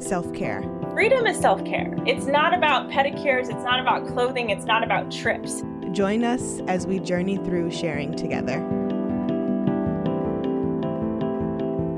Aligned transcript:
self 0.00 0.32
care. 0.34 0.62
Freedom 0.92 1.26
is 1.26 1.38
self 1.38 1.64
care. 1.64 1.94
It's 2.06 2.26
not 2.26 2.54
about 2.54 2.90
pedicures, 2.90 3.44
it's 3.44 3.64
not 3.64 3.80
about 3.80 4.06
clothing, 4.06 4.50
it's 4.50 4.64
not 4.64 4.82
about 4.82 5.10
trips. 5.10 5.62
Join 5.92 6.24
us 6.24 6.60
as 6.68 6.86
we 6.86 6.98
journey 6.98 7.36
through 7.36 7.70
sharing 7.70 8.14
together. 8.14 8.58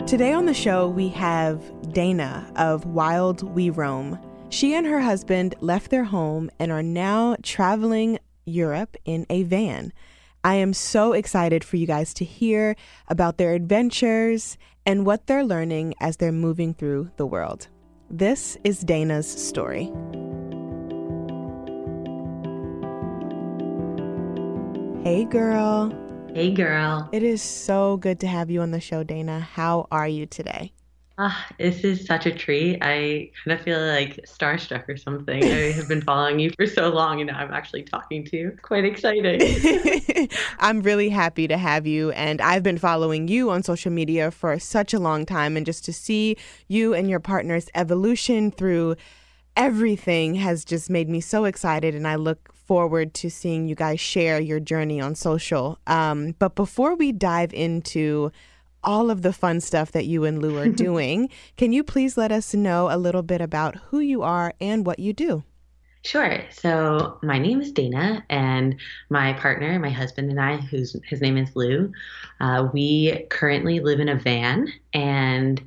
Today 0.06 0.33
on 0.33 0.47
the 0.47 0.55
show, 0.55 0.89
we 0.89 1.09
have 1.11 1.62
Dana 1.92 2.51
of 2.56 2.84
Wild 2.87 3.42
We 3.55 3.70
Roam. 3.70 4.19
She 4.48 4.75
and 4.75 4.87
her 4.87 5.01
husband 5.01 5.55
left 5.61 5.91
their 5.91 6.05
home 6.05 6.51
and 6.59 6.73
are 6.73 6.83
now 6.83 7.37
traveling 7.42 8.19
Europe 8.45 8.97
in 9.05 9.27
a 9.30 9.45
van. 9.45 9.92
I 10.42 10.55
am 10.55 10.73
so 10.73 11.12
excited 11.12 11.62
for 11.62 11.77
you 11.77 11.87
guys 11.87 12.14
to 12.14 12.25
hear 12.25 12.75
about 13.09 13.37
their 13.39 13.53
adventures 13.55 14.56
and 14.87 15.05
what 15.06 15.27
they're 15.27 15.45
learning 15.45 15.95
as 16.01 16.17
they're 16.17 16.33
moving 16.33 16.75
through 16.75 17.11
the 17.17 17.27
world. 17.27 17.69
This 18.12 18.59
is 18.64 18.80
Dana's 18.80 19.30
story. 19.30 19.84
Hey, 25.05 25.25
girl. 25.25 25.92
Hey, 26.34 26.50
girl. 26.50 27.08
It 27.12 27.22
is 27.22 27.41
so 27.41 27.98
good 27.98 28.19
to 28.20 28.27
have 28.27 28.50
you 28.50 28.62
on 28.62 28.72
the 28.72 28.80
show, 28.80 29.05
Dana. 29.05 29.39
How 29.39 29.86
are 29.92 30.08
you 30.08 30.27
today? 30.27 30.72
Ah, 31.23 31.47
this 31.59 31.85
is 31.85 32.07
such 32.07 32.25
a 32.25 32.33
treat. 32.33 32.79
I 32.81 33.31
kind 33.45 33.59
of 33.59 33.63
feel 33.63 33.79
like 33.79 34.25
starstruck 34.27 34.89
or 34.89 34.97
something. 34.97 35.45
I 35.45 35.71
have 35.73 35.87
been 35.87 36.01
following 36.11 36.41
you 36.41 36.51
for 36.57 36.67
so 36.67 36.89
long, 36.89 37.21
and 37.21 37.29
now 37.29 37.39
I'm 37.39 37.53
actually 37.53 37.83
talking 37.83 38.25
to 38.25 38.37
you. 38.39 38.59
Quite 38.63 38.87
exciting. 38.87 40.31
I'm 40.61 40.81
really 40.81 41.11
happy 41.11 41.47
to 41.47 41.59
have 41.59 41.87
you, 41.87 42.11
and 42.13 42.41
I've 42.41 42.63
been 42.63 42.79
following 42.79 43.29
you 43.29 43.51
on 43.51 43.63
social 43.63 43.93
media 43.93 44.31
for 44.31 44.59
such 44.59 44.95
a 44.95 44.98
long 44.98 45.27
time, 45.27 45.59
and 45.59 45.67
just 45.67 45.85
to 45.85 45.93
see 45.93 46.39
you 46.69 46.95
and 46.95 47.11
your 47.11 47.21
partner's 47.21 47.69
evolution 47.75 48.51
through 48.51 48.97
everything 49.59 50.37
has 50.37 50.65
just 50.65 50.89
made 50.89 51.11
me 51.11 51.21
so 51.21 51.45
excited, 51.45 51.95
and 51.95 52.09
I 52.09 52.15
look 52.15 52.51
forward 52.55 53.13
to 53.13 53.29
seeing 53.29 53.69
you 53.69 53.75
guys 53.75 54.01
share 54.01 54.41
your 54.41 54.59
journey 54.59 55.03
on 55.03 55.15
social. 55.15 55.79
Um, 55.87 56.35
but 56.39 56.55
before 56.55 56.95
we 56.95 57.13
dive 57.13 57.53
into 57.53 58.33
all 58.83 59.11
of 59.11 59.23
the 59.23 59.33
fun 59.33 59.61
stuff 59.61 59.92
that 59.92 60.06
you 60.06 60.25
and 60.25 60.41
Lou 60.41 60.59
are 60.59 60.69
doing, 60.86 61.28
can 61.56 61.73
you 61.73 61.84
please 61.84 62.17
let 62.17 62.33
us 62.33 62.55
know 62.55 62.89
a 62.91 62.98
little 62.98 63.23
bit 63.23 63.41
about 63.41 63.77
who 63.77 64.00
you 64.00 64.23
are 64.23 64.55
and 64.61 64.86
what 64.86 64.98
you 64.98 65.12
do? 65.12 65.45
Sure. 66.03 66.41
So 66.50 67.19
my 67.23 67.39
name 67.39 67.61
is 67.61 67.73
Dana, 67.73 68.25
and 68.31 68.81
my 69.11 69.34
partner, 69.34 69.78
my 69.78 69.91
husband, 69.91 70.31
and 70.31 70.41
I, 70.41 70.56
whose 70.56 70.97
his 71.05 71.20
name 71.20 71.36
is 71.36 71.55
Lou, 71.55 71.92
uh, 72.41 72.69
we 72.73 73.27
currently 73.28 73.81
live 73.81 74.01
in 74.01 74.08
a 74.08 74.17
van, 74.17 74.73
and 74.95 75.62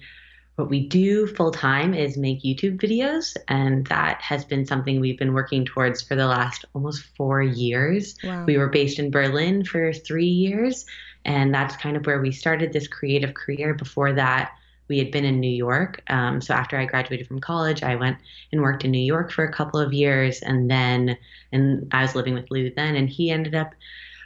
what 0.56 0.70
we 0.70 0.88
do 0.88 1.26
full 1.28 1.52
time 1.52 1.94
is 1.94 2.18
make 2.18 2.44
YouTube 2.44 2.80
videos, 2.80 3.36
and 3.48 3.86
that 3.88 4.22
has 4.22 4.46
been 4.46 4.66
something 4.66 5.00
we've 5.00 5.18
been 5.18 5.34
working 5.34 5.66
towards 5.66 6.02
for 6.02 6.16
the 6.16 6.28
last 6.28 6.66
almost 6.74 7.04
four 7.16 7.42
years. 7.42 8.16
Wow. 8.24 8.46
We 8.46 8.58
were 8.58 8.70
based 8.70 9.00
in 9.00 9.10
Berlin 9.12 9.64
for 9.64 9.94
three 9.94 10.26
years, 10.26 10.86
and 11.26 11.54
that's 11.54 11.76
kind 11.76 11.98
of 11.98 12.06
where 12.06 12.22
we 12.22 12.32
started 12.32 12.74
this 12.74 12.88
creative 12.88 13.34
career. 13.34 13.74
Before 13.74 14.14
that, 14.14 14.52
we 14.90 14.98
had 14.98 15.12
been 15.12 15.26
in 15.26 15.40
New 15.40 15.52
York. 15.52 16.02
Um, 16.08 16.42
so 16.42 16.54
after 16.54 16.78
I 16.78 16.86
graduated 16.86 17.28
from 17.28 17.40
college, 17.40 17.84
I 17.84 17.96
went 17.96 18.18
and 18.52 18.62
worked 18.62 18.84
in 18.84 18.92
New 18.92 19.00
York 19.00 19.32
for 19.32 19.44
a 19.44 19.52
couple 19.52 19.80
of 19.80 19.94
years, 19.94 20.42
and 20.42 20.70
then 20.70 21.18
and 21.52 21.88
I 21.92 22.02
was 22.02 22.16
living 22.16 22.34
with 22.34 22.52
Lou 22.52 22.72
then, 22.76 22.96
and 22.96 23.10
he 23.10 23.30
ended 23.32 23.56
up 23.56 23.74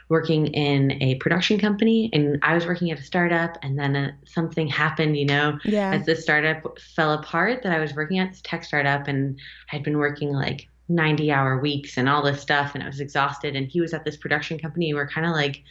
working 0.08 0.46
in 0.48 1.02
a 1.02 1.16
production 1.16 1.58
company, 1.58 2.10
and 2.12 2.38
I 2.42 2.54
was 2.54 2.66
working 2.66 2.90
at 2.90 2.98
a 2.98 3.02
startup, 3.02 3.58
and 3.62 3.78
then 3.78 3.94
uh, 3.94 4.12
something 4.24 4.66
happened, 4.66 5.16
you 5.16 5.26
know, 5.26 5.58
yeah. 5.64 5.92
as 5.92 6.06
the 6.06 6.16
startup 6.16 6.78
fell 6.78 7.12
apart 7.12 7.62
that 7.62 7.72
I 7.72 7.78
was 7.78 7.94
working 7.94 8.18
at 8.18 8.30
this 8.30 8.40
tech 8.42 8.64
startup. 8.64 9.06
And 9.06 9.38
I'd 9.72 9.82
been 9.82 9.98
working 9.98 10.32
like 10.32 10.68
90 10.88 11.30
hour 11.30 11.58
weeks 11.58 11.98
and 11.98 12.08
all 12.08 12.22
this 12.22 12.40
stuff. 12.40 12.74
And 12.74 12.82
I 12.82 12.86
was 12.86 13.00
exhausted. 13.00 13.54
And 13.54 13.68
he 13.68 13.80
was 13.80 13.92
at 13.92 14.04
this 14.04 14.16
production 14.16 14.58
company. 14.58 14.90
And 14.90 14.96
we're 14.96 15.08
kind 15.08 15.26
of 15.26 15.32
like 15.32 15.62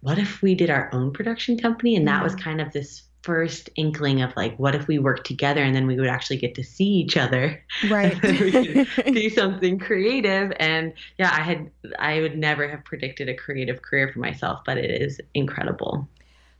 what 0.00 0.18
if 0.18 0.42
we 0.42 0.54
did 0.54 0.70
our 0.70 0.90
own 0.92 1.12
production 1.12 1.58
company? 1.58 1.96
And 1.96 2.08
that 2.08 2.22
was 2.22 2.34
mm-hmm. 2.34 2.44
kind 2.44 2.60
of 2.60 2.72
this 2.72 3.02
first 3.22 3.68
inkling 3.76 4.22
of 4.22 4.34
like 4.34 4.56
what 4.58 4.74
if 4.74 4.88
we 4.88 4.98
worked 4.98 5.26
together 5.26 5.62
and 5.62 5.76
then 5.76 5.86
we 5.86 5.94
would 5.96 6.08
actually 6.08 6.38
get 6.38 6.54
to 6.54 6.64
see 6.64 6.86
each 6.86 7.16
other? 7.16 7.62
Right. 7.90 8.12
and 8.24 8.38
then 8.38 8.74
we 8.74 8.84
could 8.84 9.14
do 9.14 9.30
something 9.30 9.78
creative. 9.78 10.52
And 10.58 10.94
yeah 11.18 11.30
I 11.30 11.42
had 11.42 11.70
I 11.98 12.20
would 12.20 12.38
never 12.38 12.68
have 12.68 12.84
predicted 12.84 13.28
a 13.28 13.34
creative 13.34 13.82
career 13.82 14.10
for 14.12 14.20
myself 14.20 14.60
but 14.64 14.78
it 14.78 15.02
is 15.02 15.20
incredible. 15.34 16.08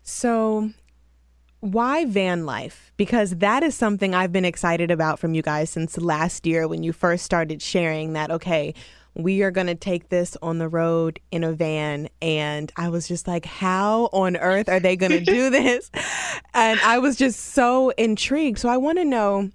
So, 0.02 0.70
why 1.60 2.06
van 2.06 2.46
life? 2.46 2.92
Because 2.96 3.36
that 3.36 3.62
is 3.62 3.74
something 3.74 4.14
I've 4.14 4.32
been 4.32 4.46
excited 4.46 4.90
about 4.90 5.18
from 5.18 5.34
you 5.34 5.42
guys 5.42 5.68
since 5.70 5.98
last 5.98 6.46
year 6.46 6.66
when 6.66 6.82
you 6.82 6.92
first 6.92 7.24
started 7.24 7.60
sharing 7.60 8.14
that, 8.14 8.30
okay, 8.30 8.74
we 9.22 9.42
are 9.42 9.50
going 9.50 9.66
to 9.66 9.74
take 9.74 10.08
this 10.08 10.36
on 10.42 10.58
the 10.58 10.68
road 10.68 11.20
in 11.30 11.44
a 11.44 11.52
van. 11.52 12.08
And 12.20 12.72
I 12.76 12.88
was 12.88 13.08
just 13.08 13.26
like, 13.26 13.44
how 13.44 14.08
on 14.12 14.36
earth 14.36 14.68
are 14.68 14.80
they 14.80 14.96
going 14.96 15.12
to 15.12 15.20
do 15.20 15.50
this? 15.50 15.90
And 16.54 16.80
I 16.80 16.98
was 16.98 17.16
just 17.16 17.40
so 17.40 17.90
intrigued. 17.90 18.58
So, 18.58 18.68
I 18.68 18.76
want 18.76 18.98
to 18.98 19.04
know 19.04 19.50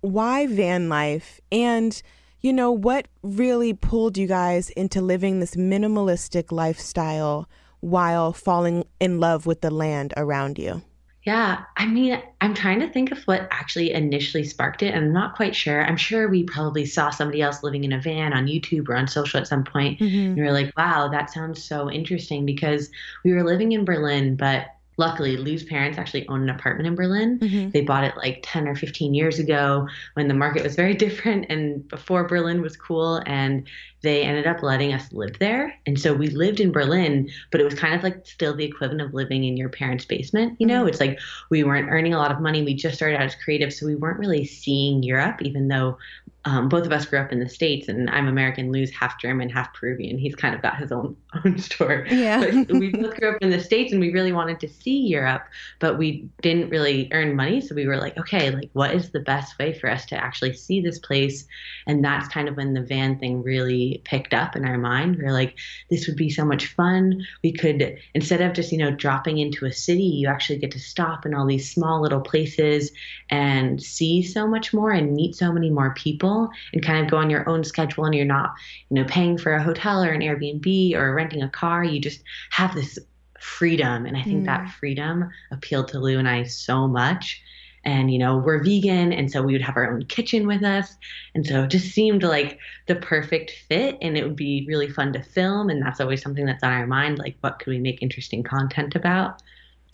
why 0.00 0.46
van 0.46 0.88
life 0.88 1.40
and 1.52 2.02
you 2.40 2.52
know 2.52 2.72
what 2.72 3.06
really 3.22 3.74
pulled 3.74 4.16
you 4.16 4.26
guys 4.26 4.70
into 4.70 5.02
living 5.02 5.40
this 5.40 5.56
minimalistic 5.56 6.50
lifestyle 6.50 7.46
while 7.80 8.32
falling 8.32 8.84
in 8.98 9.20
love 9.20 9.44
with 9.44 9.60
the 9.60 9.70
land 9.70 10.14
around 10.16 10.58
you 10.58 10.82
Yeah, 11.22 11.64
I 11.76 11.86
mean, 11.86 12.20
I'm 12.40 12.54
trying 12.54 12.80
to 12.80 12.88
think 12.88 13.12
of 13.12 13.22
what 13.24 13.46
actually 13.50 13.92
initially 13.92 14.42
sparked 14.42 14.82
it. 14.82 14.94
and 14.94 15.04
I'm 15.04 15.12
not 15.12 15.36
quite 15.36 15.54
sure. 15.54 15.84
I'm 15.84 15.98
sure 15.98 16.28
we 16.28 16.44
probably 16.44 16.86
saw 16.86 17.10
somebody 17.10 17.42
else 17.42 17.62
living 17.62 17.84
in 17.84 17.92
a 17.92 18.00
van 18.00 18.32
on 18.32 18.46
YouTube 18.46 18.88
or 18.88 18.96
on 18.96 19.06
social 19.06 19.38
at 19.38 19.46
some 19.46 19.62
point, 19.62 20.00
and 20.00 20.10
mm-hmm. 20.10 20.34
we 20.34 20.42
were 20.42 20.52
like, 20.52 20.72
wow, 20.78 21.08
that 21.08 21.30
sounds 21.30 21.62
so 21.62 21.90
interesting 21.90 22.46
because 22.46 22.90
we 23.22 23.34
were 23.34 23.44
living 23.44 23.72
in 23.72 23.84
Berlin, 23.84 24.34
but 24.34 24.68
luckily, 25.00 25.36
Lou's 25.36 25.64
parents 25.64 25.98
actually 25.98 26.28
own 26.28 26.42
an 26.42 26.50
apartment 26.50 26.86
in 26.86 26.94
Berlin. 26.94 27.38
Mhm. 27.40 27.72
They 27.72 27.80
bought 27.80 28.04
it 28.04 28.16
like 28.16 28.40
10 28.42 28.68
or 28.68 28.76
15 28.76 29.14
years 29.14 29.38
ago 29.38 29.88
when 30.14 30.28
the 30.28 30.34
market 30.34 30.62
was 30.62 30.76
very 30.76 30.94
different 31.06 31.46
and 31.48 31.88
before 31.88 32.28
Berlin 32.28 32.60
was 32.60 32.76
cool. 32.76 33.22
And 33.26 33.66
they 34.02 34.22
ended 34.22 34.46
up 34.46 34.62
letting 34.62 34.92
us 34.92 35.12
live 35.12 35.38
there. 35.38 35.74
And 35.86 35.98
so 35.98 36.14
we 36.14 36.28
lived 36.28 36.60
in 36.60 36.70
Berlin, 36.70 37.28
but 37.50 37.60
it 37.60 37.64
was 37.64 37.74
kind 37.74 37.94
of 37.94 38.02
like 38.02 38.26
still 38.26 38.54
the 38.54 38.64
equivalent 38.64 39.02
of 39.02 39.14
living 39.14 39.44
in 39.44 39.56
your 39.56 39.68
parents' 39.68 40.04
basement. 40.04 40.56
You 40.58 40.66
know, 40.66 40.86
it's 40.86 41.00
like 41.00 41.18
we 41.50 41.64
weren't 41.64 41.90
earning 41.90 42.14
a 42.14 42.18
lot 42.18 42.30
of 42.30 42.40
money. 42.40 42.62
We 42.62 42.74
just 42.74 42.96
started 42.96 43.16
out 43.16 43.26
as 43.26 43.34
creative. 43.34 43.72
So 43.72 43.86
we 43.86 43.96
weren't 43.96 44.18
really 44.18 44.44
seeing 44.44 45.02
Europe, 45.02 45.42
even 45.42 45.68
though 45.68 45.98
um, 46.46 46.70
both 46.70 46.86
of 46.86 46.92
us 46.92 47.04
grew 47.04 47.18
up 47.18 47.32
in 47.32 47.38
the 47.38 47.48
States 47.48 47.88
and 47.88 48.08
I'm 48.08 48.26
American, 48.26 48.72
Lou's 48.72 48.90
half 48.90 49.20
German, 49.20 49.50
half 49.50 49.74
Peruvian. 49.74 50.16
He's 50.16 50.34
kind 50.34 50.54
of 50.54 50.62
got 50.62 50.78
his 50.78 50.90
own, 50.90 51.14
own 51.44 51.58
story. 51.58 52.08
Yeah. 52.10 52.64
But 52.66 52.76
we 52.78 52.90
both 52.92 53.14
grew 53.16 53.32
up 53.32 53.42
in 53.42 53.50
the 53.50 53.60
States 53.60 53.92
and 53.92 54.00
we 54.00 54.10
really 54.10 54.32
wanted 54.32 54.58
to 54.60 54.68
see 54.68 55.00
Europe, 55.00 55.42
but 55.80 55.98
we 55.98 56.28
didn't 56.40 56.70
really 56.70 57.10
earn 57.12 57.36
money. 57.36 57.60
So 57.60 57.74
we 57.74 57.86
were 57.86 57.98
like, 57.98 58.16
okay, 58.16 58.50
like 58.50 58.70
what 58.72 58.94
is 58.94 59.10
the 59.10 59.20
best 59.20 59.58
way 59.58 59.78
for 59.78 59.90
us 59.90 60.06
to 60.06 60.16
actually 60.16 60.54
see 60.54 60.80
this 60.80 60.98
place? 60.98 61.46
And 61.86 62.02
that's 62.02 62.28
kind 62.28 62.48
of 62.48 62.56
when 62.56 62.72
the 62.72 62.82
van 62.82 63.18
thing 63.18 63.42
really 63.42 64.00
picked 64.06 64.32
up 64.32 64.56
in 64.56 64.64
our 64.64 64.78
mind. 64.78 65.16
We 65.16 65.24
are 65.24 65.32
like, 65.32 65.58
this 65.90 66.06
would 66.06 66.16
be 66.16 66.30
so 66.30 66.46
much 66.46 66.68
fun. 66.68 67.26
We 67.42 67.52
could, 67.52 67.98
instead 68.14 68.40
of 68.40 68.54
just, 68.54 68.72
you 68.72 68.78
know, 68.78 68.92
dropping 68.92 69.36
into 69.36 69.66
a 69.66 69.72
city, 69.72 70.04
you 70.04 70.28
actually 70.28 70.58
get 70.58 70.70
to 70.70 70.80
stop 70.80 71.26
in 71.26 71.34
all 71.34 71.46
these 71.46 71.70
small 71.70 72.00
little 72.00 72.20
places 72.20 72.92
and 73.28 73.82
see 73.82 74.22
so 74.22 74.46
much 74.46 74.72
more 74.72 74.90
and 74.90 75.12
meet 75.12 75.36
so 75.36 75.52
many 75.52 75.68
more 75.68 75.92
people 75.92 76.29
and 76.72 76.84
kind 76.84 77.04
of 77.04 77.10
go 77.10 77.16
on 77.16 77.30
your 77.30 77.48
own 77.48 77.64
schedule 77.64 78.04
and 78.04 78.14
you're 78.14 78.24
not, 78.24 78.50
you 78.88 78.94
know, 78.96 79.04
paying 79.04 79.38
for 79.38 79.52
a 79.54 79.62
hotel 79.62 80.02
or 80.02 80.10
an 80.10 80.20
Airbnb 80.22 80.94
or 80.94 81.14
renting 81.14 81.42
a 81.42 81.48
car. 81.48 81.84
You 81.84 82.00
just 82.00 82.22
have 82.50 82.74
this 82.74 82.98
freedom. 83.40 84.06
And 84.06 84.16
I 84.16 84.22
think 84.22 84.42
Mm. 84.42 84.46
that 84.46 84.70
freedom 84.78 85.30
appealed 85.50 85.88
to 85.88 85.98
Lou 86.00 86.18
and 86.18 86.28
I 86.28 86.44
so 86.44 86.86
much. 86.86 87.42
And, 87.84 88.12
you 88.12 88.18
know, 88.18 88.36
we're 88.36 88.62
vegan. 88.62 89.12
And 89.12 89.30
so 89.32 89.42
we 89.42 89.52
would 89.54 89.62
have 89.62 89.76
our 89.76 89.90
own 89.92 90.04
kitchen 90.04 90.46
with 90.46 90.62
us. 90.62 90.96
And 91.34 91.46
so 91.46 91.64
it 91.64 91.70
just 91.70 91.88
seemed 91.94 92.22
like 92.22 92.58
the 92.86 92.96
perfect 92.96 93.52
fit. 93.68 93.96
And 94.02 94.16
it 94.18 94.24
would 94.24 94.36
be 94.36 94.66
really 94.68 94.88
fun 94.90 95.12
to 95.14 95.22
film. 95.22 95.70
And 95.70 95.80
that's 95.82 96.00
always 96.00 96.20
something 96.22 96.44
that's 96.44 96.62
on 96.62 96.72
our 96.72 96.86
mind. 96.86 97.18
Like, 97.18 97.36
what 97.40 97.58
could 97.58 97.70
we 97.70 97.78
make 97.78 98.02
interesting 98.02 98.42
content 98.42 98.94
about? 98.94 99.40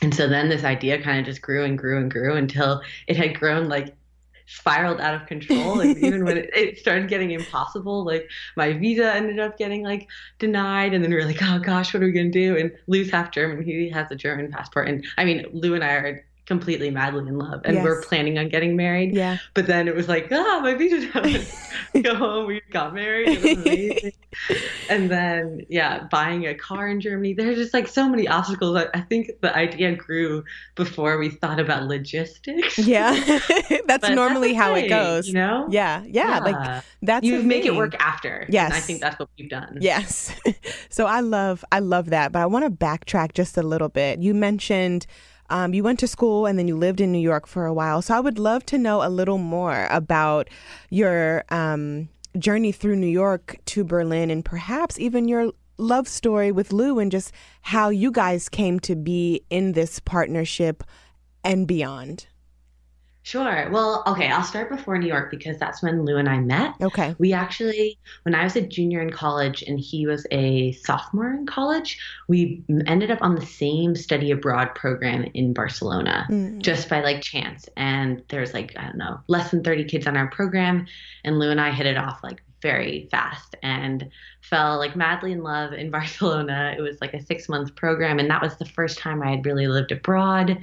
And 0.03 0.15
so 0.15 0.29
then 0.29 0.49
this 0.49 0.65
idea 0.65 1.01
kind 1.03 1.21
of 1.21 1.27
just 1.27 1.41
grew 1.43 1.65
and 1.65 1.79
grew 1.79 1.99
and 1.99 2.11
grew 2.11 2.35
until 2.37 2.83
it 3.07 3.17
had 3.17 3.39
grown 3.39 3.69
like 3.69 3.95
spiraled 4.47 5.01
out 5.01 5.15
of 5.15 5.27
control. 5.27 5.81
And 5.81 5.97
even 6.03 6.25
when 6.25 6.39
it, 6.39 6.51
it, 6.55 6.79
started 6.79 7.09
getting 7.09 7.33
impossible, 7.33 8.05
like 8.05 8.29
my 8.57 8.73
visa 8.73 9.15
ended 9.15 9.39
up 9.39 9.59
getting 9.59 9.83
like 9.83 10.09
denied. 10.39 10.95
And 10.95 11.03
then 11.03 11.11
we 11.11 11.17
were 11.17 11.25
like, 11.25 11.43
oh 11.43 11.59
gosh, 11.59 11.93
what 11.93 12.03
are 12.03 12.07
we 12.07 12.13
going 12.13 12.33
to 12.33 12.39
do? 12.39 12.57
And 12.57 12.73
Lou's 12.87 13.11
half 13.11 13.31
German. 13.33 13.63
He 13.65 13.89
has 13.91 14.11
a 14.11 14.17
German 14.17 14.51
passport. 14.51 14.89
And 14.89 15.05
I 15.19 15.25
mean, 15.25 15.47
Lou 15.53 15.75
and 15.75 15.85
I 15.85 15.93
are 15.95 16.25
completely 16.47 16.91
madly 16.91 17.27
in 17.27 17.37
love 17.39 17.61
and 17.65 17.75
yes. 17.75 17.85
we're 17.85 18.01
planning 18.03 18.39
on 18.39 18.49
getting 18.49 18.77
married. 18.77 19.15
Yeah. 19.15 19.39
But 19.55 19.67
then 19.67 19.89
it 19.89 19.97
was 19.97 20.09
like, 20.09 20.29
ah, 20.31 20.61
my 20.63 20.75
visa 20.75 21.11
go 22.03 22.15
home. 22.15 22.47
We 22.47 22.63
got 22.71 22.95
married. 22.95 23.29
It 23.29 23.43
was 23.43 23.53
amazing. 23.53 24.13
and 24.89 25.11
then 25.11 25.67
yeah, 25.69 26.05
buying 26.05 26.47
a 26.47 26.55
car 26.55 26.89
in 26.89 27.01
Germany. 27.01 27.35
There's 27.35 27.57
just 27.57 27.75
like 27.75 27.89
so 27.89 28.09
many 28.09 28.29
obstacles. 28.29 28.77
I, 28.77 28.87
I 28.95 29.01
think 29.01 29.33
the 29.41 29.55
idea 29.55 29.97
grew 29.97 30.45
before 30.77 31.19
we 31.19 31.31
thought 31.31 31.59
about 31.59 31.85
logistics. 31.85 32.79
Yeah. 32.79 33.13
that's 33.87 34.09
normally 34.11 34.53
that's 34.53 34.63
how 34.63 34.75
it 34.75 34.89
goes. 34.89 35.27
You 35.27 35.35
know? 35.35 35.67
Yeah. 35.69 36.05
Yeah. 36.07 36.29
yeah. 36.29 36.39
Like 36.39 36.85
that's 37.03 37.27
you 37.27 37.43
make 37.43 37.65
it 37.65 37.75
work 37.75 37.97
after. 37.99 38.47
Yes. 38.49 38.73
I 38.73 38.81
think 38.81 39.01
that's 39.01 39.19
what 39.19 39.29
we've 39.37 39.51
done. 39.51 39.79
Yes. 39.81 40.33
so 40.91 41.07
I 41.07 41.21
love 41.21 41.65
I 41.73 41.81
love 41.81 42.11
that. 42.11 42.31
But 42.31 42.43
I 42.43 42.47
want 42.47 42.65
to 42.65 42.71
backtrack 42.71 43.33
just 43.33 43.57
a 43.59 43.63
little 43.63 43.89
bit. 43.89 44.21
You 44.21 44.33
mentioned 44.33 45.07
um, 45.51 45.75
you 45.75 45.83
went 45.83 45.99
to 46.01 46.09
school 46.09 46.47
and 46.47 46.59
then 46.59 46.69
you 46.69 46.77
lived 46.77 47.01
in 47.01 47.13
New 47.13 47.19
York 47.19 47.47
for 47.47 47.67
a 47.67 47.75
while. 47.75 48.03
So 48.03 48.15
I 48.15 48.21
would 48.21 48.39
love 48.39 48.65
to 48.67 48.79
know 48.79 49.07
a 49.07 49.09
little 49.09 49.39
more 49.39 49.87
about 49.91 50.49
your 50.91 51.45
um, 51.51 52.09
journey 52.39 52.73
through 52.73 52.97
New 52.97 53.07
York 53.07 53.59
to 53.67 53.85
Berlin 53.85 54.31
and 54.31 54.45
perhaps 54.45 54.99
even 54.99 55.29
your 55.29 55.53
love 55.79 56.09
story 56.09 56.53
with 56.53 56.73
Lou 56.73 56.99
and 56.99 57.11
just 57.11 57.33
how 57.63 57.89
you 57.89 58.11
guys 58.11 58.49
came 58.49 58.81
to 58.81 58.95
be 58.95 59.43
in 59.51 59.73
this 59.73 60.01
partnership 60.01 60.83
and 61.45 61.67
beyond. 61.67 62.27
Sure. 63.27 63.69
Well, 63.73 64.05
okay, 64.07 64.29
I'll 64.29 64.45
start 64.45 64.71
before 64.71 64.97
New 64.99 65.09
York 65.09 65.33
because 65.33 65.59
that's 65.59 65.83
when 65.83 66.05
Lou 66.05 66.17
and 66.17 66.29
I 66.29 66.39
met. 66.39 66.75
Okay. 66.81 67.17
We 67.19 67.33
actually, 67.33 67.99
when 68.23 68.37
I 68.37 68.45
was 68.45 68.55
a 68.55 68.63
junior 68.63 69.01
in 69.01 69.11
college 69.11 69.63
and 69.63 69.81
he 69.81 70.07
was 70.07 70.29
a 70.31 70.71
sophomore 70.75 71.33
in 71.33 71.45
college, 71.45 71.99
we 72.29 72.63
ended 72.87 73.11
up 73.11 73.19
on 73.23 73.35
the 73.35 73.45
same 73.45 73.97
study 73.97 74.31
abroad 74.31 74.77
program 74.77 75.25
in 75.35 75.53
Barcelona 75.53 76.29
mm. 76.31 76.63
just 76.63 76.89
by 76.89 77.01
like 77.01 77.21
chance. 77.21 77.69
And 77.77 78.23
there's 78.29 78.55
like, 78.55 78.79
I 78.79 78.85
don't 78.85 78.97
know, 78.97 79.19
less 79.27 79.51
than 79.51 79.65
30 79.65 79.87
kids 79.87 80.07
on 80.07 80.17
our 80.17 80.29
program. 80.29 80.87
And 81.25 81.41
Lou 81.41 81.51
and 81.51 81.61
I 81.61 81.73
hit 81.73 81.87
it 81.87 81.99
off 81.99 82.23
like 82.23 82.45
very 82.63 83.09
fast 83.11 83.57
and 83.61 84.09
fell 84.49 84.79
like 84.79 84.97
madly 84.97 85.33
in 85.33 85.43
love 85.43 85.73
in 85.73 85.91
Barcelona. 85.99 86.75
It 86.77 86.81
was 86.81 87.01
like 87.01 87.15
a 87.15 87.25
six 87.25 87.49
month 87.49 87.75
program, 87.75 88.19
and 88.19 88.31
that 88.31 88.43
was 88.43 88.57
the 88.57 88.65
first 88.65 88.99
time 88.99 89.23
I 89.23 89.31
had 89.31 89.47
really 89.47 89.67
lived 89.67 89.93
abroad. 89.93 90.59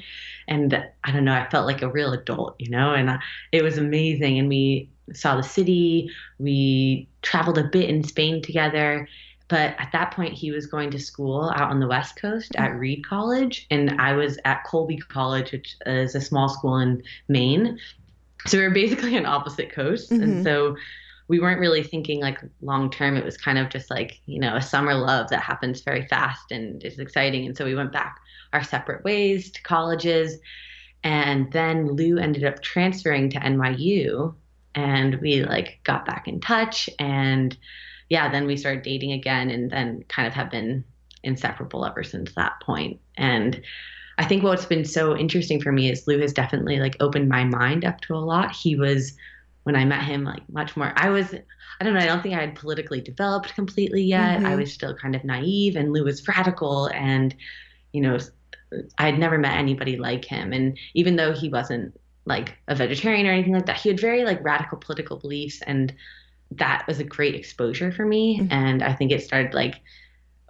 And 0.47 0.85
I 1.03 1.11
don't 1.11 1.25
know, 1.25 1.33
I 1.33 1.49
felt 1.49 1.65
like 1.65 1.81
a 1.81 1.89
real 1.89 2.13
adult, 2.13 2.55
you 2.59 2.69
know, 2.69 2.93
and 2.93 3.09
uh, 3.09 3.17
it 3.51 3.63
was 3.63 3.77
amazing. 3.77 4.39
And 4.39 4.49
we 4.49 4.89
saw 5.13 5.35
the 5.35 5.43
city, 5.43 6.09
we 6.39 7.07
traveled 7.21 7.57
a 7.57 7.63
bit 7.63 7.89
in 7.89 8.03
Spain 8.03 8.41
together. 8.41 9.07
But 9.49 9.75
at 9.77 9.91
that 9.91 10.11
point, 10.11 10.33
he 10.33 10.51
was 10.51 10.65
going 10.65 10.89
to 10.91 10.99
school 10.99 11.51
out 11.55 11.69
on 11.69 11.79
the 11.79 11.87
West 11.87 12.15
Coast 12.15 12.55
at 12.55 12.73
Reed 12.79 13.05
College, 13.05 13.67
and 13.69 14.01
I 14.01 14.13
was 14.13 14.39
at 14.45 14.63
Colby 14.63 14.97
College, 14.97 15.51
which 15.51 15.75
is 15.85 16.15
a 16.15 16.21
small 16.21 16.49
school 16.49 16.77
in 16.77 17.03
Maine. 17.27 17.77
So 18.47 18.57
we 18.57 18.63
were 18.63 18.71
basically 18.71 19.17
on 19.17 19.25
opposite 19.25 19.71
coasts. 19.71 20.11
Mm-hmm. 20.11 20.23
And 20.23 20.43
so 20.43 20.75
we 21.27 21.39
weren't 21.39 21.59
really 21.59 21.83
thinking 21.83 22.21
like 22.21 22.39
long 22.61 22.89
term. 22.89 23.15
It 23.15 23.25
was 23.25 23.37
kind 23.37 23.57
of 23.57 23.69
just 23.69 23.89
like, 23.89 24.19
you 24.25 24.39
know, 24.39 24.55
a 24.55 24.61
summer 24.61 24.93
love 24.93 25.29
that 25.29 25.41
happens 25.41 25.81
very 25.81 26.05
fast 26.07 26.51
and 26.51 26.83
is 26.83 26.99
exciting. 26.99 27.45
And 27.45 27.55
so 27.55 27.65
we 27.65 27.75
went 27.75 27.91
back 27.91 28.19
our 28.51 28.63
separate 28.63 29.03
ways 29.03 29.51
to 29.51 29.61
colleges. 29.63 30.37
And 31.03 31.51
then 31.51 31.87
Lou 31.87 32.17
ended 32.17 32.43
up 32.43 32.61
transferring 32.61 33.29
to 33.31 33.39
NYU 33.39 34.35
and 34.75 35.15
we 35.15 35.43
like 35.43 35.79
got 35.83 36.05
back 36.05 36.27
in 36.27 36.39
touch 36.39 36.89
and 36.99 37.55
yeah, 38.09 38.29
then 38.29 38.45
we 38.45 38.57
started 38.57 38.83
dating 38.83 39.11
again 39.11 39.49
and 39.49 39.71
then 39.71 40.03
kind 40.07 40.27
of 40.27 40.33
have 40.33 40.51
been 40.51 40.83
inseparable 41.23 41.85
ever 41.85 42.03
since 42.03 42.33
that 42.35 42.53
point. 42.61 42.99
And 43.17 43.61
I 44.17 44.25
think 44.25 44.43
what's 44.43 44.65
been 44.65 44.85
so 44.85 45.17
interesting 45.17 45.59
for 45.59 45.71
me 45.71 45.89
is 45.89 46.05
Lou 46.05 46.19
has 46.19 46.33
definitely 46.33 46.79
like 46.79 46.95
opened 46.99 47.29
my 47.29 47.43
mind 47.43 47.85
up 47.85 48.01
to 48.01 48.13
a 48.13 48.17
lot. 48.17 48.51
He 48.51 48.75
was 48.75 49.13
when 49.63 49.75
I 49.75 49.85
met 49.85 50.03
him, 50.03 50.23
like 50.23 50.43
much 50.49 50.75
more. 50.75 50.93
I 50.95 51.09
was, 51.09 51.33
I 51.33 51.83
don't 51.83 51.93
know, 51.93 51.99
I 51.99 52.05
don't 52.05 52.21
think 52.21 52.35
I 52.35 52.41
had 52.41 52.55
politically 52.55 53.01
developed 53.01 53.55
completely 53.55 54.03
yet. 54.03 54.37
Mm-hmm. 54.37 54.45
I 54.45 54.55
was 54.55 54.73
still 54.73 54.95
kind 54.95 55.15
of 55.15 55.23
naive, 55.23 55.75
and 55.75 55.93
Lou 55.93 56.03
was 56.03 56.27
radical, 56.27 56.87
and 56.87 57.33
you 57.91 58.01
know, 58.01 58.17
I 58.97 59.05
had 59.05 59.19
never 59.19 59.37
met 59.37 59.57
anybody 59.57 59.97
like 59.97 60.25
him. 60.25 60.51
And 60.51 60.77
even 60.93 61.15
though 61.15 61.31
he 61.31 61.49
wasn't 61.49 61.99
like 62.25 62.57
a 62.67 62.75
vegetarian 62.75 63.27
or 63.27 63.31
anything 63.31 63.53
like 63.53 63.67
that, 63.67 63.77
he 63.77 63.89
had 63.89 63.99
very 63.99 64.23
like 64.23 64.43
radical 64.43 64.77
political 64.77 65.17
beliefs, 65.17 65.61
and 65.61 65.93
that 66.51 66.85
was 66.87 66.99
a 66.99 67.03
great 67.03 67.35
exposure 67.35 67.91
for 67.91 68.05
me. 68.05 68.39
Mm-hmm. 68.39 68.51
And 68.51 68.83
I 68.83 68.93
think 68.93 69.11
it 69.11 69.23
started 69.23 69.53
like 69.53 69.81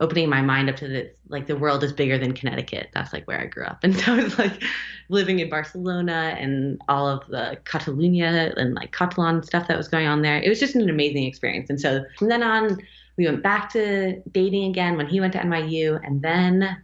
opening 0.03 0.29
my 0.29 0.41
mind 0.41 0.69
up 0.69 0.75
to 0.75 0.87
this 0.87 1.15
like 1.29 1.47
the 1.47 1.55
world 1.55 1.81
is 1.83 1.93
bigger 1.93 2.17
than 2.17 2.33
Connecticut. 2.33 2.89
That's 2.93 3.13
like 3.13 3.25
where 3.25 3.39
I 3.39 3.45
grew 3.45 3.63
up. 3.63 3.79
And 3.83 3.95
so 3.95 4.15
it's 4.15 4.37
like 4.37 4.61
living 5.07 5.39
in 5.39 5.49
Barcelona 5.49 6.35
and 6.37 6.81
all 6.89 7.07
of 7.07 7.25
the 7.27 7.57
Catalunya 7.63 8.53
and 8.57 8.75
like 8.75 8.91
Catalan 8.91 9.43
stuff 9.43 9.67
that 9.69 9.77
was 9.77 9.87
going 9.87 10.05
on 10.05 10.21
there. 10.21 10.41
It 10.41 10.49
was 10.49 10.59
just 10.59 10.75
an 10.75 10.89
amazing 10.89 11.23
experience. 11.23 11.69
And 11.69 11.79
so 11.79 12.03
from 12.17 12.27
then 12.27 12.43
on, 12.43 12.77
we 13.17 13.25
went 13.25 13.41
back 13.41 13.71
to 13.73 14.21
dating 14.31 14.69
again 14.69 14.97
when 14.97 15.07
he 15.07 15.21
went 15.21 15.33
to 15.33 15.39
NYU 15.39 15.99
and 16.05 16.21
then 16.21 16.83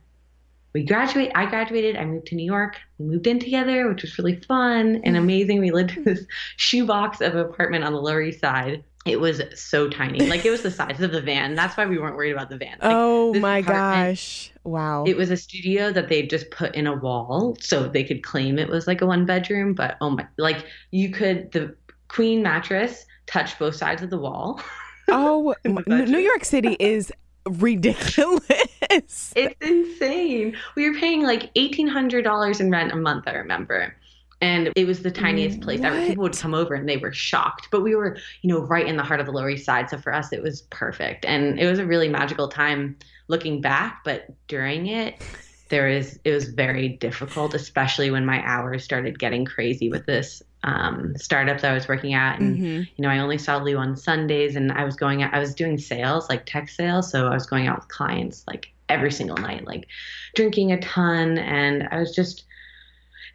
we 0.73 0.85
graduate 0.85 1.31
I 1.35 1.45
graduated, 1.45 1.97
I 1.97 2.05
moved 2.05 2.27
to 2.27 2.35
New 2.35 2.45
York. 2.45 2.77
We 2.99 3.05
moved 3.05 3.27
in 3.27 3.39
together, 3.39 3.89
which 3.89 4.03
was 4.03 4.17
really 4.17 4.37
fun 4.41 5.01
and 5.03 5.03
mm-hmm. 5.03 5.15
amazing. 5.15 5.59
We 5.59 5.71
lived 5.71 5.97
in 5.97 6.05
this 6.05 6.25
shoebox 6.55 7.19
of 7.21 7.33
an 7.33 7.41
apartment 7.41 7.83
on 7.83 7.91
the 7.91 7.99
Lower 7.99 8.21
East 8.21 8.39
Side 8.39 8.83
it 9.05 9.19
was 9.19 9.41
so 9.55 9.89
tiny. 9.89 10.27
Like 10.27 10.45
it 10.45 10.51
was 10.51 10.61
the 10.61 10.71
size 10.71 11.01
of 11.01 11.11
the 11.11 11.21
van. 11.21 11.55
That's 11.55 11.77
why 11.77 11.85
we 11.85 11.97
weren't 11.97 12.15
worried 12.15 12.33
about 12.33 12.49
the 12.49 12.57
van. 12.57 12.77
Like, 12.81 12.91
oh 12.93 13.33
my 13.35 13.61
gosh. 13.61 14.51
Wow. 14.63 15.05
It 15.05 15.15
was 15.15 15.31
a 15.31 15.37
studio 15.37 15.91
that 15.91 16.09
they 16.09 16.23
just 16.23 16.51
put 16.51 16.75
in 16.75 16.85
a 16.85 16.95
wall 16.95 17.57
so 17.59 17.87
they 17.87 18.03
could 18.03 18.23
claim 18.23 18.59
it 18.59 18.67
was 18.67 18.87
like 18.87 19.01
a 19.01 19.05
one 19.05 19.25
bedroom, 19.25 19.73
but 19.73 19.97
oh 20.01 20.11
my 20.11 20.27
like 20.37 20.65
you 20.91 21.09
could 21.11 21.51
the 21.53 21.75
queen 22.07 22.43
mattress 22.43 23.05
touch 23.25 23.57
both 23.57 23.75
sides 23.75 24.01
of 24.01 24.09
the 24.09 24.19
wall. 24.19 24.61
Oh, 25.11 25.55
New 25.65 26.19
York 26.19 26.45
City 26.45 26.77
is 26.79 27.11
ridiculous. 27.47 28.43
It's 28.91 29.33
insane. 29.61 30.55
We 30.75 30.87
were 30.89 30.97
paying 30.99 31.23
like 31.23 31.53
$1800 31.55 32.59
in 32.59 32.71
rent 32.71 32.91
a 32.91 32.95
month, 32.95 33.27
I 33.27 33.33
remember 33.33 33.95
and 34.41 34.71
it 34.75 34.85
was 34.85 35.03
the 35.03 35.11
tiniest 35.11 35.61
place 35.61 35.81
what? 35.81 35.91
ever. 35.93 36.07
People 36.07 36.23
would 36.23 36.37
come 36.37 36.53
over 36.53 36.73
and 36.73 36.87
they 36.87 36.97
were 36.97 37.11
shocked. 37.11 37.67
But 37.71 37.81
we 37.81 37.95
were, 37.95 38.17
you 38.41 38.49
know, 38.53 38.61
right 38.61 38.85
in 38.85 38.97
the 38.97 39.03
heart 39.03 39.19
of 39.19 39.25
the 39.25 39.31
Lower 39.31 39.49
East 39.49 39.65
Side, 39.65 39.89
so 39.89 39.97
for 39.97 40.13
us 40.13 40.31
it 40.31 40.41
was 40.41 40.61
perfect, 40.63 41.25
and 41.25 41.59
it 41.59 41.69
was 41.69 41.79
a 41.79 41.85
really 41.85 42.07
magical 42.07 42.47
time 42.47 42.97
looking 43.27 43.61
back. 43.61 44.01
But 44.03 44.27
during 44.47 44.87
it, 44.87 45.21
there 45.69 45.87
is 45.87 46.19
it 46.23 46.31
was 46.31 46.45
very 46.49 46.89
difficult, 46.89 47.53
especially 47.53 48.11
when 48.11 48.25
my 48.25 48.43
hours 48.45 48.83
started 48.83 49.19
getting 49.19 49.45
crazy 49.45 49.89
with 49.89 50.05
this 50.05 50.41
um, 50.63 51.13
startup 51.15 51.61
that 51.61 51.71
I 51.71 51.73
was 51.73 51.87
working 51.87 52.13
at, 52.13 52.39
and 52.39 52.57
mm-hmm. 52.57 52.81
you 52.95 53.01
know, 53.01 53.09
I 53.09 53.19
only 53.19 53.37
saw 53.37 53.57
Lou 53.57 53.77
on 53.77 53.95
Sundays, 53.95 54.55
and 54.55 54.71
I 54.71 54.83
was 54.83 54.95
going 54.95 55.23
out, 55.23 55.33
I 55.33 55.39
was 55.39 55.53
doing 55.53 55.77
sales, 55.77 56.29
like 56.29 56.45
tech 56.45 56.69
sales, 56.69 57.11
so 57.11 57.27
I 57.27 57.33
was 57.33 57.45
going 57.45 57.67
out 57.67 57.79
with 57.79 57.87
clients 57.89 58.43
like 58.47 58.71
every 58.89 59.11
single 59.11 59.37
night, 59.37 59.65
like 59.65 59.87
drinking 60.35 60.71
a 60.71 60.79
ton, 60.79 61.37
and 61.37 61.87
I 61.91 61.99
was 61.99 62.13
just 62.13 62.45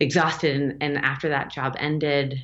exhausted 0.00 0.60
and, 0.60 0.82
and 0.82 0.98
after 0.98 1.28
that 1.28 1.50
job 1.50 1.74
ended 1.78 2.42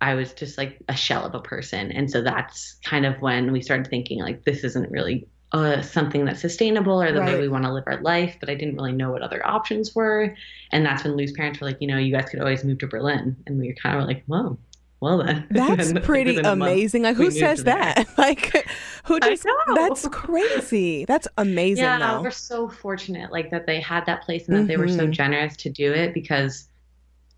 i 0.00 0.14
was 0.14 0.32
just 0.32 0.58
like 0.58 0.78
a 0.88 0.96
shell 0.96 1.24
of 1.24 1.34
a 1.34 1.40
person 1.40 1.90
and 1.92 2.10
so 2.10 2.22
that's 2.22 2.76
kind 2.84 3.06
of 3.06 3.20
when 3.20 3.52
we 3.52 3.60
started 3.60 3.86
thinking 3.88 4.20
like 4.20 4.44
this 4.44 4.64
isn't 4.64 4.90
really 4.90 5.26
uh, 5.52 5.80
something 5.82 6.24
that's 6.24 6.40
sustainable 6.40 7.00
or 7.00 7.12
the 7.12 7.20
right. 7.20 7.34
way 7.34 7.40
we 7.40 7.48
want 7.48 7.64
to 7.64 7.72
live 7.72 7.84
our 7.86 8.00
life 8.00 8.36
but 8.40 8.48
i 8.50 8.54
didn't 8.54 8.74
really 8.74 8.92
know 8.92 9.12
what 9.12 9.22
other 9.22 9.46
options 9.46 9.94
were 9.94 10.34
and 10.72 10.84
that's 10.84 11.04
when 11.04 11.16
lou's 11.16 11.30
parents 11.32 11.60
were 11.60 11.66
like 11.68 11.76
you 11.80 11.86
know 11.86 11.96
you 11.96 12.12
guys 12.12 12.28
could 12.28 12.40
always 12.40 12.64
move 12.64 12.78
to 12.78 12.88
berlin 12.88 13.36
and 13.46 13.60
we 13.60 13.68
were 13.68 13.74
kind 13.74 14.00
of 14.00 14.06
like 14.06 14.24
whoa 14.26 14.58
well 15.04 15.22
then 15.22 15.46
that's 15.50 15.92
pretty 16.00 16.38
amazing 16.38 17.02
like 17.02 17.14
who 17.14 17.30
says 17.30 17.64
that 17.64 18.06
like 18.18 18.66
who 19.04 19.20
just 19.20 19.46
that's 19.74 20.08
crazy 20.08 21.04
that's 21.04 21.28
amazing 21.38 21.84
yeah 21.84 21.98
though. 21.98 22.22
we're 22.22 22.30
so 22.30 22.68
fortunate 22.68 23.30
like 23.30 23.50
that 23.50 23.66
they 23.66 23.80
had 23.80 24.04
that 24.06 24.22
place 24.22 24.48
and 24.48 24.56
that 24.56 24.60
mm-hmm. 24.60 24.68
they 24.68 24.76
were 24.76 24.88
so 24.88 25.00
mm-hmm. 25.00 25.12
generous 25.12 25.56
to 25.56 25.70
do 25.70 25.92
it 25.92 26.14
because 26.14 26.68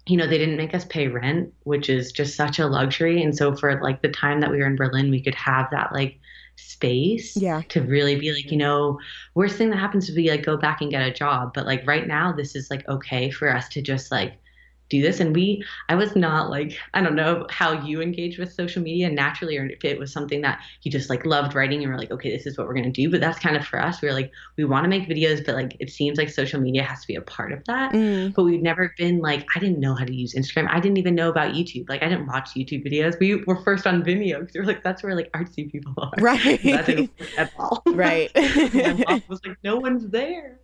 you 0.07 0.17
know, 0.17 0.27
they 0.27 0.39
didn't 0.39 0.57
make 0.57 0.75
us 0.75 0.85
pay 0.85 1.09
rent, 1.09 1.53
which 1.65 1.91
is 1.91 2.13
just 2.13 2.37
such 2.37 2.59
a 2.59 2.67
luxury. 2.67 3.23
And 3.23 3.37
so 3.37 3.55
for 3.55 3.81
like 3.83 4.03
the 4.03 4.09
time 4.09 4.41
that 4.41 4.51
we 4.51 4.59
were 4.59 4.67
in 4.67 4.77
Berlin, 4.77 5.11
we 5.11 5.21
could 5.21 5.35
have 5.35 5.69
that 5.73 5.93
like 5.93 6.19
space 6.55 7.37
yeah. 7.37 7.63
to 7.69 7.83
really 7.83 8.17
be 8.17 8.33
like, 8.33 8.51
you 8.51 8.57
know, 8.57 9.01
worst 9.35 9.57
thing 9.57 9.71
that 9.71 9.79
happens 9.79 10.07
to 10.07 10.13
be 10.13 10.31
like 10.31 10.45
go 10.45 10.57
back 10.57 10.81
and 10.81 10.91
get 10.91 11.07
a 11.07 11.13
job. 11.13 11.53
But 11.55 11.67
like 11.67 11.87
right 11.87 12.07
now, 12.07 12.33
this 12.33 12.55
is 12.55 12.71
like 12.71 12.89
okay 12.89 13.31
for 13.31 13.55
us 13.55 13.69
to 13.71 13.83
just 13.83 14.13
like 14.13 14.39
do 14.89 15.03
this. 15.03 15.21
And 15.21 15.35
we 15.35 15.65
i 15.89 15.95
was 15.95 16.15
not 16.17 16.51
like 16.51 16.79
i 16.95 17.01
don't 17.01 17.15
know 17.15 17.47
how 17.51 17.85
you 17.85 18.01
engage 18.01 18.39
with 18.39 18.53
social 18.53 18.83
media 18.83 19.11
naturally 19.11 19.57
or 19.57 19.67
if 19.67 19.85
it 19.85 19.99
was 19.99 20.13
something 20.13 20.41
that 20.43 20.61
you 20.83 20.91
just 20.91 21.11
like 21.11 21.25
loved 21.27 21.55
writing 21.55 21.83
and 21.83 21.91
we're 21.91 21.99
like 21.99 22.11
okay 22.11 22.31
this 22.31 22.47
is 22.47 22.57
what 22.57 22.67
we're 22.67 22.75
going 22.75 22.85
to 22.85 22.91
do. 22.91 23.11
But 23.11 23.21
that's 23.21 23.39
kind 23.39 23.57
of 23.57 23.67
for 23.67 23.81
us 23.81 24.03
we're 24.03 24.13
like 24.13 24.31
we 24.57 24.65
want 24.65 24.85
to 24.85 24.89
make 24.89 25.09
videos 25.09 25.45
but 25.45 25.55
like 25.55 25.77
it 25.81 25.91
seems 25.91 26.19
like 26.19 26.31
social 26.31 26.61
media 26.61 26.83
has 26.83 27.01
to 27.01 27.07
be 27.07 27.17
a 27.17 27.23
part 27.23 27.53
of 27.53 27.65
that. 27.65 27.93
Mm. 27.93 28.35
but 28.35 28.45
we've 28.45 28.63
never 28.63 28.93
been 28.99 29.21
like 29.21 29.47
i 29.55 29.59
didn't 29.59 29.81
know 29.81 29.95
how 29.95 30.05
to 30.05 30.15
use 30.15 30.35
instagram. 30.35 30.69
I 30.71 30.81
didn't 30.81 30.99
even 30.99 31.15
know 31.15 31.31
about 31.31 31.55
youtube. 31.55 31.89
Like 31.89 32.03
i 32.03 32.09
didn't 32.09 32.27
watch 32.27 32.51
youtube 32.55 32.87
videos. 32.87 33.19
We 33.19 33.37
were 33.45 33.63
first 33.63 33.87
on 33.87 34.03
vimeo 34.03 34.41
because 34.41 34.55
we 34.55 34.61
are 34.61 34.67
like 34.67 34.83
that's 34.83 35.03
where 35.03 35.15
like 35.15 35.31
artsy 35.33 35.71
people 35.71 35.95
are. 35.99 36.13
Right. 36.27 36.61
That 36.63 36.87
didn't 36.87 37.11
at 37.37 37.53
all. 37.59 37.83
Right. 37.87 38.31
My 38.37 39.23
was 39.29 39.41
like 39.45 39.57
no 39.63 39.77
one's 39.77 40.09
there. 40.09 40.61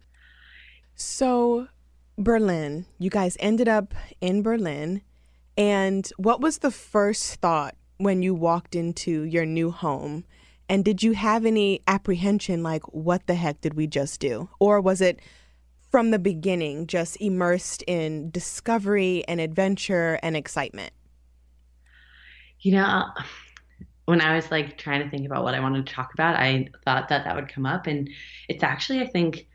So 0.94 1.68
Berlin. 2.18 2.86
You 2.98 3.10
guys 3.10 3.36
ended 3.40 3.68
up 3.68 3.94
in 4.20 4.42
Berlin. 4.42 5.02
And 5.56 6.10
what 6.16 6.40
was 6.40 6.58
the 6.58 6.70
first 6.70 7.36
thought 7.36 7.74
when 7.98 8.22
you 8.22 8.34
walked 8.34 8.74
into 8.74 9.22
your 9.24 9.46
new 9.46 9.70
home? 9.70 10.24
And 10.68 10.84
did 10.84 11.02
you 11.02 11.12
have 11.12 11.44
any 11.44 11.82
apprehension 11.86 12.62
like, 12.62 12.82
what 12.94 13.26
the 13.26 13.34
heck 13.34 13.60
did 13.60 13.74
we 13.74 13.86
just 13.86 14.20
do? 14.20 14.48
Or 14.58 14.80
was 14.80 15.00
it 15.00 15.20
from 15.90 16.10
the 16.10 16.18
beginning 16.18 16.86
just 16.86 17.20
immersed 17.20 17.84
in 17.86 18.30
discovery 18.30 19.24
and 19.28 19.40
adventure 19.40 20.18
and 20.22 20.36
excitement? 20.36 20.92
You 22.60 22.72
know, 22.72 23.04
when 24.06 24.20
I 24.20 24.34
was 24.34 24.50
like 24.50 24.78
trying 24.78 25.02
to 25.02 25.10
think 25.10 25.26
about 25.26 25.44
what 25.44 25.54
I 25.54 25.60
wanted 25.60 25.86
to 25.86 25.92
talk 25.92 26.14
about, 26.14 26.36
I 26.36 26.68
thought 26.84 27.08
that 27.08 27.24
that 27.24 27.36
would 27.36 27.48
come 27.48 27.66
up. 27.66 27.86
And 27.86 28.08
it's 28.48 28.62
actually, 28.62 29.00
I 29.00 29.06
think, 29.06 29.46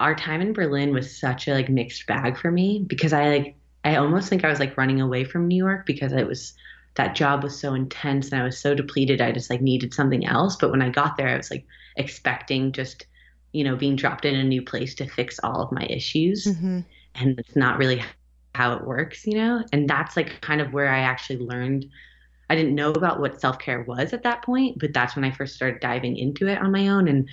our 0.00 0.14
time 0.14 0.40
in 0.40 0.54
Berlin 0.54 0.92
was 0.92 1.14
such 1.14 1.46
a 1.46 1.52
like 1.52 1.68
mixed 1.68 2.06
bag 2.06 2.36
for 2.36 2.50
me 2.50 2.84
because 2.86 3.12
I 3.12 3.28
like 3.28 3.54
I 3.84 3.96
almost 3.96 4.28
think 4.28 4.44
I 4.44 4.48
was 4.48 4.58
like 4.58 4.76
running 4.76 5.00
away 5.00 5.24
from 5.24 5.46
New 5.46 5.56
York 5.56 5.86
because 5.86 6.12
it 6.12 6.26
was 6.26 6.54
that 6.96 7.14
job 7.14 7.42
was 7.42 7.58
so 7.58 7.74
intense 7.74 8.32
and 8.32 8.40
I 8.40 8.44
was 8.44 8.58
so 8.58 8.74
depleted 8.74 9.20
I 9.20 9.30
just 9.30 9.50
like 9.50 9.60
needed 9.60 9.94
something 9.94 10.26
else. 10.26 10.56
But 10.56 10.70
when 10.70 10.82
I 10.82 10.88
got 10.88 11.16
there 11.16 11.28
I 11.28 11.36
was 11.36 11.50
like 11.50 11.66
expecting 11.96 12.72
just 12.72 13.06
you 13.52 13.62
know 13.62 13.76
being 13.76 13.94
dropped 13.94 14.24
in 14.24 14.34
a 14.34 14.42
new 14.42 14.62
place 14.62 14.94
to 14.96 15.06
fix 15.06 15.38
all 15.42 15.62
of 15.62 15.70
my 15.70 15.84
issues. 15.84 16.46
Mm-hmm. 16.46 16.80
and 17.16 17.38
it's 17.38 17.56
not 17.56 17.78
really 17.78 18.02
how 18.54 18.72
it 18.72 18.86
works 18.86 19.26
you 19.26 19.34
know? 19.36 19.62
And 19.72 19.88
that's 19.88 20.16
like 20.16 20.40
kind 20.40 20.62
of 20.62 20.72
where 20.72 20.88
I 20.88 21.00
actually 21.00 21.40
learned 21.40 21.86
I 22.48 22.56
didn't 22.56 22.74
know 22.74 22.90
about 22.90 23.20
what 23.20 23.40
self-care 23.40 23.82
was 23.82 24.14
at 24.14 24.22
that 24.22 24.42
point 24.42 24.78
but 24.78 24.94
that's 24.94 25.14
when 25.14 25.24
I 25.24 25.30
first 25.30 25.54
started 25.54 25.80
diving 25.80 26.16
into 26.16 26.48
it 26.48 26.58
on 26.58 26.72
my 26.72 26.88
own. 26.88 27.06
And 27.06 27.28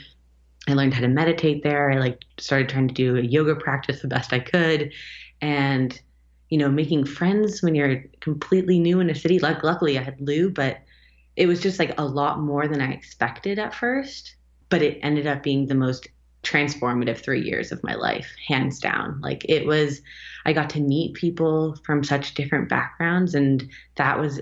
I 0.67 0.73
learned 0.73 0.93
how 0.93 1.01
to 1.01 1.07
meditate 1.07 1.63
there. 1.63 1.91
I 1.91 1.97
like 1.97 2.21
started 2.37 2.69
trying 2.69 2.89
to 2.89 2.93
do 2.93 3.17
a 3.17 3.21
yoga 3.21 3.55
practice 3.55 4.01
the 4.01 4.07
best 4.07 4.33
I 4.33 4.39
could, 4.39 4.91
and 5.41 5.99
you 6.49 6.57
know, 6.57 6.69
making 6.69 7.05
friends 7.05 7.61
when 7.61 7.75
you're 7.75 8.05
completely 8.21 8.79
new 8.79 8.99
in 8.99 9.09
a 9.09 9.15
city. 9.15 9.39
Like, 9.39 9.63
luckily, 9.63 9.97
I 9.97 10.03
had 10.03 10.21
Lou, 10.21 10.49
but 10.49 10.79
it 11.35 11.45
was 11.45 11.61
just 11.61 11.79
like 11.79 11.93
a 11.97 12.05
lot 12.05 12.39
more 12.39 12.67
than 12.67 12.81
I 12.81 12.93
expected 12.93 13.59
at 13.59 13.75
first. 13.75 14.35
But 14.69 14.81
it 14.81 14.99
ended 15.01 15.27
up 15.27 15.43
being 15.43 15.67
the 15.67 15.75
most 15.75 16.07
transformative 16.43 17.17
three 17.17 17.41
years 17.41 17.71
of 17.71 17.83
my 17.83 17.95
life, 17.95 18.29
hands 18.47 18.79
down. 18.79 19.19
Like, 19.21 19.45
it 19.49 19.65
was, 19.65 20.01
I 20.45 20.53
got 20.53 20.69
to 20.71 20.79
meet 20.79 21.15
people 21.15 21.77
from 21.85 22.03
such 22.03 22.33
different 22.33 22.69
backgrounds, 22.69 23.35
and 23.35 23.69
that 23.95 24.19
was 24.19 24.39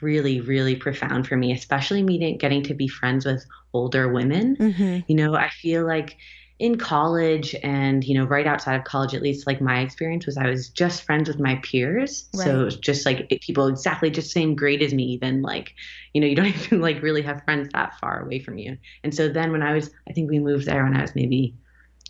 really, 0.00 0.40
really 0.40 0.76
profound 0.76 1.26
for 1.26 1.36
me, 1.36 1.52
especially 1.52 2.02
meeting, 2.02 2.38
getting 2.38 2.62
to 2.64 2.74
be 2.74 2.88
friends 2.88 3.24
with 3.24 3.44
older 3.72 4.12
women. 4.12 4.56
Mm-hmm. 4.56 4.98
You 5.06 5.16
know, 5.16 5.34
I 5.34 5.48
feel 5.48 5.86
like 5.86 6.16
in 6.58 6.76
college 6.76 7.54
and, 7.62 8.02
you 8.04 8.14
know, 8.14 8.24
right 8.24 8.46
outside 8.46 8.74
of 8.74 8.84
college, 8.84 9.14
at 9.14 9.22
least 9.22 9.46
like 9.46 9.60
my 9.60 9.80
experience 9.80 10.26
was 10.26 10.36
I 10.36 10.48
was 10.48 10.68
just 10.68 11.04
friends 11.04 11.28
with 11.28 11.38
my 11.38 11.56
peers. 11.62 12.28
Right. 12.34 12.44
So 12.44 12.60
it 12.60 12.64
was 12.64 12.76
just 12.76 13.06
like 13.06 13.28
people 13.42 13.68
exactly 13.68 14.10
just 14.10 14.32
same 14.32 14.56
grade 14.56 14.82
as 14.82 14.92
me, 14.92 15.04
even 15.04 15.42
like, 15.42 15.74
you 16.12 16.20
know, 16.20 16.26
you 16.26 16.34
don't 16.34 16.46
even 16.66 16.80
like 16.80 17.00
really 17.00 17.22
have 17.22 17.44
friends 17.44 17.68
that 17.72 17.98
far 18.00 18.22
away 18.22 18.40
from 18.40 18.58
you. 18.58 18.76
And 19.04 19.14
so 19.14 19.28
then 19.28 19.52
when 19.52 19.62
I 19.62 19.74
was, 19.74 19.90
I 20.08 20.12
think 20.12 20.30
we 20.30 20.40
moved 20.40 20.66
there 20.66 20.82
when 20.82 20.96
I 20.96 21.02
was 21.02 21.14
maybe 21.14 21.54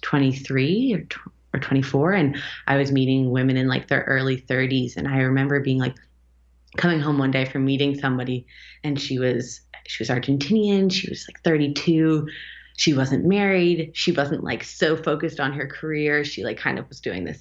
23 0.01 0.95
or, 0.95 1.07
or 1.53 1.61
24 1.61 2.13
and 2.13 2.39
I 2.67 2.79
was 2.79 2.91
meeting 2.91 3.31
women 3.31 3.59
in 3.59 3.69
like 3.69 3.89
their 3.89 4.05
early 4.05 4.41
30s. 4.41 4.97
And 4.97 5.07
I 5.07 5.19
remember 5.19 5.61
being 5.61 5.79
like, 5.79 5.95
coming 6.79 7.01
home 7.01 7.19
one 7.19 7.31
day 7.31 7.45
from 7.45 7.65
meeting 7.65 7.99
somebody 7.99 8.47
and 8.83 8.99
she 8.99 9.19
was 9.19 9.61
she 9.87 10.03
was 10.03 10.09
Argentinian, 10.09 10.93
she 10.93 11.09
was 11.09 11.27
like 11.29 11.43
32. 11.43 12.29
She 12.77 12.95
wasn't 12.95 13.25
married. 13.25 13.91
She 13.95 14.13
wasn't 14.13 14.45
like 14.45 14.63
so 14.63 14.97
focused 14.97 15.41
on 15.41 15.53
her 15.53 15.67
career. 15.67 16.25
She 16.25 16.45
like 16.45 16.59
kind 16.59 16.79
of 16.79 16.89
was 16.89 17.01
doing 17.01 17.25
this 17.25 17.41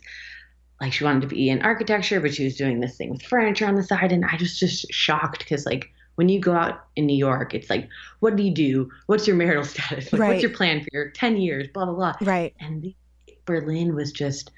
like 0.82 0.94
she 0.94 1.04
wanted 1.04 1.22
to 1.22 1.28
be 1.28 1.50
in 1.50 1.62
architecture, 1.62 2.20
but 2.20 2.34
she 2.34 2.44
was 2.44 2.56
doing 2.56 2.80
this 2.80 2.98
thing 2.98 3.10
with 3.10 3.22
furniture 3.22 3.66
on 3.66 3.76
the 3.76 3.84
side 3.84 4.12
and 4.12 4.26
I 4.26 4.36
was 4.40 4.60
just 4.60 4.92
shocked 4.92 5.46
cuz 5.48 5.66
like 5.66 5.90
when 6.16 6.30
you 6.30 6.40
go 6.40 6.54
out 6.54 6.86
in 6.96 7.06
New 7.06 7.16
York, 7.16 7.54
it's 7.54 7.70
like, 7.70 7.88
what 8.22 8.36
do 8.36 8.42
you 8.42 8.52
do? 8.52 8.90
What's 9.06 9.28
your 9.28 9.36
marital 9.36 9.64
status? 9.74 10.12
Like, 10.12 10.20
right. 10.20 10.30
What's 10.30 10.42
your 10.42 10.52
plan 10.52 10.82
for 10.82 10.88
your 10.92 11.10
10 11.12 11.38
years? 11.38 11.68
Blah, 11.74 11.86
blah, 11.86 11.94
blah. 11.94 12.14
Right. 12.22 12.56
And 12.60 12.94
Berlin 13.46 13.94
was 13.94 14.12
just 14.12 14.52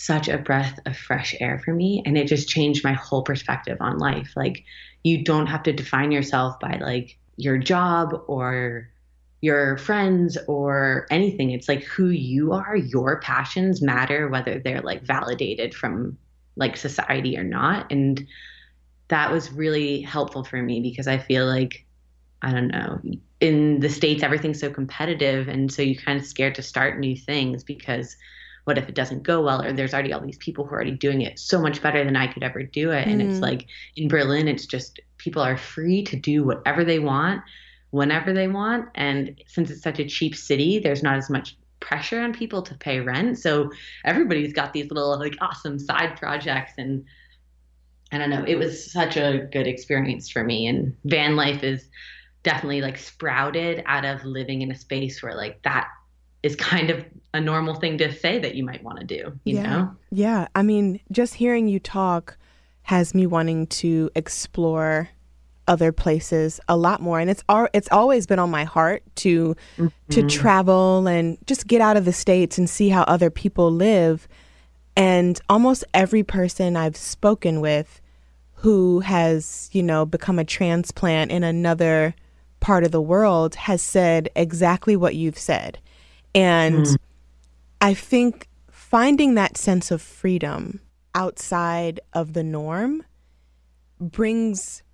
such 0.00 0.28
a 0.28 0.38
breath 0.38 0.78
of 0.86 0.96
fresh 0.96 1.34
air 1.40 1.60
for 1.64 1.74
me 1.74 2.02
and 2.06 2.16
it 2.16 2.28
just 2.28 2.48
changed 2.48 2.84
my 2.84 2.92
whole 2.92 3.22
perspective 3.22 3.78
on 3.80 3.98
life. 3.98 4.32
Like 4.36 4.64
you 5.02 5.24
don't 5.24 5.46
have 5.46 5.64
to 5.64 5.72
define 5.72 6.12
yourself 6.12 6.60
by 6.60 6.78
like 6.80 7.18
your 7.36 7.58
job 7.58 8.14
or 8.28 8.88
your 9.40 9.76
friends 9.78 10.38
or 10.46 11.06
anything. 11.10 11.50
It's 11.50 11.68
like 11.68 11.82
who 11.82 12.08
you 12.08 12.52
are. 12.52 12.76
Your 12.76 13.20
passions 13.20 13.82
matter 13.82 14.28
whether 14.28 14.60
they're 14.60 14.82
like 14.82 15.02
validated 15.02 15.74
from 15.74 16.16
like 16.56 16.76
society 16.76 17.36
or 17.36 17.44
not. 17.44 17.90
And 17.90 18.24
that 19.08 19.32
was 19.32 19.52
really 19.52 20.02
helpful 20.02 20.44
for 20.44 20.62
me 20.62 20.80
because 20.80 21.08
i 21.08 21.18
feel 21.18 21.46
like 21.46 21.84
i 22.42 22.52
don't 22.52 22.68
know 22.68 23.00
in 23.40 23.80
the 23.80 23.88
states 23.88 24.22
everything's 24.22 24.60
so 24.60 24.70
competitive 24.70 25.48
and 25.48 25.72
so 25.72 25.82
you're 25.82 26.00
kind 26.02 26.20
of 26.20 26.26
scared 26.26 26.54
to 26.54 26.62
start 26.62 26.98
new 26.98 27.16
things 27.16 27.64
because 27.64 28.16
what 28.68 28.76
if 28.76 28.86
it 28.86 28.94
doesn't 28.94 29.22
go 29.22 29.40
well? 29.40 29.62
Or 29.62 29.72
there's 29.72 29.94
already 29.94 30.12
all 30.12 30.20
these 30.20 30.36
people 30.36 30.66
who 30.66 30.74
are 30.74 30.74
already 30.74 30.90
doing 30.90 31.22
it 31.22 31.38
so 31.38 31.58
much 31.58 31.80
better 31.80 32.04
than 32.04 32.16
i 32.16 32.26
could 32.26 32.42
ever 32.42 32.62
do 32.62 32.90
it. 32.90 33.06
Mm. 33.06 33.12
and 33.12 33.22
it's 33.22 33.32
mm-hmm. 33.36 33.44
like 33.44 33.66
in 33.96 34.08
berlin 34.08 34.46
it's 34.46 34.66
just 34.66 35.00
people 35.16 35.40
are 35.40 35.56
free 35.56 36.02
to 36.04 36.16
do 36.16 36.44
whatever 36.44 36.84
they 36.84 36.98
want 36.98 37.40
whenever 37.92 38.34
they 38.34 38.46
want. 38.46 38.90
And 38.94 39.40
since 39.46 39.70
it's 39.70 39.80
such 39.82 39.98
a 39.98 40.06
cheap 40.06 40.36
city 40.36 40.80
there's 40.80 41.02
not 41.02 41.16
as 41.16 41.30
much 41.30 41.56
pressure 41.80 42.20
on 42.20 42.34
people 42.34 42.60
to 42.60 42.74
pay 42.74 43.00
rent. 43.00 43.38
So 43.38 43.70
everybody's 44.04 44.52
got 44.52 44.74
these 44.74 44.90
little 44.90 45.18
like 45.18 45.36
awesome 45.40 45.78
side 45.78 46.18
projects. 46.18 46.72
And 46.76 47.06
i 48.12 48.18
don't 48.18 48.30
know 48.30 48.44
it 48.46 48.56
was 48.56 48.92
such 48.92 49.16
a 49.16 49.48
good 49.50 49.66
experience 49.66 50.28
for 50.28 50.44
me. 50.44 50.66
And 50.66 50.94
van 51.06 51.36
life 51.36 51.64
is 51.64 51.88
definitely 52.42 52.82
like 52.82 52.98
sprouted 52.98 53.82
out 53.86 54.04
of 54.04 54.26
living 54.26 54.60
in 54.60 54.70
a 54.70 54.74
space 54.74 55.22
where 55.22 55.34
like 55.34 55.62
that 55.62 55.88
is 56.42 56.56
kind 56.56 56.90
of 56.90 57.04
a 57.34 57.40
normal 57.40 57.74
thing 57.74 57.98
to 57.98 58.12
say 58.12 58.38
that 58.38 58.54
you 58.54 58.64
might 58.64 58.82
want 58.82 58.98
to 59.00 59.04
do, 59.04 59.38
you 59.44 59.56
yeah. 59.56 59.62
know? 59.62 59.96
Yeah. 60.10 60.48
I 60.54 60.62
mean, 60.62 61.00
just 61.12 61.34
hearing 61.34 61.68
you 61.68 61.78
talk 61.78 62.36
has 62.82 63.14
me 63.14 63.26
wanting 63.26 63.66
to 63.66 64.10
explore 64.14 65.10
other 65.66 65.92
places 65.92 66.60
a 66.66 66.76
lot 66.78 67.02
more 67.02 67.20
and 67.20 67.28
it's 67.28 67.44
al- 67.50 67.68
it's 67.74 67.90
always 67.92 68.26
been 68.26 68.38
on 68.38 68.50
my 68.50 68.64
heart 68.64 69.02
to 69.14 69.54
mm-hmm. 69.76 69.88
to 70.08 70.26
travel 70.26 71.06
and 71.06 71.36
just 71.46 71.66
get 71.66 71.82
out 71.82 71.94
of 71.94 72.06
the 72.06 72.12
states 72.12 72.56
and 72.56 72.70
see 72.70 72.88
how 72.88 73.02
other 73.02 73.28
people 73.28 73.70
live 73.70 74.26
and 74.96 75.40
almost 75.50 75.84
every 75.92 76.22
person 76.22 76.74
I've 76.74 76.96
spoken 76.96 77.60
with 77.60 78.00
who 78.54 79.00
has, 79.00 79.68
you 79.72 79.82
know, 79.82 80.04
become 80.04 80.38
a 80.38 80.44
transplant 80.44 81.30
in 81.30 81.44
another 81.44 82.14
part 82.58 82.82
of 82.82 82.90
the 82.90 83.00
world 83.00 83.54
has 83.54 83.80
said 83.80 84.28
exactly 84.34 84.96
what 84.96 85.14
you've 85.14 85.38
said 85.38 85.78
and 86.38 86.86
mm. 86.86 86.96
I 87.80 87.94
think 87.94 88.48
finding 88.70 89.34
that 89.34 89.56
sense 89.56 89.90
of 89.90 90.00
freedom 90.00 90.80
outside 91.12 91.98
of 92.12 92.32
the 92.32 92.44
norm 92.44 93.02
brings 94.00 94.84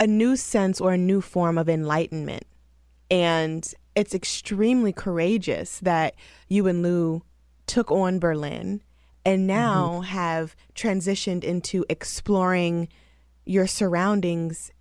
a 0.00 0.08
new 0.08 0.34
sense 0.34 0.80
or 0.80 0.92
a 0.92 0.98
new 0.98 1.20
form 1.20 1.56
of 1.56 1.68
enlightenment. 1.68 2.42
And 3.08 3.72
it's 3.94 4.12
extremely 4.12 4.92
courageous 4.92 5.78
that 5.78 6.16
you 6.48 6.66
and 6.66 6.82
Lou 6.82 7.22
took 7.68 7.92
on 7.92 8.18
Berlin 8.18 8.82
and 9.24 9.46
now 9.46 9.90
mm-hmm. 9.92 10.02
have 10.04 10.56
transitioned 10.74 11.44
into 11.44 11.84
exploring 11.88 12.88
your 13.44 13.68
surroundings 13.68 14.72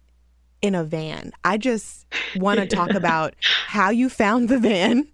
in 0.61 0.75
a 0.75 0.83
van. 0.83 1.31
I 1.43 1.57
just 1.57 2.05
want 2.35 2.59
to 2.59 2.67
talk 2.67 2.93
about 2.93 3.33
how 3.67 3.89
you 3.89 4.09
found 4.09 4.49
the 4.49 4.59
van. 4.59 5.07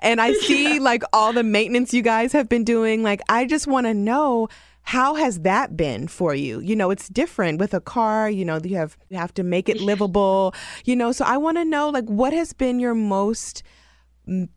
And 0.00 0.20
I 0.20 0.32
see 0.46 0.74
yeah. 0.74 0.80
like 0.80 1.02
all 1.12 1.32
the 1.32 1.42
maintenance 1.42 1.92
you 1.92 2.02
guys 2.02 2.32
have 2.32 2.48
been 2.48 2.64
doing. 2.64 3.02
Like, 3.02 3.20
I 3.28 3.46
just 3.46 3.66
want 3.66 3.86
to 3.86 3.94
know 3.94 4.48
how 4.84 5.14
has 5.14 5.40
that 5.40 5.76
been 5.76 6.08
for 6.08 6.34
you? 6.34 6.60
You 6.60 6.74
know, 6.76 6.90
it's 6.90 7.08
different 7.08 7.60
with 7.60 7.72
a 7.72 7.80
car, 7.80 8.28
you 8.28 8.44
know, 8.44 8.58
you 8.62 8.76
have 8.76 8.96
you 9.08 9.16
have 9.16 9.32
to 9.34 9.42
make 9.42 9.68
it 9.68 9.80
livable, 9.80 10.54
you 10.84 10.96
know. 10.96 11.12
So 11.12 11.24
I 11.24 11.36
want 11.36 11.56
to 11.58 11.64
know 11.64 11.88
like 11.88 12.06
what 12.06 12.32
has 12.32 12.52
been 12.52 12.80
your 12.80 12.94
most 12.94 13.62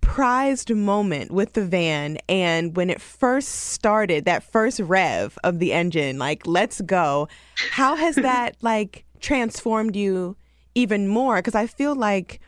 prized 0.02 0.74
moment 0.74 1.32
with 1.32 1.54
the 1.54 1.66
van 1.66 2.18
and 2.30 2.76
when 2.76 2.90
it 2.90 3.02
first 3.02 3.50
started 3.50 4.26
that 4.26 4.44
first 4.44 4.80
rev 4.80 5.40
of 5.44 5.58
the 5.58 5.74
engine 5.74 6.20
like 6.20 6.46
let's 6.46 6.82
go 6.82 7.28
how 7.72 7.96
has 7.96 8.14
that 8.16 8.56
like 8.62 9.05
transformed 9.26 9.96
you 9.96 10.38
even 10.76 11.08
more 11.08 11.38
because 11.38 11.56
i 11.56 11.66
feel 11.66 11.96
like 11.96 12.40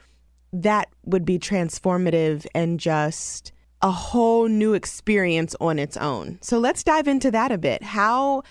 that 0.53 0.87
would 1.05 1.25
be 1.25 1.39
transformative 1.39 2.45
and 2.53 2.79
just 2.79 3.51
a 3.81 3.91
whole 3.91 4.47
new 4.47 4.73
experience 4.73 5.55
on 5.61 5.77
its 5.77 5.97
own. 5.97 6.39
So 6.41 6.57
let's 6.57 6.83
dive 6.83 7.07
into 7.07 7.31
that 7.31 7.51
a 7.51 7.57
bit. 7.57 7.83
How 7.83 8.43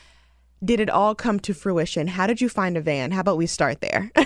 did 0.64 0.80
it 0.80 0.88
all 0.88 1.14
come 1.14 1.40
to 1.40 1.54
fruition? 1.54 2.06
How 2.06 2.26
did 2.26 2.40
you 2.40 2.48
find 2.48 2.76
a 2.76 2.80
van? 2.80 3.10
How 3.10 3.20
about 3.20 3.36
we 3.36 3.46
start 3.46 3.80
there? 3.80 4.10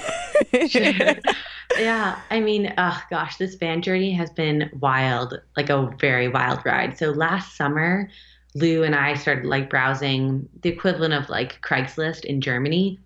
Yeah, 1.78 2.18
I 2.30 2.40
mean, 2.40 2.74
oh 2.76 3.00
gosh, 3.10 3.36
this 3.36 3.54
van 3.54 3.80
journey 3.80 4.12
has 4.12 4.30
been 4.30 4.70
wild, 4.80 5.40
like 5.56 5.70
a 5.70 5.90
very 6.00 6.28
wild 6.28 6.60
ride. 6.64 6.98
So 6.98 7.10
last 7.10 7.56
summer, 7.56 8.10
Lou 8.54 8.82
and 8.82 8.94
I 8.94 9.14
started 9.14 9.46
like 9.46 9.70
browsing 9.70 10.48
the 10.62 10.68
equivalent 10.68 11.14
of 11.14 11.28
like 11.30 11.60
Craigslist 11.62 12.24
in 12.24 12.40
Germany 12.40 12.98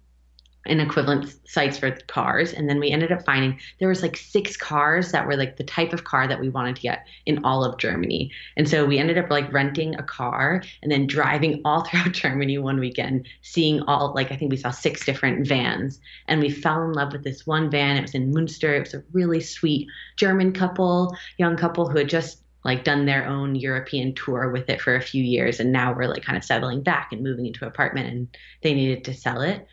and 0.67 0.81
equivalent 0.81 1.35
sites 1.49 1.79
for 1.79 1.91
cars. 2.09 2.53
And 2.53 2.69
then 2.69 2.79
we 2.79 2.91
ended 2.91 3.13
up 3.13 3.25
finding 3.25 3.59
there 3.79 3.89
was 3.89 4.03
like 4.03 4.17
six 4.17 4.57
cars 4.57 5.13
that 5.13 5.27
were 5.27 5.37
like 5.37 5.57
the 5.57 5.65
type 5.65 5.93
of 5.93 6.05
car 6.05 6.27
that 6.27 6.41
we 6.41 6.49
wanted 6.49 6.77
to 6.77 6.83
get 6.83 7.07
in 7.27 7.45
all 7.45 7.65
of 7.65 7.79
germany. 7.79 8.31
And 8.57 8.69
so 8.69 8.85
we 8.85 8.99
ended 8.99 9.19
up 9.19 9.31
like 9.31 9.53
renting 9.53 9.95
a 9.97 10.03
car 10.03 10.63
and 10.83 10.91
then 10.91 11.07
driving 11.07 11.61
all 11.65 11.85
throughout 11.85 12.13
germany 12.13 12.59
one 12.59 12.81
weekend 12.81 13.27
seeing 13.43 13.83
all 13.83 14.13
like 14.15 14.33
i 14.33 14.37
think 14.37 14.51
we 14.51 14.57
saw 14.57 14.71
six 14.71 15.05
different 15.05 15.47
vans. 15.47 16.01
And 16.29 16.41
we 16.41 16.51
fell 16.51 16.83
in 16.85 16.93
love 16.93 17.13
with 17.13 17.25
this 17.25 17.47
one 17.47 17.71
van. 17.71 17.97
It 17.97 18.03
was 18.03 18.15
in 18.15 18.33
munster 18.33 18.75
it 18.75 18.81
was 18.81 18.95
a 18.95 19.05
really 19.13 19.41
sweet 19.41 19.89
german 20.17 20.53
couple 20.53 21.17
young 21.39 21.57
couple 21.57 21.89
who 21.89 21.99
had 21.99 22.09
just 22.09 22.41
like 22.65 22.83
done 22.83 23.05
their 23.05 23.27
own 23.27 23.55
European 23.55 24.15
tour 24.15 24.51
with 24.51 24.71
it 24.71 24.81
for 24.81 24.97
a 24.97 25.03
few 25.03 25.23
years. 25.23 25.61
And 25.61 25.71
now 25.71 25.93
we're 25.95 26.09
like 26.09 26.23
kind 26.23 26.39
of 26.39 26.43
settling 26.43 26.83
back 26.83 27.13
and 27.13 27.23
moving 27.23 27.45
into 27.45 27.65
an 27.65 27.69
apartment 27.69 28.09
and 28.09 28.37
they 28.63 28.73
needed 28.73 29.05
to 29.05 29.13
sell 29.15 29.43
it 29.43 29.67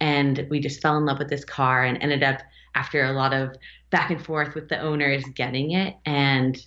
and 0.00 0.46
we 0.50 0.60
just 0.60 0.80
fell 0.80 0.96
in 0.96 1.04
love 1.04 1.18
with 1.18 1.30
this 1.30 1.44
car 1.44 1.84
and 1.84 2.02
ended 2.02 2.22
up 2.22 2.40
after 2.74 3.04
a 3.04 3.12
lot 3.12 3.32
of 3.32 3.56
back 3.90 4.10
and 4.10 4.24
forth 4.24 4.54
with 4.54 4.68
the 4.68 4.80
owners 4.80 5.24
getting 5.34 5.72
it. 5.72 5.94
And 6.04 6.58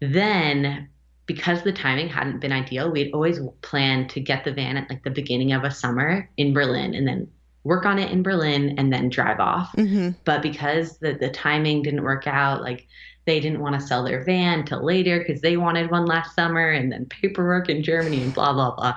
then 0.00 0.88
because 1.26 1.62
the 1.62 1.72
timing 1.72 2.08
hadn't 2.08 2.40
been 2.40 2.52
ideal 2.52 2.90
we'd 2.90 3.12
always 3.12 3.40
planned 3.62 4.10
to 4.10 4.20
get 4.20 4.44
the 4.44 4.52
van 4.52 4.76
at 4.76 4.88
like 4.90 5.02
the 5.04 5.10
beginning 5.10 5.52
of 5.52 5.64
a 5.64 5.70
summer 5.70 6.28
in 6.36 6.52
berlin 6.52 6.94
and 6.94 7.06
then 7.08 7.26
work 7.62 7.86
on 7.86 7.98
it 7.98 8.10
in 8.10 8.22
berlin 8.22 8.74
and 8.78 8.92
then 8.92 9.08
drive 9.08 9.40
off. 9.40 9.72
Mm-hmm. 9.76 10.10
but 10.24 10.42
because 10.42 10.98
the, 10.98 11.14
the 11.14 11.30
timing 11.30 11.82
didn't 11.82 12.02
work 12.02 12.26
out 12.26 12.62
like 12.62 12.86
they 13.26 13.40
didn't 13.40 13.60
want 13.60 13.80
to 13.80 13.86
sell 13.86 14.04
their 14.04 14.22
van 14.22 14.66
till 14.66 14.84
later 14.84 15.18
because 15.18 15.40
they 15.40 15.56
wanted 15.56 15.90
one 15.90 16.04
last 16.04 16.34
summer 16.34 16.68
and 16.70 16.92
then 16.92 17.06
paperwork 17.06 17.70
in 17.70 17.82
germany 17.82 18.22
and 18.22 18.34
blah 18.34 18.52
blah 18.52 18.74
blah. 18.74 18.94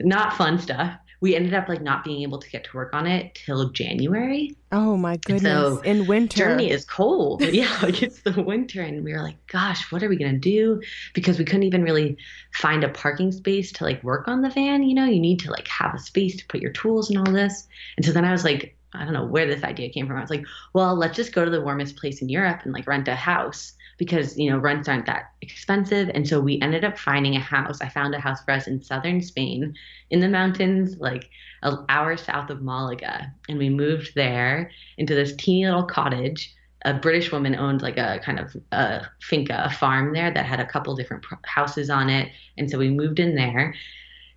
Not 0.00 0.36
fun 0.36 0.58
stuff 0.58 0.98
we 1.20 1.36
ended 1.36 1.52
up 1.54 1.68
like 1.68 1.82
not 1.82 2.02
being 2.02 2.22
able 2.22 2.38
to 2.38 2.48
get 2.50 2.64
to 2.64 2.76
work 2.76 2.94
on 2.94 3.06
it 3.06 3.34
till 3.34 3.68
January. 3.70 4.56
Oh 4.72 4.96
my 4.96 5.16
goodness! 5.18 5.42
So 5.42 5.80
in 5.80 6.06
winter, 6.06 6.38
Germany 6.38 6.70
is 6.70 6.84
cold. 6.84 7.42
yeah, 7.52 7.78
like 7.82 8.02
it's 8.02 8.22
the 8.22 8.42
winter, 8.42 8.80
and 8.80 9.04
we 9.04 9.12
were 9.12 9.22
like, 9.22 9.36
"Gosh, 9.46 9.92
what 9.92 10.02
are 10.02 10.08
we 10.08 10.16
gonna 10.16 10.38
do?" 10.38 10.80
Because 11.12 11.38
we 11.38 11.44
couldn't 11.44 11.64
even 11.64 11.82
really 11.82 12.16
find 12.54 12.84
a 12.84 12.88
parking 12.88 13.32
space 13.32 13.72
to 13.72 13.84
like 13.84 14.02
work 14.02 14.28
on 14.28 14.42
the 14.42 14.50
van. 14.50 14.82
You 14.82 14.94
know, 14.94 15.04
you 15.04 15.20
need 15.20 15.40
to 15.40 15.50
like 15.50 15.68
have 15.68 15.94
a 15.94 15.98
space 15.98 16.36
to 16.36 16.46
put 16.46 16.60
your 16.60 16.72
tools 16.72 17.10
and 17.10 17.18
all 17.18 17.32
this. 17.32 17.68
And 17.96 18.06
so 18.06 18.12
then 18.12 18.24
I 18.24 18.32
was 18.32 18.44
like, 18.44 18.76
I 18.94 19.04
don't 19.04 19.14
know 19.14 19.26
where 19.26 19.46
this 19.46 19.62
idea 19.62 19.90
came 19.90 20.06
from. 20.06 20.16
I 20.16 20.22
was 20.22 20.30
like, 20.30 20.46
well, 20.72 20.96
let's 20.96 21.16
just 21.16 21.32
go 21.32 21.44
to 21.44 21.50
the 21.50 21.60
warmest 21.60 21.96
place 21.96 22.22
in 22.22 22.28
Europe 22.28 22.60
and 22.64 22.72
like 22.72 22.86
rent 22.86 23.08
a 23.08 23.14
house 23.14 23.74
because 24.00 24.38
you 24.38 24.50
know 24.50 24.56
rents 24.56 24.88
aren't 24.88 25.04
that 25.04 25.34
expensive. 25.42 26.10
And 26.14 26.26
so 26.26 26.40
we 26.40 26.58
ended 26.62 26.86
up 26.86 26.98
finding 26.98 27.36
a 27.36 27.40
house. 27.40 27.82
I 27.82 27.90
found 27.90 28.14
a 28.14 28.18
house 28.18 28.42
for 28.42 28.52
us 28.52 28.66
in 28.66 28.82
southern 28.82 29.20
spain 29.20 29.74
in 30.08 30.20
the 30.20 30.28
mountains 30.28 30.96
like 30.98 31.28
an 31.62 31.84
hour 31.90 32.16
south 32.16 32.48
of 32.48 32.62
malaga 32.62 33.30
and 33.50 33.58
we 33.58 33.68
moved 33.68 34.14
there 34.14 34.70
into 34.96 35.14
this 35.14 35.36
teeny 35.36 35.66
little 35.66 35.84
cottage. 35.84 36.54
A 36.86 36.94
british 36.94 37.30
woman 37.30 37.54
owned 37.54 37.82
like 37.82 37.98
a 37.98 38.20
kind 38.24 38.40
of 38.40 38.56
a 38.72 39.06
finca 39.20 39.64
a 39.66 39.70
farm 39.70 40.14
there 40.14 40.30
that 40.32 40.46
had 40.46 40.60
a 40.60 40.66
couple 40.66 40.96
different 40.96 41.26
houses 41.44 41.90
on 41.90 42.08
it. 42.08 42.32
And 42.56 42.70
so 42.70 42.78
we 42.78 42.88
moved 42.88 43.20
in 43.20 43.34
there. 43.34 43.74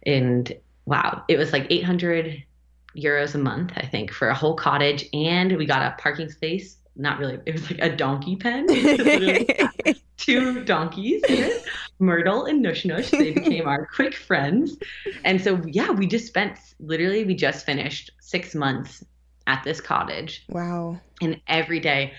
And 0.05 0.53
wow 0.85 1.23
it 1.29 1.37
was 1.37 1.53
like 1.53 1.67
800 1.69 2.43
euros 2.97 3.33
a 3.33 3.37
month 3.37 3.71
i 3.77 3.85
think 3.85 4.11
for 4.11 4.27
a 4.27 4.35
whole 4.35 4.55
cottage. 4.55 5.05
And 5.13 5.55
we 5.55 5.65
got 5.65 5.81
a 5.83 5.95
parking 6.01 6.29
space 6.29 6.82
not 6.95 7.19
really. 7.19 7.39
It 7.45 7.53
was 7.53 7.69
like 7.69 7.79
a 7.81 7.95
donkey 7.95 8.35
pen. 8.35 8.67
two 10.17 10.63
donkeys 10.63 11.21
Myrtle 11.99 12.45
and 12.45 12.63
Nush 12.63 12.85
Nush. 12.85 13.09
They 13.11 13.31
became 13.33 13.67
our 13.67 13.87
quick 13.87 14.15
friends. 14.15 14.77
And 15.23 15.41
so, 15.41 15.61
yeah, 15.67 15.91
we 15.91 16.07
just 16.07 16.27
spent 16.27 16.57
literally, 16.79 17.23
we 17.23 17.35
just 17.35 17.65
finished 17.65 18.11
six 18.19 18.55
months 18.55 19.03
at 19.47 19.63
this 19.63 19.81
cottage. 19.81 20.45
Wow. 20.49 20.99
And 21.21 21.41
every 21.47 21.79
day, 21.79 22.13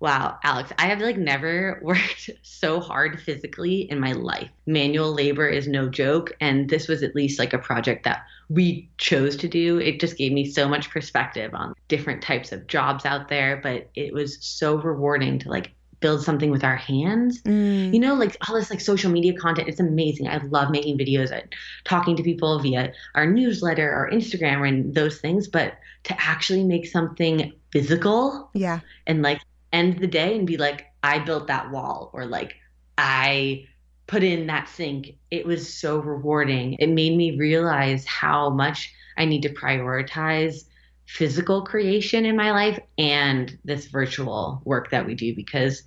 wow, 0.00 0.38
Alex, 0.42 0.72
I 0.78 0.86
have 0.86 1.00
like 1.00 1.16
never 1.16 1.80
worked 1.82 2.30
so 2.42 2.80
hard 2.80 3.20
physically 3.20 3.90
in 3.90 4.00
my 4.00 4.12
life. 4.12 4.50
Manual 4.66 5.12
labor 5.12 5.48
is 5.48 5.68
no 5.68 5.88
joke. 5.88 6.32
And 6.40 6.68
this 6.68 6.88
was 6.88 7.02
at 7.02 7.14
least 7.14 7.38
like 7.38 7.52
a 7.52 7.58
project 7.58 8.04
that 8.04 8.26
we 8.48 8.88
chose 8.98 9.36
to 9.36 9.48
do. 9.48 9.78
It 9.78 10.00
just 10.00 10.16
gave 10.16 10.32
me 10.32 10.44
so 10.44 10.68
much 10.68 10.90
perspective 10.90 11.54
on 11.54 11.74
different 11.88 12.22
types 12.22 12.52
of 12.52 12.66
jobs 12.66 13.04
out 13.04 13.28
there. 13.28 13.60
But 13.62 13.90
it 13.94 14.12
was 14.12 14.38
so 14.44 14.76
rewarding 14.76 15.38
to 15.40 15.48
like 15.48 15.72
build 16.00 16.22
something 16.22 16.50
with 16.50 16.62
our 16.62 16.76
hands. 16.76 17.42
Mm. 17.42 17.92
You 17.92 18.00
know, 18.00 18.14
like 18.14 18.36
all 18.46 18.54
this 18.54 18.70
like 18.70 18.80
social 18.80 19.10
media 19.10 19.34
content, 19.34 19.68
it's 19.68 19.80
amazing. 19.80 20.28
I 20.28 20.38
love 20.38 20.70
making 20.70 20.98
videos 20.98 21.30
and 21.30 21.52
talking 21.84 22.16
to 22.16 22.22
people 22.22 22.58
via 22.60 22.92
our 23.14 23.26
newsletter 23.26 23.90
or 23.90 24.10
Instagram 24.12 24.68
and 24.68 24.94
those 24.94 25.20
things, 25.20 25.48
but 25.48 25.74
to 26.04 26.20
actually 26.20 26.64
make 26.64 26.86
something 26.86 27.52
physical 27.72 28.48
yeah 28.54 28.78
and 29.08 29.22
like 29.22 29.40
end 29.72 29.98
the 29.98 30.06
day 30.06 30.36
and 30.36 30.46
be 30.46 30.56
like, 30.56 30.86
I 31.02 31.18
built 31.18 31.48
that 31.48 31.70
wall 31.70 32.10
or 32.12 32.26
like 32.26 32.54
I 32.98 33.66
put 34.06 34.22
in 34.22 34.46
that 34.46 34.68
sink. 34.68 35.16
It 35.30 35.46
was 35.46 35.72
so 35.72 35.98
rewarding. 35.98 36.74
It 36.74 36.88
made 36.88 37.16
me 37.16 37.36
realize 37.36 38.04
how 38.04 38.50
much 38.50 38.92
I 39.16 39.24
need 39.24 39.42
to 39.42 39.52
prioritize 39.52 40.64
physical 41.06 41.62
creation 41.64 42.24
in 42.24 42.36
my 42.36 42.50
life 42.50 42.78
and 42.98 43.56
this 43.64 43.86
virtual 43.86 44.60
work 44.64 44.90
that 44.90 45.06
we 45.06 45.14
do 45.14 45.34
because 45.34 45.82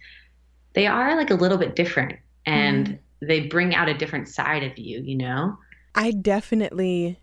they 0.73 0.87
are 0.87 1.15
like 1.15 1.29
a 1.29 1.35
little 1.35 1.57
bit 1.57 1.75
different 1.75 2.17
and 2.45 2.87
mm. 2.87 2.99
they 3.21 3.41
bring 3.41 3.75
out 3.75 3.89
a 3.89 3.93
different 3.93 4.27
side 4.29 4.63
of 4.63 4.77
you, 4.77 5.01
you 5.01 5.17
know? 5.17 5.57
I 5.95 6.11
definitely 6.11 7.19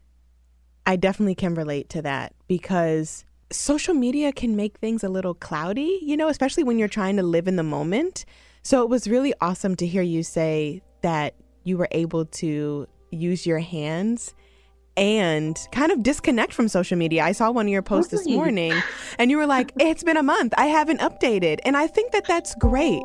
I 0.88 0.96
definitely 0.96 1.34
can 1.34 1.54
relate 1.54 1.88
to 1.90 2.02
that 2.02 2.32
because 2.46 3.24
social 3.50 3.94
media 3.94 4.32
can 4.32 4.54
make 4.54 4.78
things 4.78 5.02
a 5.02 5.08
little 5.08 5.34
cloudy, 5.34 5.98
you 6.02 6.16
know, 6.16 6.28
especially 6.28 6.62
when 6.62 6.78
you're 6.78 6.86
trying 6.86 7.16
to 7.16 7.22
live 7.22 7.48
in 7.48 7.56
the 7.56 7.62
moment. 7.62 8.24
So 8.62 8.82
it 8.82 8.90
was 8.90 9.08
really 9.08 9.32
awesome 9.40 9.74
to 9.76 9.86
hear 9.86 10.02
you 10.02 10.22
say 10.22 10.82
that 11.06 11.34
you 11.62 11.78
were 11.78 11.86
able 11.92 12.24
to 12.24 12.88
use 13.12 13.46
your 13.46 13.60
hands 13.60 14.34
and 14.96 15.56
kind 15.70 15.92
of 15.92 16.02
disconnect 16.02 16.52
from 16.52 16.66
social 16.66 16.98
media. 16.98 17.22
I 17.22 17.30
saw 17.30 17.52
one 17.52 17.66
of 17.66 17.70
your 17.70 17.80
posts 17.80 18.10
this 18.10 18.26
morning 18.26 18.72
and 19.16 19.30
you 19.30 19.36
were 19.36 19.46
like, 19.46 19.72
it's 19.78 20.02
been 20.02 20.16
a 20.16 20.22
month. 20.24 20.52
I 20.58 20.66
haven't 20.66 20.98
updated. 20.98 21.60
And 21.64 21.76
I 21.76 21.86
think 21.86 22.10
that 22.10 22.26
that's 22.26 22.56
great. 22.56 23.04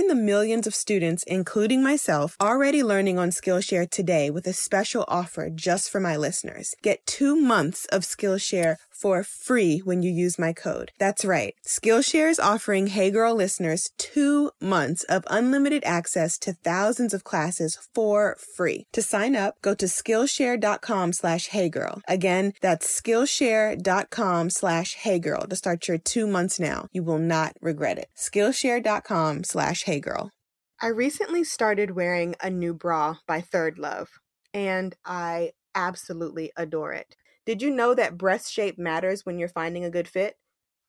the 0.00 0.14
millions 0.14 0.66
of 0.66 0.74
students, 0.74 1.22
including 1.24 1.82
myself, 1.82 2.34
already 2.40 2.82
learning 2.82 3.18
on 3.18 3.28
Skillshare 3.28 3.90
today 3.90 4.30
with 4.30 4.46
a 4.46 4.54
special 4.54 5.04
offer 5.06 5.50
just 5.50 5.90
for 5.90 6.00
my 6.00 6.16
listeners. 6.16 6.74
Get 6.80 7.06
two 7.06 7.36
months 7.36 7.84
of 7.92 8.02
Skillshare 8.02 8.76
for 9.02 9.24
free 9.24 9.80
when 9.84 10.02
you 10.02 10.10
use 10.12 10.38
my 10.38 10.52
code. 10.52 10.92
That's 10.98 11.24
right. 11.24 11.54
Skillshare 11.66 12.30
is 12.30 12.38
offering 12.38 12.86
Hey 12.86 13.10
Girl 13.10 13.34
listeners 13.34 13.90
two 13.98 14.52
months 14.60 15.02
of 15.04 15.24
unlimited 15.28 15.82
access 15.84 16.38
to 16.38 16.52
thousands 16.52 17.12
of 17.12 17.24
classes 17.24 17.76
for 17.94 18.36
free. 18.56 18.84
To 18.92 19.02
sign 19.02 19.34
up, 19.34 19.56
go 19.60 19.74
to 19.74 19.86
Skillshare.com 19.86 21.12
slash 21.12 21.48
Hey 21.48 21.68
Girl. 21.68 22.00
Again, 22.06 22.52
that's 22.62 22.86
Skillshare.com 23.00 24.50
slash 24.50 24.94
Hey 24.94 25.18
Girl 25.18 25.42
to 25.48 25.56
start 25.56 25.88
your 25.88 25.98
two 25.98 26.28
months 26.28 26.60
now. 26.60 26.86
You 26.92 27.02
will 27.02 27.18
not 27.18 27.56
regret 27.60 27.98
it. 27.98 28.08
Skillshare.com 28.16 29.44
slash 29.44 29.82
Hey 29.82 29.98
Girl. 29.98 30.30
I 30.80 30.88
recently 30.88 31.44
started 31.44 31.92
wearing 31.92 32.34
a 32.40 32.50
new 32.50 32.74
bra 32.74 33.16
by 33.26 33.40
Third 33.40 33.78
Love, 33.78 34.08
and 34.52 34.94
I 35.04 35.52
absolutely 35.74 36.50
adore 36.56 36.92
it. 36.92 37.14
Did 37.44 37.60
you 37.60 37.70
know 37.70 37.94
that 37.94 38.16
breast 38.16 38.52
shape 38.52 38.78
matters 38.78 39.26
when 39.26 39.38
you're 39.38 39.48
finding 39.48 39.84
a 39.84 39.90
good 39.90 40.06
fit? 40.06 40.36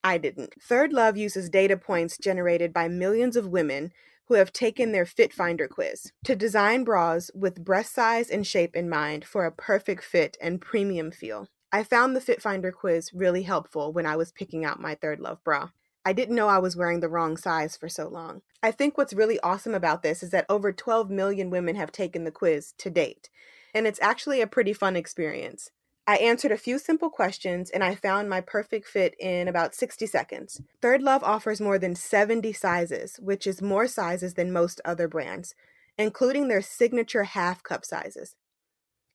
I 0.03 0.17
didn't. 0.17 0.53
Third 0.61 0.93
Love 0.93 1.17
uses 1.17 1.49
data 1.49 1.77
points 1.77 2.17
generated 2.17 2.73
by 2.73 2.87
millions 2.87 3.35
of 3.35 3.47
women 3.47 3.91
who 4.27 4.35
have 4.35 4.53
taken 4.53 4.91
their 4.91 5.05
Fit 5.05 5.33
Finder 5.33 5.67
quiz 5.67 6.11
to 6.25 6.35
design 6.35 6.83
bras 6.83 7.31
with 7.33 7.63
breast 7.63 7.93
size 7.93 8.29
and 8.29 8.45
shape 8.45 8.75
in 8.75 8.89
mind 8.89 9.25
for 9.25 9.45
a 9.45 9.51
perfect 9.51 10.03
fit 10.03 10.37
and 10.41 10.61
premium 10.61 11.11
feel. 11.11 11.47
I 11.71 11.83
found 11.83 12.15
the 12.15 12.21
Fit 12.21 12.41
Finder 12.41 12.71
quiz 12.71 13.11
really 13.13 13.43
helpful 13.43 13.91
when 13.91 14.05
I 14.05 14.15
was 14.15 14.31
picking 14.31 14.63
out 14.63 14.79
my 14.79 14.93
Third 14.93 15.19
Love 15.19 15.43
bra. 15.43 15.69
I 16.05 16.13
didn't 16.13 16.35
know 16.35 16.49
I 16.49 16.59
was 16.59 16.75
wearing 16.75 16.99
the 16.99 17.09
wrong 17.09 17.35
size 17.35 17.75
for 17.75 17.89
so 17.89 18.07
long. 18.07 18.41
I 18.61 18.71
think 18.71 18.97
what's 18.97 19.13
really 19.13 19.39
awesome 19.39 19.73
about 19.73 20.03
this 20.03 20.21
is 20.21 20.29
that 20.31 20.45
over 20.49 20.71
12 20.71 21.09
million 21.09 21.49
women 21.49 21.75
have 21.75 21.91
taken 21.91 22.25
the 22.25 22.31
quiz 22.31 22.73
to 22.77 22.89
date, 22.89 23.29
and 23.73 23.87
it's 23.87 24.01
actually 24.01 24.41
a 24.41 24.47
pretty 24.47 24.73
fun 24.73 24.95
experience. 24.95 25.71
I 26.05 26.17
answered 26.17 26.51
a 26.51 26.57
few 26.57 26.79
simple 26.79 27.09
questions 27.09 27.69
and 27.69 27.81
I 27.81 27.95
found 27.95 28.29
my 28.29 28.41
perfect 28.41 28.87
fit 28.89 29.15
in 29.19 29.47
about 29.47 29.73
60 29.73 30.05
seconds. 30.05 30.61
Third 30.81 31.01
Love 31.01 31.23
offers 31.23 31.61
more 31.61 31.79
than 31.79 31.95
70 31.95 32.51
sizes, 32.51 33.17
which 33.21 33.47
is 33.47 33.61
more 33.61 33.87
sizes 33.87 34.33
than 34.33 34.51
most 34.51 34.81
other 34.83 35.07
brands, 35.07 35.55
including 35.97 36.49
their 36.49 36.61
signature 36.61 37.23
half 37.23 37.63
cup 37.63 37.85
sizes. 37.85 38.35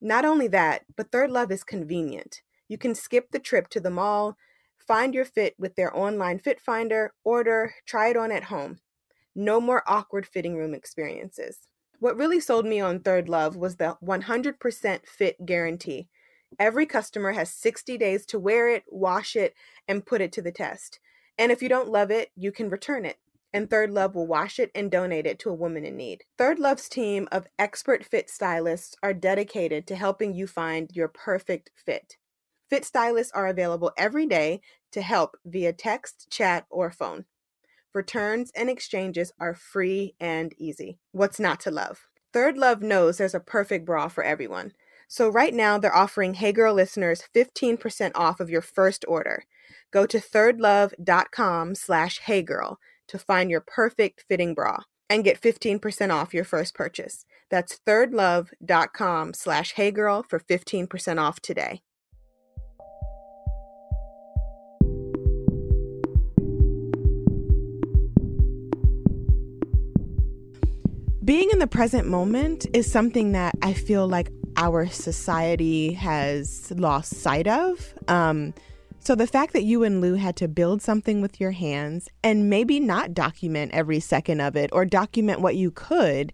Not 0.01 0.25
only 0.25 0.49
that, 0.49 0.85
but 0.97 1.13
Third 1.13 1.31
Love 1.31 1.53
is 1.53 1.63
convenient. 1.63 2.41
You 2.69 2.79
can 2.79 2.95
skip 2.95 3.33
the 3.33 3.39
trip 3.39 3.69
to 3.71 3.81
the 3.81 3.91
mall, 3.91 4.39
find 4.79 5.13
your 5.13 5.27
fit 5.27 5.57
with 5.59 5.77
their 5.77 5.95
online 5.95 6.39
fit 6.39 6.59
finder, 6.59 7.13
order, 7.23 7.75
try 7.85 8.09
it 8.09 8.17
on 8.17 8.33
at 8.33 8.45
home. 8.45 8.79
No 9.35 9.61
more 9.61 9.83
awkward 9.87 10.27
fitting 10.27 10.57
room 10.57 10.73
experiences. 10.73 11.69
What 12.01 12.17
really 12.17 12.41
sold 12.41 12.65
me 12.65 12.81
on 12.81 13.01
Third 13.01 13.29
Love 13.29 13.57
was 13.57 13.77
the 13.77 13.99
100% 14.03 15.01
fit 15.07 15.45
guarantee 15.45 16.09
Every 16.59 16.87
customer 16.87 17.33
has 17.33 17.53
60 17.53 17.99
days 17.99 18.27
to 18.27 18.39
wear 18.39 18.69
it, 18.69 18.85
wash 18.89 19.37
it, 19.37 19.55
and 19.87 20.07
put 20.07 20.21
it 20.21 20.33
to 20.33 20.43
the 20.43 20.53
test. 20.53 20.99
And 21.39 21.53
if 21.53 21.63
you 21.63 21.69
don't 21.69 21.89
love 21.89 22.11
it, 22.11 22.31
you 22.35 22.51
can 22.51 22.69
return 22.69 23.05
it. 23.05 23.19
And 23.53 23.71
Third 23.71 23.91
Love 23.91 24.15
will 24.15 24.27
wash 24.27 24.59
it 24.59 24.71
and 24.75 24.91
donate 24.91 25.25
it 25.25 25.39
to 25.41 25.51
a 25.51 25.55
woman 25.55 25.85
in 25.85 25.97
need. 25.97 26.25
Third 26.37 26.59
Love's 26.59 26.89
team 26.89 27.29
of 27.33 27.47
expert 27.59 28.05
fit 28.05 28.29
stylists 28.29 28.97
are 29.03 29.15
dedicated 29.15 29.87
to 29.87 29.97
helping 29.97 30.35
you 30.35 30.47
find 30.47 30.91
your 30.93 31.09
perfect 31.09 31.71
fit. 31.75 32.17
Fit 32.69 32.85
stylists 32.85 33.33
are 33.33 33.47
available 33.47 33.93
every 33.97 34.27
day 34.27 34.61
to 34.93 35.01
help 35.01 35.37
via 35.47 35.73
text, 35.73 36.27
chat, 36.31 36.67
or 36.69 36.91
phone. 36.91 37.25
Returns 37.95 38.53
and 38.55 38.69
exchanges 38.69 39.33
are 39.41 39.55
free 39.55 40.15
and 40.21 40.53
easy. 40.59 40.99
What's 41.13 41.41
not 41.41 41.61
to 41.61 41.71
love? 41.71 42.07
Third 42.35 42.59
Love 42.59 42.83
knows 42.83 43.17
there's 43.17 43.35
a 43.35 43.41
perfect 43.41 43.87
bra 43.87 44.09
for 44.09 44.23
everyone. 44.23 44.73
So 45.09 45.31
right 45.31 45.55
now 45.55 45.79
they're 45.79 45.95
offering 45.95 46.35
Hey 46.35 46.53
Girl 46.53 46.75
listeners 46.75 47.25
15% 47.35 48.13
off 48.15 48.41
of 48.41 48.51
your 48.51 48.61
first 48.61 49.07
order. 49.09 49.45
Go 49.91 50.05
to 50.05 50.19
thirdlove.com 50.19 51.75
slash 51.75 52.21
heygirl 52.21 52.77
to 53.09 53.19
find 53.19 53.51
your 53.51 53.63
perfect 53.63 54.25
fitting 54.29 54.53
bra 54.55 54.81
and 55.09 55.25
get 55.25 55.41
15% 55.41 56.13
off 56.13 56.35
your 56.35 56.45
first 56.45 56.75
purchase. 56.75 57.25
That's 57.51 57.81
thirdlove.com 57.87 59.33
slash 59.33 59.75
heygirl 59.75 60.29
for 60.29 60.39
15% 60.39 61.19
off 61.19 61.41
today. 61.41 61.81
Being 71.25 71.51
in 71.51 71.59
the 71.59 71.67
present 71.67 72.07
moment 72.07 72.67
is 72.73 72.91
something 72.91 73.33
that 73.33 73.55
I 73.61 73.75
feel 73.75 74.09
like 74.09 74.31
our 74.59 74.87
society 74.89 75.93
has 75.95 76.71
lost 76.73 77.15
sight 77.15 77.47
of. 77.47 77.95
Um, 78.09 78.53
so 79.01 79.15
the 79.15 79.27
fact 79.27 79.53
that 79.55 79.63
you 79.63 79.85
and 79.85 80.01
Lou 80.01 80.15
had 80.15 80.37
to 80.37 80.49
build 80.49 80.83
something 80.83 81.23
with 81.23 81.41
your 81.41 81.53
hands 81.53 82.09
and 82.23 82.51
maybe 82.51 82.81
not 82.81 83.15
document 83.15 83.73
every 83.73 84.01
second 84.01 84.41
of 84.41 84.57
it 84.57 84.69
or 84.73 84.85
document 84.85 85.41
what 85.41 85.57
you 85.57 85.71
could, 85.71 86.33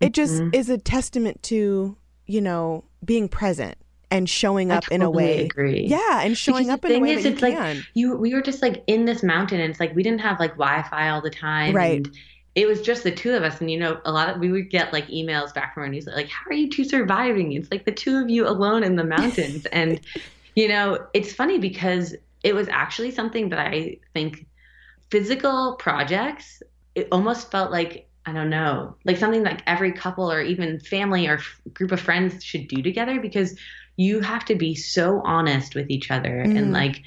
it 0.00 0.12
just 0.12 0.40
mm-hmm. 0.40 0.54
is 0.54 0.70
a 0.70 0.78
testament 0.78 1.42
to, 1.44 1.96
you 2.26 2.40
know, 2.40 2.84
being 3.04 3.28
present 3.28 3.76
and 4.10 4.28
showing 4.28 4.72
up 4.72 4.84
totally 4.84 4.94
in 4.96 5.02
a 5.02 5.10
way. 5.10 5.44
Agree. 5.44 5.86
Yeah, 5.86 6.22
and 6.22 6.36
showing 6.36 6.70
up 6.70 6.84
in 6.84 6.92
a 6.92 6.98
way 6.98 7.12
is, 7.12 7.22
that 7.22 7.34
it's 7.34 7.42
you 7.42 7.48
like. 7.48 7.78
You 7.94 8.16
we 8.16 8.34
were 8.34 8.42
just 8.42 8.62
like 8.62 8.82
in 8.86 9.04
this 9.04 9.22
mountain 9.22 9.60
and 9.60 9.70
it's 9.70 9.78
like 9.78 9.94
we 9.94 10.02
didn't 10.02 10.20
have 10.22 10.40
like 10.40 10.52
Wi-Fi 10.52 11.10
all 11.10 11.20
the 11.20 11.30
time. 11.30 11.74
Right. 11.74 12.06
And 12.06 12.16
it 12.54 12.66
was 12.66 12.82
just 12.82 13.02
the 13.02 13.10
two 13.10 13.32
of 13.32 13.42
us 13.42 13.60
and 13.60 13.70
you 13.70 13.78
know 13.78 14.00
a 14.04 14.12
lot 14.12 14.28
of 14.28 14.38
we 14.38 14.50
would 14.50 14.70
get 14.70 14.92
like 14.92 15.06
emails 15.08 15.54
back 15.54 15.74
from 15.74 15.84
our 15.84 15.88
news 15.88 16.06
like 16.06 16.28
how 16.28 16.48
are 16.50 16.54
you 16.54 16.68
two 16.68 16.84
surviving 16.84 17.52
it's 17.52 17.70
like 17.70 17.84
the 17.84 17.92
two 17.92 18.18
of 18.18 18.30
you 18.30 18.46
alone 18.46 18.84
in 18.84 18.96
the 18.96 19.04
mountains 19.04 19.66
and 19.72 20.00
you 20.54 20.68
know 20.68 20.98
it's 21.14 21.32
funny 21.32 21.58
because 21.58 22.14
it 22.42 22.54
was 22.54 22.68
actually 22.68 23.10
something 23.10 23.48
that 23.48 23.58
i 23.58 23.96
think 24.12 24.46
physical 25.10 25.74
projects 25.76 26.62
it 26.94 27.08
almost 27.10 27.50
felt 27.50 27.70
like 27.70 28.08
i 28.26 28.32
don't 28.32 28.50
know 28.50 28.94
like 29.04 29.16
something 29.16 29.42
like 29.42 29.62
every 29.66 29.92
couple 29.92 30.30
or 30.30 30.40
even 30.40 30.78
family 30.80 31.26
or 31.26 31.36
f- 31.36 31.60
group 31.72 31.92
of 31.92 32.00
friends 32.00 32.44
should 32.44 32.68
do 32.68 32.82
together 32.82 33.20
because 33.20 33.58
you 33.96 34.20
have 34.20 34.44
to 34.44 34.54
be 34.54 34.74
so 34.74 35.20
honest 35.24 35.74
with 35.74 35.90
each 35.90 36.10
other 36.10 36.44
mm. 36.46 36.56
and 36.56 36.72
like 36.72 37.02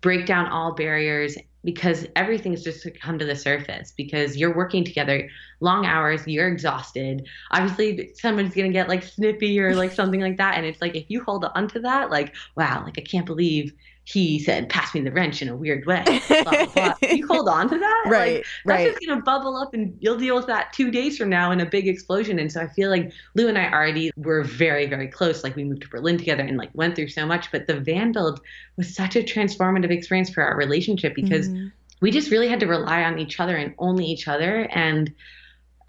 break 0.00 0.26
down 0.26 0.46
all 0.46 0.72
barriers 0.72 1.36
because 1.62 2.06
everything's 2.16 2.64
just 2.64 2.82
to 2.82 2.90
come 2.90 3.18
to 3.18 3.24
the 3.26 3.36
surface 3.36 3.92
because 3.94 4.36
you're 4.36 4.56
working 4.56 4.82
together 4.82 5.28
long 5.60 5.84
hours 5.84 6.26
you're 6.26 6.48
exhausted. 6.48 7.26
Obviously 7.50 8.12
someone's 8.14 8.54
gonna 8.54 8.70
get 8.70 8.88
like 8.88 9.02
snippy 9.02 9.60
or 9.60 9.74
like 9.74 9.92
something 9.92 10.20
like 10.20 10.38
that. 10.38 10.56
And 10.56 10.64
it's 10.64 10.80
like 10.80 10.96
if 10.96 11.04
you 11.08 11.22
hold 11.22 11.44
on 11.44 11.68
to 11.68 11.80
that 11.80 12.10
like 12.10 12.34
wow 12.56 12.82
like 12.84 12.98
i 12.98 13.02
can't 13.02 13.26
believe 13.26 13.74
he 14.12 14.38
said 14.40 14.68
pass 14.68 14.92
me 14.94 15.00
the 15.00 15.12
wrench 15.12 15.40
in 15.40 15.48
a 15.48 15.54
weird 15.54 15.86
way. 15.86 16.02
Blah, 16.28 16.42
blah, 16.42 16.66
blah. 16.66 16.94
you 17.02 17.26
hold 17.26 17.48
on 17.48 17.68
to 17.68 17.78
that? 17.78 18.02
Right 18.06 18.36
like, 18.36 18.46
right 18.64 18.84
that's 18.84 18.98
just 18.98 19.08
gonna 19.08 19.22
bubble 19.22 19.56
up 19.56 19.72
and 19.72 19.96
you'll 20.00 20.18
deal 20.18 20.34
with 20.34 20.46
that 20.46 20.72
two 20.72 20.90
days 20.90 21.16
from 21.16 21.28
now 21.28 21.52
in 21.52 21.60
a 21.60 21.66
big 21.66 21.86
explosion. 21.86 22.38
And 22.38 22.50
so 22.50 22.60
i 22.60 22.66
feel 22.68 22.90
like 22.90 23.12
lou 23.34 23.48
and 23.48 23.56
i 23.56 23.70
already 23.70 24.10
were 24.16 24.42
very 24.42 24.86
very 24.86 25.08
close. 25.08 25.44
Like 25.44 25.54
we 25.54 25.64
moved 25.64 25.82
to 25.82 25.88
berlin 25.88 26.18
together 26.18 26.42
and 26.42 26.56
like 26.56 26.70
went 26.74 26.96
through 26.96 27.08
so 27.08 27.24
much. 27.24 27.52
But 27.52 27.66
the 27.66 27.78
van 27.78 28.12
build 28.12 28.40
was 28.76 28.94
such 28.94 29.16
a 29.16 29.22
transformative 29.22 29.90
experience 29.90 30.30
for 30.30 30.42
our 30.42 30.56
relationship 30.56 31.14
because 31.14 31.48
mm-hmm. 31.48 31.68
we 32.00 32.10
just 32.10 32.30
really 32.30 32.48
had 32.48 32.60
to 32.60 32.66
rely 32.66 33.04
on 33.04 33.18
each 33.18 33.38
other 33.38 33.56
and 33.56 33.74
only 33.78 34.06
each 34.06 34.26
other. 34.26 34.68
And 34.72 35.12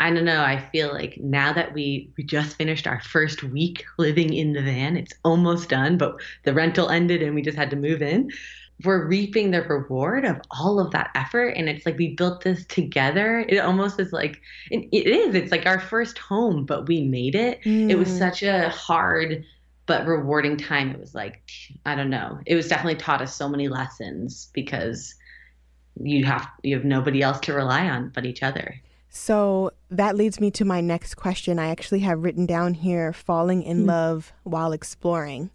I 0.02 0.10
don't 0.10 0.26
know. 0.26 0.42
I 0.42 0.60
feel 0.72 0.92
like 0.92 1.20
now 1.20 1.54
that 1.54 1.74
we 1.74 2.12
we 2.18 2.24
just 2.24 2.58
finished 2.58 2.88
our 2.88 3.00
first 3.02 3.44
week 3.44 3.86
living 4.00 4.34
in 4.34 4.54
the 4.54 4.64
van, 4.64 4.98
it's 4.98 5.14
almost 5.24 5.70
done, 5.70 6.00
but 6.00 6.16
the 6.44 6.56
rental 6.56 6.90
ended 6.90 7.22
and 7.22 7.36
we 7.36 7.44
just 7.44 7.56
had 7.56 7.70
to 7.70 7.76
move 7.76 8.02
in. 8.02 8.32
We're 8.84 9.06
reaping 9.06 9.52
the 9.52 9.62
reward 9.62 10.26
of 10.26 10.42
all 10.50 10.80
of 10.80 10.90
that 10.90 11.12
effort, 11.14 11.50
and 11.50 11.70
it's 11.70 11.86
like 11.86 12.00
we 12.00 12.16
built 12.16 12.44
this 12.44 12.66
together. 12.66 13.46
It 13.48 13.60
almost 13.60 14.00
is 14.00 14.12
like 14.12 14.42
it, 14.72 14.90
is. 14.92 15.36
It's 15.36 15.52
like 15.52 15.68
our 15.68 15.80
first 15.80 16.18
home, 16.18 16.66
but 16.66 16.88
we 16.88 17.04
made 17.04 17.36
it. 17.36 17.62
Mm. 17.62 17.92
It 17.92 17.96
was 17.96 18.10
mm. 18.10 18.18
such 18.18 18.42
a 18.42 18.70
hard 18.70 19.46
but 19.86 20.08
rewarding 20.08 20.58
time. 20.58 20.90
It 20.90 21.00
was 21.00 21.14
like 21.14 21.44
I 21.86 21.94
don't 21.94 22.10
know. 22.10 22.40
It 22.48 22.56
was 22.56 22.68
definitely 22.68 22.96
taught 22.96 23.22
us 23.22 23.36
so 23.36 23.48
many 23.48 23.68
lessons 23.68 24.50
because 24.52 25.14
you 26.02 26.26
have 26.26 26.48
you 26.64 26.76
have 26.76 26.86
nobody 26.86 27.22
else 27.22 27.40
to 27.42 27.54
rely 27.54 27.88
on 27.88 28.10
but 28.10 28.26
each 28.26 28.42
other. 28.42 28.82
So 29.14 29.72
that 29.90 30.16
leads 30.16 30.40
me 30.40 30.52
to 30.52 30.64
my 30.64 30.80
next 30.80 31.16
question. 31.16 31.60
I 31.60 31.68
actually 31.68 32.00
have 32.00 32.24
written 32.24 32.46
down 32.46 32.74
here 32.74 33.12
falling 33.12 33.62
in 33.62 33.82
hmm. 33.82 33.88
love 33.88 34.32
while 34.44 34.72
exploring. 34.72 35.52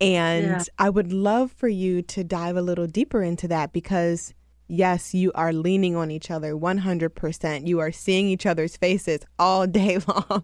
And 0.00 0.46
Yeah. 0.46 0.64
I 0.80 0.90
would 0.90 1.12
love 1.12 1.52
for 1.52 1.68
you 1.68 2.02
to 2.02 2.24
dive 2.24 2.56
a 2.56 2.62
little 2.62 2.88
deeper 2.88 3.22
into 3.22 3.46
that 3.48 3.72
because, 3.72 4.34
yes, 4.66 5.14
you 5.14 5.30
are 5.36 5.52
leaning 5.52 5.94
on 5.94 6.10
each 6.10 6.28
other 6.28 6.56
100%. 6.56 7.68
You 7.68 7.78
are 7.78 7.92
seeing 7.92 8.26
each 8.26 8.46
other's 8.46 8.76
faces 8.76 9.20
all 9.38 9.68
day 9.68 9.98
long. 10.08 10.42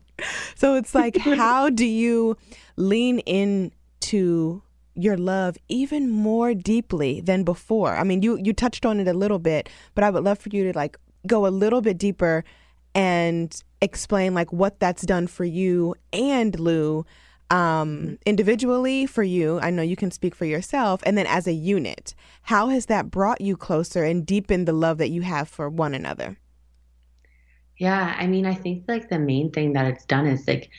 So 0.54 0.76
it's 0.76 0.94
like, 1.02 1.16
how 1.16 1.70
do 1.70 1.84
you 1.84 2.36
lean 2.76 3.18
into 3.20 4.62
your 4.94 5.16
love 5.16 5.56
even 5.68 6.08
more 6.08 6.54
deeply 6.54 7.20
than 7.20 7.42
before? 7.42 7.96
I 7.96 8.04
mean, 8.04 8.22
you, 8.22 8.38
you 8.40 8.52
touched 8.52 8.86
on 8.86 9.00
it 9.00 9.08
a 9.08 9.12
little 9.12 9.40
bit, 9.40 9.68
but 9.96 10.04
I 10.04 10.10
would 10.10 10.22
love 10.22 10.38
for 10.38 10.50
you 10.50 10.70
to 10.70 10.78
like 10.78 10.96
go 11.26 11.46
a 11.46 11.48
little 11.48 11.80
bit 11.80 11.98
deeper 11.98 12.44
and 12.94 13.62
explain 13.80 14.34
like 14.34 14.52
what 14.52 14.78
that's 14.80 15.02
done 15.02 15.26
for 15.26 15.44
you 15.44 15.94
and 16.12 16.58
Lou 16.58 17.04
um, 17.50 18.18
individually 18.24 19.06
for 19.06 19.22
you. 19.22 19.58
I 19.60 19.70
know 19.70 19.82
you 19.82 19.96
can 19.96 20.10
speak 20.10 20.34
for 20.34 20.44
yourself, 20.44 21.02
and 21.04 21.16
then 21.16 21.26
as 21.26 21.46
a 21.46 21.52
unit, 21.52 22.14
how 22.42 22.68
has 22.68 22.86
that 22.86 23.10
brought 23.10 23.40
you 23.40 23.56
closer 23.56 24.04
and 24.04 24.24
deepened 24.24 24.66
the 24.66 24.72
love 24.72 24.98
that 24.98 25.10
you 25.10 25.22
have 25.22 25.48
for 25.48 25.68
one 25.68 25.94
another? 25.94 26.38
Yeah, 27.76 28.14
I 28.18 28.26
mean, 28.26 28.46
I 28.46 28.54
think 28.54 28.84
like 28.86 29.08
the 29.08 29.18
main 29.18 29.50
thing 29.50 29.72
that 29.72 29.86
it's 29.86 30.04
done 30.04 30.26
is 30.26 30.46
like 30.46 30.70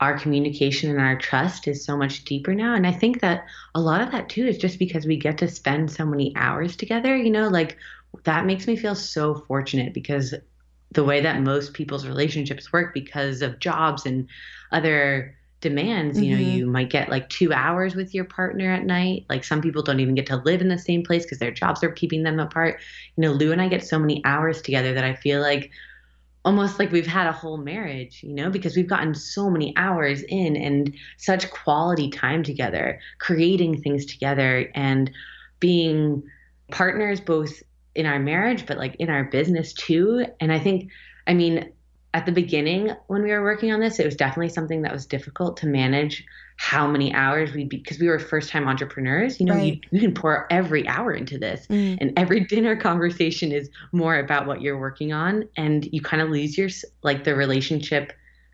our 0.00 0.18
communication 0.18 0.90
and 0.90 1.00
our 1.00 1.16
trust 1.16 1.68
is 1.68 1.84
so 1.84 1.96
much 1.96 2.24
deeper 2.24 2.54
now. 2.54 2.74
And 2.74 2.86
I 2.86 2.92
think 2.92 3.20
that 3.20 3.44
a 3.74 3.80
lot 3.80 4.00
of 4.00 4.10
that 4.12 4.28
too 4.28 4.46
is 4.46 4.56
just 4.58 4.78
because 4.78 5.06
we 5.06 5.16
get 5.16 5.38
to 5.38 5.48
spend 5.48 5.90
so 5.90 6.06
many 6.06 6.32
hours 6.36 6.76
together, 6.76 7.14
you 7.14 7.30
know, 7.30 7.48
like 7.48 7.76
that 8.24 8.46
makes 8.46 8.66
me 8.66 8.76
feel 8.76 8.94
so 8.94 9.34
fortunate 9.34 9.94
because 9.94 10.34
the 10.92 11.04
way 11.04 11.20
that 11.20 11.40
most 11.42 11.74
people's 11.74 12.06
relationships 12.06 12.72
work 12.72 12.92
because 12.92 13.42
of 13.42 13.58
jobs 13.60 14.06
and 14.06 14.28
other 14.72 15.36
demands, 15.60 16.20
you 16.20 16.32
know, 16.32 16.38
Mhm. 16.38 16.44
you 16.54 16.66
might 16.66 16.90
get 16.90 17.10
like 17.10 17.28
two 17.28 17.52
hours 17.52 17.94
with 17.94 18.14
your 18.14 18.24
partner 18.24 18.72
at 18.72 18.84
night. 18.84 19.26
Like 19.28 19.44
some 19.44 19.60
people 19.60 19.82
don't 19.82 20.00
even 20.00 20.14
get 20.14 20.26
to 20.26 20.36
live 20.36 20.60
in 20.60 20.68
the 20.68 20.78
same 20.78 21.02
place 21.02 21.24
because 21.24 21.38
their 21.38 21.50
jobs 21.52 21.84
are 21.84 21.90
keeping 21.92 22.22
them 22.22 22.40
apart. 22.40 22.80
You 23.16 23.22
know, 23.22 23.32
Lou 23.32 23.52
and 23.52 23.60
I 23.62 23.68
get 23.68 23.84
so 23.84 23.98
many 23.98 24.22
hours 24.24 24.62
together 24.62 24.94
that 24.94 25.04
I 25.04 25.14
feel 25.14 25.40
like 25.40 25.70
almost 26.44 26.78
like 26.78 26.90
we've 26.90 27.06
had 27.06 27.26
a 27.26 27.32
whole 27.32 27.58
marriage, 27.58 28.22
you 28.22 28.32
know, 28.34 28.50
because 28.50 28.74
we've 28.76 28.88
gotten 28.88 29.14
so 29.14 29.50
many 29.50 29.74
hours 29.76 30.22
in 30.22 30.56
and 30.56 30.94
such 31.18 31.50
quality 31.50 32.10
time 32.10 32.42
together, 32.42 32.98
creating 33.18 33.80
things 33.82 34.06
together 34.06 34.70
and 34.74 35.10
being 35.60 36.22
partners 36.70 37.20
both 37.20 37.62
in 37.94 38.06
our 38.06 38.18
marriage, 38.18 38.66
but 38.66 38.78
like 38.78 38.96
in 38.96 39.10
our 39.10 39.24
business 39.24 39.72
too. 39.72 40.24
And 40.40 40.52
I 40.52 40.58
think, 40.58 40.90
I 41.26 41.34
mean, 41.34 41.72
at 42.12 42.26
the 42.26 42.32
beginning 42.32 42.90
when 43.06 43.22
we 43.22 43.30
were 43.30 43.42
working 43.42 43.72
on 43.72 43.80
this, 43.80 43.98
it 44.00 44.04
was 44.04 44.16
definitely 44.16 44.48
something 44.48 44.82
that 44.82 44.92
was 44.92 45.06
difficult 45.06 45.56
to 45.58 45.66
manage 45.66 46.24
how 46.56 46.86
many 46.86 47.14
hours 47.14 47.52
we'd 47.54 47.68
be 47.68 47.78
because 47.78 47.98
we 47.98 48.08
were 48.08 48.18
first 48.18 48.50
time 48.50 48.66
entrepreneurs. 48.68 49.40
You 49.40 49.46
know, 49.46 49.54
Right. 49.54 49.64
you, 49.74 49.80
you 49.92 50.00
can 50.00 50.12
pour 50.12 50.46
every 50.52 50.86
hour 50.88 51.12
into 51.12 51.38
this 51.38 51.66
Mm. 51.68 51.98
and 52.00 52.12
every 52.18 52.40
dinner 52.54 52.76
conversation 52.76 53.52
is 53.52 53.70
more 53.92 54.18
about 54.18 54.46
what 54.46 54.60
you're 54.60 54.78
working 54.78 55.12
on 55.12 55.48
and 55.56 55.88
you 55.92 56.00
kind 56.02 56.20
of 56.22 56.30
lose 56.30 56.58
your 56.58 56.68
like 57.02 57.24
the 57.24 57.34
relationship 57.34 58.12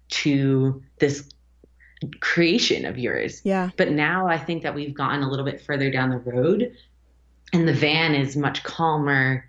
to 0.09 0.83
this 1.01 1.29
creation 2.21 2.85
of 2.85 2.99
yours 2.99 3.41
Yeah. 3.43 3.71
but 3.77 3.91
now 3.91 4.27
i 4.29 4.37
think 4.39 4.63
that 4.65 4.75
we've 4.75 4.95
gotten 4.95 5.23
a 5.23 5.31
little 5.31 5.47
bit 5.47 5.63
further 5.63 5.91
down 5.91 6.11
the 6.11 6.19
road 6.19 6.73
and 7.53 7.67
the 7.67 7.73
van 7.73 8.15
is 8.15 8.37
much 8.37 8.63
calmer. 8.63 9.45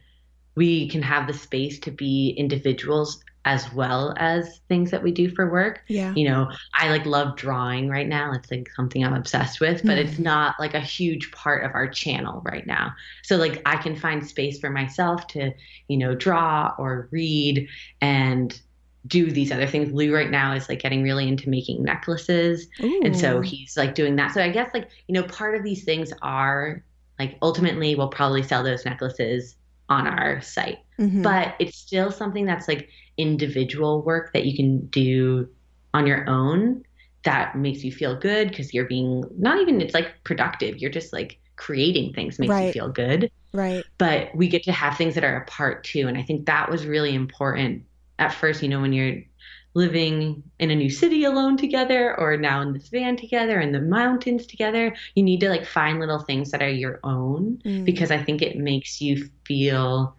We 0.56 0.90
can 0.90 1.02
have 1.02 1.28
the 1.28 1.34
space 1.34 1.80
to 1.80 1.92
be 1.92 2.30
individuals 2.38 3.24
as 3.48 3.72
well 3.72 4.14
as 4.18 4.60
things 4.68 4.92
that 4.92 5.02
we 5.02 5.10
do 5.10 5.30
for 5.30 5.50
work. 5.50 5.82
Yeah. 5.88 6.14
you 6.16 6.28
know 6.28 6.52
i 6.74 6.90
like 6.90 7.06
love 7.06 7.38
drawing 7.38 7.88
right 7.88 8.08
now. 8.08 8.34
It's 8.34 8.52
like 8.52 8.70
something 8.76 9.04
i'm 9.06 9.14
obsessed 9.14 9.62
with 9.62 9.84
but 9.86 9.98
it's 9.98 10.16
mm. 10.16 10.26
not 10.26 10.56
like 10.60 10.74
a 10.74 10.82
huge 10.82 11.32
part 11.32 11.64
of 11.64 11.72
our 11.74 11.88
channel 11.88 12.42
right 12.44 12.68
now. 12.68 12.94
So 13.24 13.38
like 13.38 13.62
i 13.66 13.78
can 13.78 13.96
find 13.96 14.26
space 14.26 14.60
for 14.60 14.70
myself 14.70 15.28
to 15.28 15.54
you 15.88 15.98
know 15.98 16.14
draw 16.14 16.74
or 16.78 17.08
read 17.12 17.68
and 18.02 18.60
do 19.06 19.32
these 19.32 19.54
other 19.54 19.68
things. 19.68 19.94
Lou 19.94 20.14
right 20.14 20.30
now 20.30 20.54
is 20.54 20.68
like 20.68 20.82
getting 20.82 21.02
really 21.02 21.30
into 21.30 21.50
making 21.50 21.82
necklaces. 21.82 22.68
And 22.80 23.18
so 23.18 23.40
he's 23.40 23.78
like 23.78 23.96
doing 23.96 24.18
that. 24.18 24.34
So 24.34 24.42
i 24.42 24.50
guess 24.50 24.70
like 24.74 24.90
you 25.08 25.14
know 25.14 25.24
part 25.24 25.56
of 25.56 25.64
these 25.64 25.86
things 25.86 26.12
are 26.22 26.84
like 27.20 27.38
ultimately 27.42 27.96
we'll 27.96 28.08
probably 28.10 28.44
sell 28.44 28.64
those 28.64 28.86
necklaces 28.86 29.56
on 29.90 30.08
our 30.08 30.42
site. 30.42 30.80
Mhm. 31.00 31.22
but 31.22 31.56
it's 31.60 31.78
still 31.78 32.12
something 32.12 32.46
that's 32.46 32.68
like 32.68 32.90
individual 33.18 34.02
work 34.02 34.34
that 34.34 34.46
you 34.46 34.56
can 34.56 34.88
do 34.88 35.48
on 35.94 36.08
your 36.08 36.28
own 36.28 36.84
that 37.24 37.56
makes 37.56 37.84
you 37.84 37.92
feel 37.92 38.16
good 38.16 38.50
because 38.50 38.74
you're 38.74 38.86
being 38.88 39.24
not 39.38 39.60
even 39.60 39.80
it's 39.82 39.94
like 39.94 40.24
productive. 40.24 40.78
You're 40.78 40.92
just 40.92 41.14
like 41.14 41.40
creating 41.56 42.14
things 42.14 42.40
makes 42.40 42.54
you 42.60 42.72
feel 42.72 42.90
good. 42.90 43.32
Right. 43.54 43.84
but 43.98 44.36
we 44.36 44.48
get 44.48 44.64
to 44.64 44.72
have 44.72 44.98
things 44.98 45.16
that 45.16 45.24
are 45.24 45.38
apart 45.38 45.84
too. 45.84 46.08
And 46.08 46.18
i 46.18 46.22
think 46.22 46.46
that 46.46 46.70
was 46.70 46.86
really 46.86 47.16
important 47.16 47.84
at 48.20 48.34
first 48.34 48.62
you 48.62 48.70
know 48.70 48.82
when 48.82 48.94
you're 48.94 49.22
living 49.78 50.42
in 50.60 50.72
a 50.72 50.76
new 50.76 50.90
city 50.90 51.24
alone 51.24 51.56
together 51.56 52.20
or 52.20 52.36
now 52.36 52.62
in 52.62 52.74
this 52.74 52.88
van 52.90 53.16
together 53.16 53.60
in 53.62 53.72
the 53.72 53.80
mountains 53.80 54.48
together 54.48 54.96
you 55.16 55.22
need 55.24 55.40
to 55.40 55.50
like 55.50 55.66
find 55.66 56.00
little 56.00 56.20
things 56.20 56.50
that 56.52 56.64
are 56.64 56.70
your 56.84 57.00
own 57.04 57.62
Mm. 57.64 57.86
because 57.86 58.10
I 58.12 58.24
think 58.24 58.42
it 58.42 58.58
makes 58.58 59.02
you 59.02 59.30
feel 59.46 60.16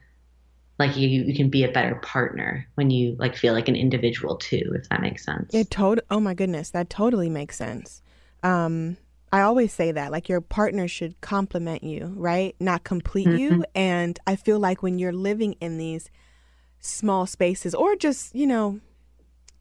like 0.79 0.97
you, 0.97 1.09
you 1.09 1.35
can 1.35 1.51
be 1.51 1.65
a 1.65 1.73
better 1.73 1.97
partner 1.97 2.69
when 2.77 2.91
you 2.91 3.17
like 3.19 3.37
feel 3.37 3.53
like 3.53 3.69
an 3.69 3.75
individual 3.77 4.37
too, 4.37 4.63
if 4.75 4.89
that 4.89 5.01
makes 5.01 5.25
sense. 5.25 5.53
It 5.53 5.71
tot 5.71 5.99
oh 6.11 6.21
my 6.21 6.35
goodness, 6.35 6.71
that 6.71 6.89
totally 6.89 7.29
makes 7.29 7.57
sense. 7.57 8.03
Um 8.43 8.97
I 9.33 9.41
always 9.43 9.73
say 9.73 9.93
that 9.93 10.13
like 10.13 10.29
your 10.29 10.41
partner 10.41 10.87
should 10.89 11.21
complement 11.21 11.83
you, 11.83 12.15
right? 12.17 12.55
Not 12.61 12.85
complete 12.85 13.29
you. 13.41 13.65
And 13.75 14.19
I 14.27 14.37
feel 14.37 14.59
like 14.59 14.83
when 14.83 14.99
you're 14.99 15.13
living 15.31 15.55
in 15.61 15.79
these 15.79 16.11
small 16.81 17.27
spaces 17.27 17.75
or 17.75 17.97
just, 17.97 18.35
you 18.35 18.47
know, 18.47 18.81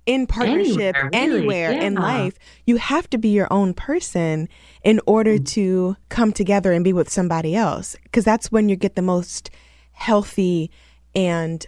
in 0.08 0.26
partnership 0.26 0.96
Anywhere, 0.96 1.10
anywhere, 1.14 1.70
really, 1.70 1.86
in 1.86 1.96
life, 1.96 2.40
you 2.66 2.78
have 2.78 3.08
to 3.12 3.18
be 3.18 3.30
your 3.30 3.48
own 3.52 3.74
person 3.74 4.50
in 4.84 5.00
order 5.06 5.38
mm. 5.38 5.46
to 5.50 5.98
come 6.10 6.32
together 6.32 6.72
and 6.72 6.84
be 6.84 6.94
with 6.94 7.10
somebody 7.10 7.56
else 7.56 7.96
because 8.04 8.24
that's 8.24 8.52
when 8.52 8.70
you 8.70 8.76
get 8.76 8.96
the 8.96 9.02
most 9.02 9.52
healthy 9.92 10.72
and 11.14 11.68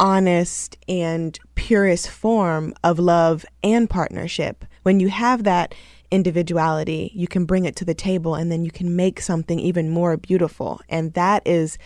honest 0.00 0.78
and 0.88 1.38
purest 1.54 2.08
form 2.08 2.74
of 2.82 2.98
love 2.98 3.44
and 3.62 3.88
partnership. 3.88 4.64
When 4.82 4.98
you 4.98 5.08
have 5.08 5.44
that 5.44 5.74
individuality, 6.10 7.12
you 7.14 7.28
can 7.28 7.44
bring 7.44 7.66
it 7.66 7.76
to 7.76 7.84
the 7.84 7.94
table 7.94 8.34
and 8.34 8.50
then 8.50 8.64
you 8.64 8.70
can 8.70 8.96
make 8.96 9.20
something 9.20 9.60
even 9.60 9.90
more 9.90 10.16
beautiful. 10.16 10.80
And 10.88 11.12
that 11.12 11.46
is 11.46 11.76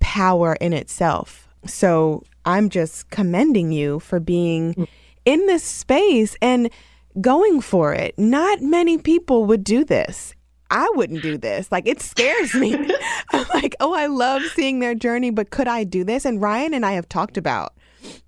power 0.00 0.56
in 0.60 0.72
itself. 0.72 1.48
So 1.66 2.24
I'm 2.44 2.68
just 2.68 3.10
commending 3.10 3.70
you 3.70 4.00
for 4.00 4.18
being 4.18 4.74
mm. 4.74 4.88
In 5.26 5.44
this 5.46 5.62
space 5.62 6.34
and 6.40 6.70
going 7.20 7.60
for 7.60 7.92
it. 7.92 8.18
Not 8.18 8.62
many 8.62 8.96
people 8.96 9.44
would 9.44 9.62
do 9.62 9.84
this. 9.84 10.34
I 10.70 10.90
wouldn't 10.94 11.22
do 11.22 11.36
this. 11.36 11.70
Like 11.70 11.86
it 11.86 12.00
scares 12.00 12.54
me. 12.54 12.74
I'm 13.32 13.46
like, 13.54 13.76
oh, 13.80 13.94
I 13.94 14.06
love 14.06 14.42
seeing 14.54 14.80
their 14.80 14.94
journey, 14.94 15.30
but 15.30 15.50
could 15.50 15.68
I 15.68 15.84
do 15.84 16.04
this? 16.04 16.24
And 16.24 16.40
Ryan 16.40 16.72
and 16.72 16.86
I 16.86 16.92
have 16.92 17.08
talked 17.08 17.36
about 17.36 17.74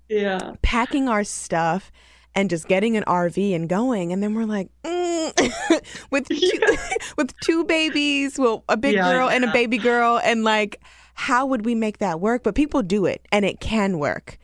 yeah. 0.07 0.53
packing 0.61 1.09
our 1.09 1.23
stuff 1.23 1.91
and 2.35 2.49
just 2.49 2.67
getting 2.67 2.95
an 2.95 3.03
RV 3.05 3.55
and 3.55 3.67
going. 3.67 4.13
And 4.13 4.21
then 4.23 4.33
we're 4.35 4.45
like, 4.45 4.69
mm, 4.83 5.81
with 6.11 6.27
two, 6.27 6.77
with 7.17 7.37
two 7.41 7.65
babies, 7.65 8.37
well, 8.37 8.63
a 8.69 8.77
big 8.77 8.95
Yeah, 8.95 9.11
girl 9.11 9.29
and 9.29 9.43
a 9.43 9.51
baby 9.51 9.77
girl, 9.77 10.19
and 10.23 10.43
like, 10.43 10.81
how 11.15 11.45
would 11.45 11.65
we 11.65 11.75
make 11.75 11.97
that 11.97 12.21
work? 12.21 12.43
But 12.43 12.55
people 12.55 12.81
do 12.81 13.05
it, 13.05 13.25
and 13.31 13.43
it 13.43 13.59
can 13.59 13.99
work. 13.99 14.37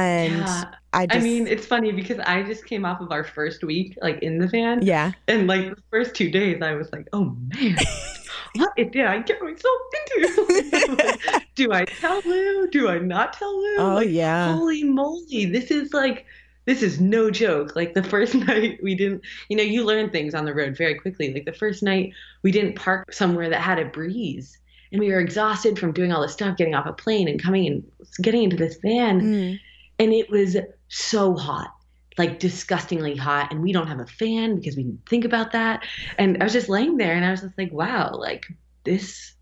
And 0.00 0.38
Yeah. 0.38 0.64
I 0.92 1.06
I 1.10 1.18
mean, 1.18 1.46
it's 1.46 1.66
funny 1.66 1.92
because 1.92 2.18
I 2.20 2.42
just 2.42 2.64
came 2.64 2.84
off 2.86 3.00
of 3.02 3.12
our 3.12 3.22
first 3.24 3.62
week, 3.62 3.98
like 4.00 4.20
in 4.22 4.38
the 4.38 4.46
van. 4.48 4.80
yeah, 4.82 5.12
And 5.28 5.46
like 5.46 5.74
the 5.76 5.82
first 5.90 6.14
two 6.14 6.30
days, 6.30 6.62
I 6.62 6.72
was 6.72 6.90
like, 6.92 7.06
oh 7.12 7.36
man, 7.54 7.76
what 8.56 8.74
did 8.76 8.96
I 8.98 9.18
get 9.20 9.42
myself 9.42 9.80
into? 10.16 10.94
Like, 10.96 11.44
do 11.54 11.72
I 11.72 11.84
tell 11.84 12.22
Lou? 12.24 12.68
Do 12.68 12.88
I 12.88 12.98
not 12.98 13.34
tell 13.34 13.54
Lou? 13.60 13.76
oh 13.78 13.94
Like, 13.96 14.08
yeah, 14.08 14.54
holy 14.54 14.84
moly 14.84 15.44
this 15.46 15.70
is 15.70 15.92
like 15.92 16.24
this 16.64 16.82
is 16.82 16.98
no 17.00 17.30
joke 17.30 17.76
like 17.76 17.92
the 17.94 18.02
first 18.14 18.34
night 18.34 18.78
we 18.82 18.94
didn't 18.94 19.20
you 19.48 19.56
know 19.56 19.62
you 19.62 19.84
learn 19.84 20.08
things 20.10 20.34
on 20.34 20.44
the 20.46 20.54
road 20.54 20.76
very 20.76 20.94
quickly 20.94 21.32
like 21.32 21.44
the 21.44 21.52
first 21.52 21.82
night 21.82 22.12
we 22.42 22.50
didn't 22.50 22.74
park 22.74 23.12
somewhere 23.12 23.48
that 23.50 23.60
had 23.60 23.78
a 23.78 23.84
breeze 23.84 24.58
and 24.92 25.00
we 25.00 25.10
were 25.12 25.20
exhausted 25.20 25.78
from 25.78 25.92
doing 25.92 26.10
all 26.10 26.22
this 26.22 26.32
stuff 26.32 26.56
getting 26.56 26.74
off 26.74 26.86
a 26.86 26.92
plane 26.92 27.28
and 27.28 27.40
coming 27.42 27.66
and 27.66 27.84
getting 28.22 28.42
into 28.44 28.56
this 28.56 28.78
van 28.82 29.20
Mm. 29.20 29.60
And 29.98 30.12
it 30.12 30.30
was 30.30 30.56
so 30.88 31.34
hot 31.34 31.72
like 32.18 32.38
disgustingly 32.38 33.14
hot. 33.14 33.52
And 33.52 33.60
we 33.60 33.72
don't 33.72 33.88
have 33.88 34.00
a 34.00 34.06
fan 34.06 34.56
because 34.56 34.74
we 34.74 34.84
didn't 34.84 35.06
think 35.06 35.26
about 35.26 35.52
that. 35.52 35.84
And 36.18 36.38
i 36.40 36.44
was 36.44 36.52
just 36.52 36.68
laying 36.68 36.96
there 36.96 37.14
and 37.14 37.24
i 37.24 37.30
was 37.30 37.42
just 37.42 37.58
like 37.58 37.72
wow 37.72 38.14
like 38.14 38.46
this 38.84 39.34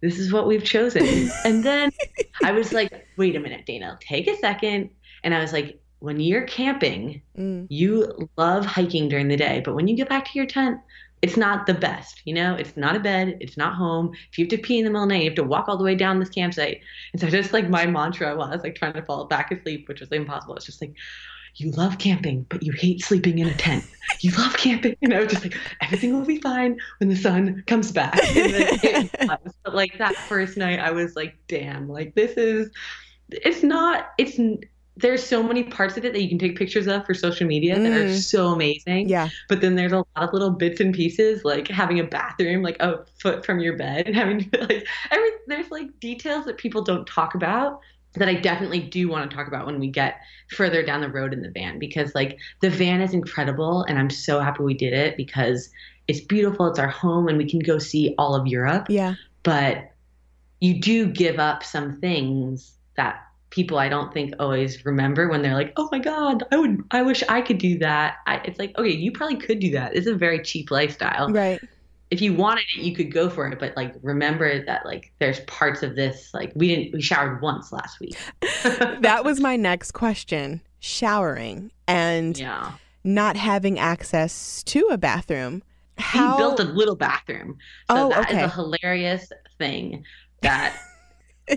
this 0.00 0.18
is 0.18 0.32
what 0.32 0.46
we've 0.46 0.64
chosen. 0.64 1.30
And 1.44 1.62
then 1.62 1.90
i 2.42 2.52
was 2.52 2.72
like 2.72 3.06
wait 3.16 3.36
a 3.36 3.40
minute 3.40 3.66
dana 3.66 3.98
take 4.00 4.28
a 4.28 4.36
second. 4.38 4.90
And 5.24 5.34
I 5.34 5.40
was 5.40 5.52
like, 5.52 5.80
when 6.00 6.18
you're 6.18 6.42
camping, 6.42 7.22
mm. 7.38 7.66
you 7.70 8.28
love 8.36 8.66
hiking 8.66 9.08
during 9.08 9.28
the 9.28 9.36
day, 9.36 9.62
but 9.64 9.74
when 9.74 9.86
you 9.86 9.96
get 9.96 10.08
back 10.08 10.24
to 10.24 10.32
your 10.34 10.46
tent, 10.46 10.80
it's 11.22 11.36
not 11.36 11.66
the 11.66 11.74
best, 11.74 12.20
you 12.24 12.34
know? 12.34 12.56
It's 12.56 12.76
not 12.76 12.96
a 12.96 13.00
bed, 13.00 13.38
it's 13.40 13.56
not 13.56 13.74
home. 13.74 14.12
If 14.30 14.38
you 14.38 14.44
have 14.44 14.50
to 14.50 14.58
pee 14.58 14.78
in 14.78 14.84
the 14.84 14.90
middle 14.90 15.04
of 15.04 15.08
the 15.08 15.14
night, 15.14 15.22
you 15.22 15.30
have 15.30 15.36
to 15.36 15.44
walk 15.44 15.68
all 15.68 15.78
the 15.78 15.84
way 15.84 15.94
down 15.94 16.18
this 16.18 16.28
campsite. 16.28 16.82
And 17.12 17.20
so 17.20 17.28
just 17.30 17.52
like 17.52 17.68
my 17.68 17.86
mantra 17.86 18.36
while 18.36 18.48
I 18.48 18.56
was 18.56 18.64
like 18.64 18.74
trying 18.74 18.94
to 18.94 19.02
fall 19.02 19.24
back 19.26 19.52
asleep, 19.52 19.88
which 19.88 20.00
was 20.00 20.10
impossible, 20.10 20.56
it's 20.56 20.66
just 20.66 20.82
like, 20.82 20.94
you 21.56 21.70
love 21.72 21.98
camping, 21.98 22.46
but 22.48 22.62
you 22.62 22.72
hate 22.72 23.04
sleeping 23.04 23.38
in 23.38 23.46
a 23.46 23.54
tent. 23.54 23.84
You 24.20 24.30
love 24.32 24.56
camping. 24.56 24.96
And 25.02 25.12
I 25.12 25.20
was 25.20 25.30
just 25.30 25.42
like, 25.42 25.56
everything 25.82 26.18
will 26.18 26.24
be 26.24 26.40
fine 26.40 26.78
when 26.98 27.10
the 27.10 27.16
sun 27.16 27.62
comes 27.66 27.92
back. 27.92 28.14
but 29.64 29.74
like 29.74 29.98
that 29.98 30.14
first 30.16 30.56
night, 30.56 30.78
I 30.78 30.92
was 30.92 31.14
like, 31.14 31.36
damn, 31.48 31.88
like 31.88 32.14
this 32.14 32.32
is, 32.32 32.70
it's 33.28 33.62
not, 33.62 34.10
it's, 34.16 34.38
there's 34.96 35.24
so 35.24 35.42
many 35.42 35.64
parts 35.64 35.96
of 35.96 36.04
it 36.04 36.12
that 36.12 36.22
you 36.22 36.28
can 36.28 36.38
take 36.38 36.56
pictures 36.56 36.86
of 36.86 37.06
for 37.06 37.14
social 37.14 37.46
media 37.46 37.76
mm. 37.76 37.82
that 37.82 37.92
are 37.92 38.06
mm. 38.06 38.18
so 38.18 38.48
amazing. 38.48 39.08
Yeah. 39.08 39.30
But 39.48 39.60
then 39.60 39.74
there's 39.74 39.92
a 39.92 39.98
lot 39.98 40.06
of 40.16 40.32
little 40.32 40.50
bits 40.50 40.80
and 40.80 40.94
pieces, 40.94 41.44
like 41.44 41.68
having 41.68 41.98
a 41.98 42.04
bathroom 42.04 42.62
like 42.62 42.76
a 42.80 43.04
foot 43.18 43.44
from 43.44 43.60
your 43.60 43.76
bed 43.76 44.06
and 44.06 44.14
having 44.14 44.50
to 44.50 44.60
like 44.60 44.86
every 45.10 45.30
there's 45.46 45.70
like 45.70 45.98
details 46.00 46.44
that 46.44 46.58
people 46.58 46.82
don't 46.82 47.06
talk 47.06 47.34
about 47.34 47.80
that 48.14 48.28
I 48.28 48.34
definitely 48.34 48.80
do 48.80 49.08
want 49.08 49.30
to 49.30 49.34
talk 49.34 49.48
about 49.48 49.64
when 49.64 49.78
we 49.78 49.88
get 49.88 50.20
further 50.50 50.82
down 50.82 51.00
the 51.00 51.08
road 51.08 51.32
in 51.32 51.40
the 51.40 51.50
van 51.50 51.78
because 51.78 52.14
like 52.14 52.38
the 52.60 52.68
van 52.68 53.00
is 53.00 53.14
incredible 53.14 53.84
and 53.84 53.98
I'm 53.98 54.10
so 54.10 54.38
happy 54.38 54.62
we 54.62 54.74
did 54.74 54.92
it 54.92 55.16
because 55.16 55.70
it's 56.08 56.20
beautiful, 56.20 56.66
it's 56.66 56.78
our 56.78 56.88
home 56.88 57.28
and 57.28 57.38
we 57.38 57.48
can 57.48 57.60
go 57.60 57.78
see 57.78 58.14
all 58.18 58.34
of 58.34 58.46
Europe. 58.46 58.86
Yeah. 58.90 59.14
But 59.44 59.92
you 60.60 60.80
do 60.80 61.06
give 61.06 61.38
up 61.38 61.64
some 61.64 61.98
things 62.00 62.76
that 62.96 63.22
people 63.52 63.78
I 63.78 63.88
don't 63.88 64.12
think 64.12 64.34
always 64.40 64.84
remember 64.84 65.28
when 65.28 65.42
they're 65.42 65.54
like, 65.54 65.72
"Oh 65.76 65.88
my 65.92 66.00
God, 66.00 66.42
I 66.50 66.56
would, 66.56 66.82
I 66.90 67.02
wish 67.02 67.22
I 67.28 67.40
could 67.42 67.58
do 67.58 67.78
that." 67.78 68.16
I, 68.26 68.36
it's 68.44 68.58
like, 68.58 68.76
okay, 68.76 68.90
you 68.90 69.12
probably 69.12 69.36
could 69.36 69.60
do 69.60 69.70
that. 69.72 69.94
It's 69.94 70.08
a 70.08 70.14
very 70.14 70.42
cheap 70.42 70.72
lifestyle, 70.72 71.28
right? 71.28 71.60
If 72.10 72.20
you 72.20 72.34
wanted 72.34 72.64
it, 72.76 72.82
you 72.82 72.94
could 72.94 73.12
go 73.12 73.30
for 73.30 73.46
it. 73.46 73.58
But 73.60 73.76
like, 73.76 73.94
remember 74.02 74.64
that 74.64 74.84
like 74.84 75.12
there's 75.20 75.40
parts 75.40 75.82
of 75.82 75.94
this 75.94 76.30
like 76.34 76.52
we 76.56 76.68
didn't 76.68 76.92
we 76.92 77.02
showered 77.02 77.40
once 77.40 77.70
last 77.72 78.00
week. 78.00 78.16
that 78.40 79.22
was 79.24 79.38
my 79.38 79.56
next 79.56 79.92
question: 79.92 80.62
showering 80.80 81.70
and 81.86 82.38
yeah. 82.38 82.72
not 83.04 83.36
having 83.36 83.78
access 83.78 84.62
to 84.64 84.88
a 84.90 84.98
bathroom. 84.98 85.62
How... 85.98 86.32
He 86.32 86.38
built 86.38 86.58
a 86.58 86.64
little 86.64 86.96
bathroom. 86.96 87.58
So 87.90 88.06
oh, 88.06 88.08
that 88.08 88.30
okay. 88.30 88.44
is 88.44 88.50
a 88.50 88.54
hilarious 88.54 89.30
thing 89.58 90.04
that 90.40 90.74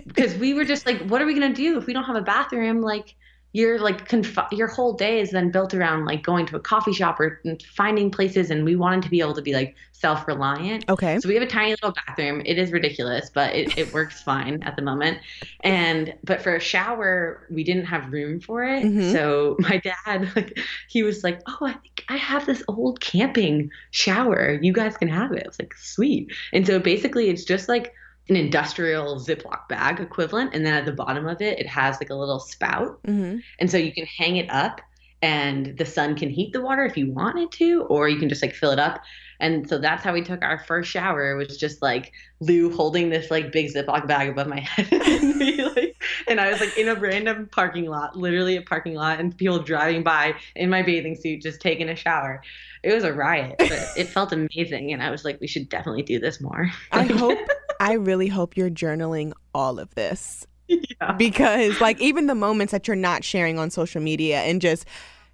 because 0.06 0.34
we 0.36 0.54
were 0.54 0.64
just 0.64 0.86
like, 0.86 1.00
what 1.08 1.22
are 1.22 1.26
we 1.26 1.34
gonna 1.34 1.54
do 1.54 1.78
if 1.78 1.86
we 1.86 1.92
don't 1.92 2.04
have 2.04 2.16
a 2.16 2.22
bathroom? 2.22 2.80
Like, 2.80 3.14
you're 3.56 3.78
like 3.78 4.06
conf- 4.06 4.52
your 4.52 4.68
whole 4.68 4.92
day 4.92 5.18
is 5.18 5.30
then 5.30 5.50
built 5.50 5.72
around 5.72 6.04
like 6.04 6.22
going 6.22 6.44
to 6.44 6.56
a 6.56 6.60
coffee 6.60 6.92
shop 6.92 7.18
or 7.18 7.40
finding 7.74 8.10
places, 8.10 8.50
and 8.50 8.66
we 8.66 8.76
wanted 8.76 9.02
to 9.02 9.08
be 9.08 9.20
able 9.20 9.32
to 9.34 9.40
be 9.40 9.54
like 9.54 9.74
self-reliant. 9.92 10.84
Okay. 10.90 11.18
So 11.20 11.28
we 11.28 11.34
have 11.34 11.42
a 11.42 11.46
tiny 11.46 11.70
little 11.70 11.92
bathroom. 11.92 12.42
It 12.44 12.58
is 12.58 12.70
ridiculous, 12.70 13.30
but 13.32 13.54
it, 13.54 13.78
it 13.78 13.94
works 13.94 14.20
fine 14.20 14.62
at 14.62 14.76
the 14.76 14.82
moment. 14.82 15.20
And 15.60 16.12
but 16.22 16.42
for 16.42 16.54
a 16.54 16.60
shower, 16.60 17.46
we 17.50 17.64
didn't 17.64 17.86
have 17.86 18.12
room 18.12 18.40
for 18.40 18.62
it. 18.62 18.84
Mm-hmm. 18.84 19.12
So 19.12 19.56
my 19.60 19.78
dad, 19.78 20.30
like, 20.36 20.58
he 20.88 21.02
was 21.02 21.24
like, 21.24 21.40
"Oh, 21.46 21.66
I 21.66 21.72
think 21.72 22.04
I 22.10 22.18
have 22.18 22.44
this 22.44 22.62
old 22.68 23.00
camping 23.00 23.70
shower. 23.90 24.58
You 24.60 24.74
guys 24.74 24.98
can 24.98 25.08
have 25.08 25.32
it." 25.32 25.44
I 25.44 25.48
was 25.48 25.58
like, 25.58 25.74
"Sweet." 25.74 26.30
And 26.52 26.66
so 26.66 26.78
basically, 26.78 27.30
it's 27.30 27.44
just 27.44 27.70
like 27.70 27.94
an 28.28 28.36
industrial 28.36 29.16
Ziploc 29.16 29.68
bag 29.68 30.00
equivalent. 30.00 30.54
And 30.54 30.66
then 30.66 30.74
at 30.74 30.84
the 30.84 30.92
bottom 30.92 31.26
of 31.26 31.40
it, 31.40 31.58
it 31.58 31.66
has 31.66 31.98
like 32.00 32.10
a 32.10 32.14
little 32.14 32.40
spout. 32.40 33.02
Mm-hmm. 33.04 33.38
And 33.60 33.70
so 33.70 33.76
you 33.76 33.92
can 33.92 34.06
hang 34.06 34.36
it 34.36 34.50
up 34.50 34.80
and 35.22 35.76
the 35.78 35.86
sun 35.86 36.14
can 36.14 36.28
heat 36.28 36.52
the 36.52 36.60
water 36.60 36.84
if 36.84 36.96
you 36.96 37.10
want 37.10 37.38
it 37.38 37.50
to, 37.52 37.82
or 37.84 38.08
you 38.08 38.18
can 38.18 38.28
just 38.28 38.42
like 38.42 38.54
fill 38.54 38.70
it 38.70 38.78
up. 38.78 39.02
And 39.40 39.68
so 39.68 39.78
that's 39.78 40.02
how 40.02 40.12
we 40.12 40.22
took 40.22 40.42
our 40.42 40.58
first 40.58 40.90
shower. 40.90 41.32
It 41.32 41.36
was 41.36 41.56
just 41.56 41.82
like 41.82 42.12
Lou 42.40 42.74
holding 42.74 43.10
this 43.10 43.30
like 43.30 43.52
big 43.52 43.72
Ziploc 43.72 44.06
bag 44.06 44.28
above 44.28 44.46
my 44.46 44.60
head. 44.60 44.88
and, 44.92 45.74
like, 45.74 45.96
and 46.28 46.40
I 46.40 46.50
was 46.50 46.60
like 46.60 46.76
in 46.76 46.88
a 46.88 46.94
random 46.94 47.48
parking 47.50 47.86
lot, 47.86 48.16
literally 48.16 48.56
a 48.56 48.62
parking 48.62 48.94
lot, 48.94 49.18
and 49.18 49.36
people 49.36 49.58
driving 49.58 50.02
by 50.02 50.34
in 50.54 50.70
my 50.70 50.82
bathing 50.82 51.16
suit 51.16 51.42
just 51.42 51.60
taking 51.60 51.88
a 51.88 51.96
shower. 51.96 52.42
It 52.82 52.94
was 52.94 53.04
a 53.04 53.12
riot, 53.12 53.56
but 53.58 53.72
it 53.96 54.08
felt 54.08 54.32
amazing. 54.32 54.92
And 54.92 55.02
I 55.02 55.10
was 55.10 55.24
like, 55.24 55.40
we 55.40 55.46
should 55.46 55.68
definitely 55.68 56.02
do 56.02 56.18
this 56.18 56.40
more. 56.40 56.70
I 56.92 57.04
hope 57.04 57.38
I 57.80 57.94
really 57.94 58.28
hope 58.28 58.56
you're 58.56 58.70
journaling 58.70 59.32
all 59.54 59.78
of 59.78 59.94
this. 59.94 60.46
Yeah. 60.68 61.12
Because, 61.12 61.80
like, 61.80 62.00
even 62.00 62.26
the 62.26 62.34
moments 62.34 62.72
that 62.72 62.88
you're 62.88 62.96
not 62.96 63.22
sharing 63.22 63.56
on 63.56 63.70
social 63.70 64.02
media 64.02 64.40
and 64.40 64.60
just 64.60 64.84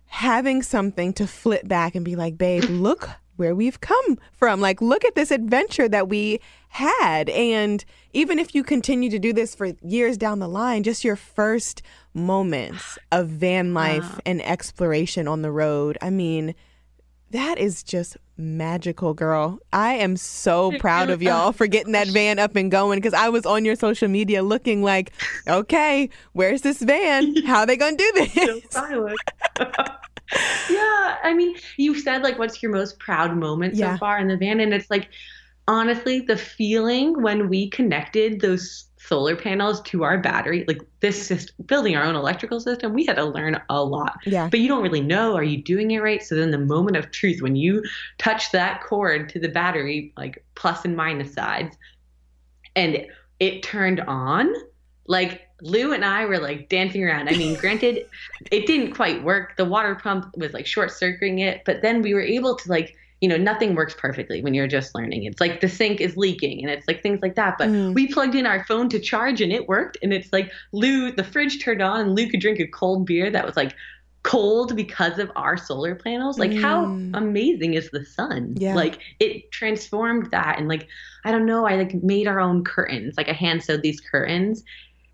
having 0.08 0.60
something 0.60 1.14
to 1.14 1.26
flip 1.26 1.66
back 1.66 1.94
and 1.94 2.04
be 2.04 2.16
like, 2.16 2.36
babe, 2.36 2.64
look 2.68 3.08
where 3.36 3.54
we've 3.54 3.80
come 3.80 4.18
from. 4.32 4.60
Like, 4.60 4.82
look 4.82 5.06
at 5.06 5.14
this 5.14 5.30
adventure 5.30 5.88
that 5.88 6.08
we 6.08 6.38
had. 6.68 7.30
And 7.30 7.82
even 8.12 8.38
if 8.38 8.54
you 8.54 8.62
continue 8.62 9.08
to 9.08 9.18
do 9.18 9.32
this 9.32 9.54
for 9.54 9.72
years 9.82 10.18
down 10.18 10.38
the 10.38 10.48
line, 10.48 10.82
just 10.82 11.02
your 11.02 11.16
first 11.16 11.80
moments 12.12 12.98
of 13.10 13.28
van 13.28 13.72
life 13.72 14.14
uh. 14.18 14.20
and 14.26 14.42
exploration 14.42 15.26
on 15.26 15.40
the 15.40 15.50
road. 15.50 15.96
I 16.02 16.10
mean, 16.10 16.54
that 17.30 17.58
is 17.58 17.82
just 17.82 18.18
magical, 18.42 19.14
girl. 19.14 19.58
I 19.72 19.94
am 19.94 20.16
so 20.16 20.72
proud 20.78 21.08
of 21.10 21.22
y'all 21.22 21.52
for 21.52 21.66
getting 21.66 21.92
that 21.92 22.08
van 22.08 22.38
up 22.38 22.56
and 22.56 22.70
going 22.70 22.98
because 22.98 23.14
I 23.14 23.28
was 23.28 23.46
on 23.46 23.64
your 23.64 23.76
social 23.76 24.08
media 24.08 24.42
looking 24.42 24.82
like, 24.82 25.12
okay, 25.48 26.10
where's 26.32 26.62
this 26.62 26.80
van? 26.82 27.36
How 27.44 27.60
are 27.60 27.66
they 27.66 27.76
going 27.76 27.96
to 27.96 28.04
do 28.04 28.12
this? 28.14 28.34
So 28.34 28.60
silent. 28.70 29.18
yeah. 30.70 31.16
I 31.22 31.32
mean, 31.34 31.56
you 31.76 31.98
said, 31.98 32.22
like, 32.22 32.38
what's 32.38 32.62
your 32.62 32.72
most 32.72 32.98
proud 32.98 33.36
moment 33.36 33.74
yeah. 33.74 33.94
so 33.94 33.98
far 33.98 34.18
in 34.18 34.28
the 34.28 34.36
van? 34.36 34.60
And 34.60 34.74
it's 34.74 34.90
like, 34.90 35.08
honestly, 35.68 36.20
the 36.20 36.36
feeling 36.36 37.22
when 37.22 37.48
we 37.48 37.70
connected 37.70 38.40
those 38.40 38.86
solar 39.08 39.34
panels 39.34 39.80
to 39.82 40.04
our 40.04 40.18
battery 40.18 40.64
like 40.68 40.80
this 41.00 41.26
system 41.26 41.54
building 41.66 41.96
our 41.96 42.04
own 42.04 42.14
electrical 42.14 42.60
system 42.60 42.92
we 42.92 43.04
had 43.04 43.16
to 43.16 43.24
learn 43.24 43.60
a 43.68 43.82
lot 43.82 44.16
yeah 44.26 44.48
but 44.48 44.60
you 44.60 44.68
don't 44.68 44.82
really 44.82 45.00
know 45.00 45.34
are 45.34 45.42
you 45.42 45.62
doing 45.62 45.90
it 45.90 45.98
right 45.98 46.22
so 46.22 46.34
then 46.34 46.50
the 46.50 46.58
moment 46.58 46.96
of 46.96 47.10
truth 47.10 47.42
when 47.42 47.56
you 47.56 47.82
touch 48.18 48.52
that 48.52 48.82
cord 48.82 49.28
to 49.28 49.40
the 49.40 49.48
battery 49.48 50.12
like 50.16 50.44
plus 50.54 50.84
and 50.84 50.96
minus 50.96 51.32
sides 51.32 51.76
and 52.76 53.04
it 53.40 53.62
turned 53.62 54.00
on 54.00 54.52
like 55.08 55.42
Lou 55.62 55.92
and 55.92 56.04
I 56.04 56.24
were 56.24 56.38
like 56.38 56.68
dancing 56.68 57.04
around. 57.04 57.28
I 57.28 57.36
mean, 57.36 57.54
granted, 57.60 58.06
it 58.50 58.66
didn't 58.66 58.94
quite 58.94 59.22
work. 59.22 59.56
The 59.56 59.64
water 59.64 59.94
pump 59.94 60.36
was 60.36 60.52
like 60.52 60.66
short 60.66 60.90
circuiting 60.90 61.38
it, 61.38 61.62
but 61.64 61.82
then 61.82 62.02
we 62.02 62.14
were 62.14 62.22
able 62.22 62.56
to 62.56 62.68
like 62.68 62.96
you 63.22 63.28
know, 63.28 63.36
nothing 63.36 63.76
works 63.76 63.94
perfectly 63.96 64.42
when 64.42 64.52
you're 64.52 64.66
just 64.66 64.96
learning. 64.96 65.22
It's 65.22 65.40
like 65.40 65.60
the 65.60 65.68
sink 65.68 66.00
is 66.00 66.16
leaking 66.16 66.60
and 66.60 66.68
it's 66.68 66.88
like 66.88 67.04
things 67.04 67.22
like 67.22 67.36
that. 67.36 67.56
But 67.56 67.68
mm. 67.68 67.94
we 67.94 68.08
plugged 68.08 68.34
in 68.34 68.46
our 68.46 68.64
phone 68.64 68.88
to 68.88 68.98
charge 68.98 69.40
and 69.40 69.52
it 69.52 69.68
worked. 69.68 69.96
And 70.02 70.12
it's 70.12 70.32
like 70.32 70.50
Lou, 70.72 71.12
the 71.12 71.22
fridge 71.22 71.62
turned 71.62 71.80
on 71.80 72.00
and 72.00 72.16
Lou 72.16 72.28
could 72.28 72.40
drink 72.40 72.58
a 72.58 72.66
cold 72.66 73.06
beer 73.06 73.30
that 73.30 73.46
was 73.46 73.56
like 73.56 73.76
cold 74.24 74.74
because 74.74 75.20
of 75.20 75.30
our 75.36 75.56
solar 75.56 75.94
panels. 75.94 76.36
Like, 76.36 76.50
mm. 76.50 76.60
how 76.60 76.86
amazing 77.16 77.74
is 77.74 77.90
the 77.90 78.04
sun? 78.04 78.56
Yeah. 78.58 78.74
Like, 78.74 78.98
it 79.20 79.52
transformed 79.52 80.32
that. 80.32 80.58
And 80.58 80.66
like, 80.66 80.88
I 81.24 81.30
don't 81.30 81.46
know, 81.46 81.64
I 81.64 81.76
like 81.76 81.94
made 82.02 82.26
our 82.26 82.40
own 82.40 82.64
curtains. 82.64 83.14
Like, 83.16 83.28
I 83.28 83.34
hand 83.34 83.62
sewed 83.62 83.82
these 83.82 84.00
curtains 84.00 84.64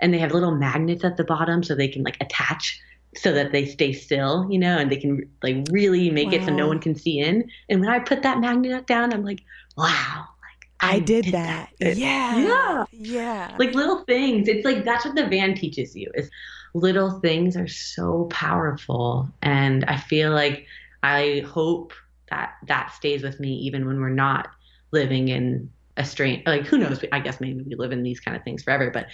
and 0.01 0.14
they 0.14 0.18
have 0.18 0.33
little 0.33 0.55
magnets 0.55 1.05
at 1.05 1.18
the 1.18 1.25
bottom 1.25 1.62
so 1.62 1.75
they 1.75 1.88
can 1.88 2.05
like 2.05 2.16
attach 2.23 2.81
so 3.16 3.33
that 3.33 3.53
they 3.53 3.64
stay 3.64 3.92
still, 3.92 4.47
you 4.51 4.59
know, 4.59 4.79
and 4.79 4.90
they 4.90 4.97
can 4.97 5.29
like 5.42 5.66
really 5.71 6.11
make 6.11 6.29
wow. 6.29 6.35
it 6.35 6.44
so 6.44 6.55
no 6.55 6.68
one 6.68 6.79
can 6.79 6.94
see 6.94 7.18
in. 7.18 7.49
And 7.68 7.81
when 7.81 7.88
I 7.88 7.99
put 7.99 8.23
that 8.23 8.40
magnet 8.40 8.87
down, 8.87 9.12
I'm 9.12 9.25
like, 9.25 9.42
wow, 9.77 10.27
like 10.42 10.71
I, 10.81 10.97
I 10.97 10.99
did, 11.01 11.25
did, 11.27 11.35
that. 11.35 11.71
that. 11.81 11.97
Yeah. 11.97 12.38
Yeah. 12.38 12.85
Yeah. 12.92 13.57
Like 13.59 13.75
little 13.75 14.05
things. 14.05 14.49
It's 14.49 14.64
like 14.64 14.85
that's 14.85 15.05
what 15.05 15.14
the 15.14 15.27
van 15.27 15.55
teaches 15.55 15.97
you 15.97 16.11
is 16.14 16.31
little 16.75 17.21
things 17.21 17.57
are 17.57 17.68
so 17.68 18.27
powerful. 18.31 19.29
And 19.42 19.85
I 19.87 19.97
feel 19.97 20.33
like 20.33 20.66
I 21.03 21.44
hope 21.47 21.92
that 22.31 22.55
that 22.66 22.92
stays 22.92 23.23
with 23.23 23.40
me 23.40 23.55
even 23.55 23.87
when 23.87 24.01
we're 24.01 24.11
not 24.11 24.49
living 24.90 25.29
in 25.29 25.71
a 25.97 26.05
strange 26.05 26.42
like 26.47 26.64
who 26.66 26.79
knows 26.79 27.05
i 27.12 27.18
guess 27.18 27.40
maybe 27.40 27.62
we 27.62 27.75
live 27.75 27.90
in 27.90 28.03
these 28.03 28.21
kind 28.21 28.37
of 28.37 28.42
things 28.44 28.62
forever 28.62 28.90
but 28.90 29.07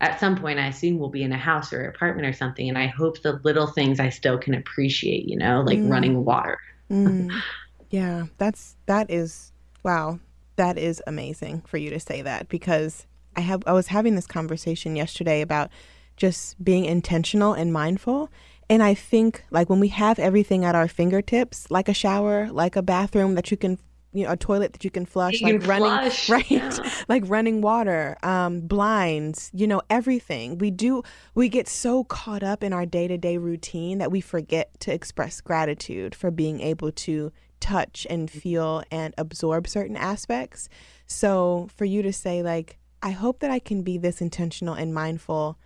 at 0.00 0.20
some 0.20 0.36
point 0.36 0.58
I 0.58 0.68
assume 0.68 0.98
we'll 0.98 1.08
be 1.08 1.22
in 1.22 1.32
a 1.32 1.38
house 1.38 1.72
or 1.72 1.84
apartment 1.86 2.26
or 2.26 2.32
something. 2.32 2.68
And 2.68 2.78
I 2.78 2.86
hope 2.86 3.22
the 3.22 3.40
little 3.44 3.66
things 3.66 3.98
I 3.98 4.10
still 4.10 4.38
can 4.38 4.54
appreciate, 4.54 5.28
you 5.28 5.36
know, 5.36 5.62
like 5.66 5.78
mm. 5.78 5.90
running 5.90 6.24
water. 6.24 6.58
mm. 6.90 7.32
Yeah, 7.90 8.26
that's 8.36 8.76
that 8.84 9.10
is 9.10 9.50
wow. 9.82 10.20
That 10.56 10.76
is 10.76 11.02
amazing 11.06 11.62
for 11.62 11.78
you 11.78 11.88
to 11.88 11.98
say 11.98 12.20
that 12.20 12.50
because 12.50 13.06
I 13.34 13.40
have 13.40 13.62
I 13.66 13.72
was 13.72 13.86
having 13.86 14.14
this 14.14 14.26
conversation 14.26 14.94
yesterday 14.94 15.40
about 15.40 15.70
just 16.18 16.62
being 16.62 16.84
intentional 16.84 17.54
and 17.54 17.72
mindful. 17.72 18.30
And 18.68 18.82
I 18.82 18.92
think 18.92 19.42
like 19.50 19.70
when 19.70 19.80
we 19.80 19.88
have 19.88 20.18
everything 20.18 20.66
at 20.66 20.74
our 20.74 20.86
fingertips, 20.86 21.70
like 21.70 21.88
a 21.88 21.94
shower, 21.94 22.48
like 22.50 22.76
a 22.76 22.82
bathroom 22.82 23.36
that 23.36 23.50
you 23.50 23.56
can 23.56 23.78
you 24.12 24.24
know 24.24 24.32
a 24.32 24.36
toilet 24.36 24.72
that 24.72 24.84
you 24.84 24.90
can 24.90 25.06
flush, 25.06 25.40
You 25.40 25.46
like 25.46 25.60
can 25.60 25.68
running 25.68 26.10
flush, 26.10 26.28
right, 26.28 26.50
yeah. 26.50 26.90
like 27.08 27.22
running 27.26 27.60
water, 27.60 28.16
um, 28.22 28.60
blinds, 28.60 29.50
you 29.52 29.66
know 29.66 29.82
everything. 29.90 30.58
We 30.58 30.70
do 30.70 31.02
we 31.34 31.48
get 31.48 31.68
so 31.68 32.04
caught 32.04 32.42
up 32.42 32.62
in 32.62 32.72
our 32.72 32.86
day 32.86 33.08
to 33.08 33.18
day 33.18 33.36
routine 33.36 33.98
that 33.98 34.10
we 34.10 34.20
forget 34.20 34.78
to 34.80 34.92
express 34.92 35.40
gratitude 35.40 36.14
for 36.14 36.30
being 36.30 36.60
able 36.60 36.92
to 36.92 37.32
touch 37.60 38.06
and 38.08 38.30
feel 38.30 38.82
and 38.90 39.14
absorb 39.18 39.66
certain 39.68 39.96
aspects. 39.96 40.68
So 41.06 41.68
for 41.76 41.84
you 41.84 42.02
to 42.02 42.12
say 42.12 42.42
like, 42.42 42.78
I 43.02 43.10
hope 43.10 43.40
that 43.40 43.50
I 43.50 43.58
can 43.58 43.82
be 43.82 43.98
this 43.98 44.20
intentional 44.20 44.74
and 44.74 44.94
mindful 44.94 45.58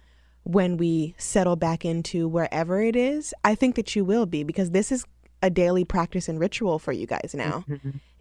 when 0.44 0.76
we 0.76 1.14
settle 1.18 1.56
back 1.56 1.84
into 1.84 2.26
wherever 2.28 2.82
it 2.82 2.96
is, 2.96 3.32
I 3.44 3.54
think 3.54 3.76
that 3.76 3.94
you 3.94 4.04
will 4.04 4.26
be 4.26 4.42
because 4.42 4.70
this 4.70 4.90
is 4.90 5.04
a 5.42 5.50
daily 5.50 5.84
practice 5.84 6.28
and 6.28 6.38
ritual 6.40 6.78
for 6.78 6.92
you 6.92 7.06
guys 7.06 7.34
now. 7.34 7.64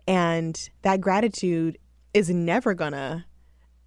And 0.07 0.69
that 0.81 1.01
gratitude 1.01 1.77
is 2.13 2.29
never 2.29 2.73
gonna 2.73 3.25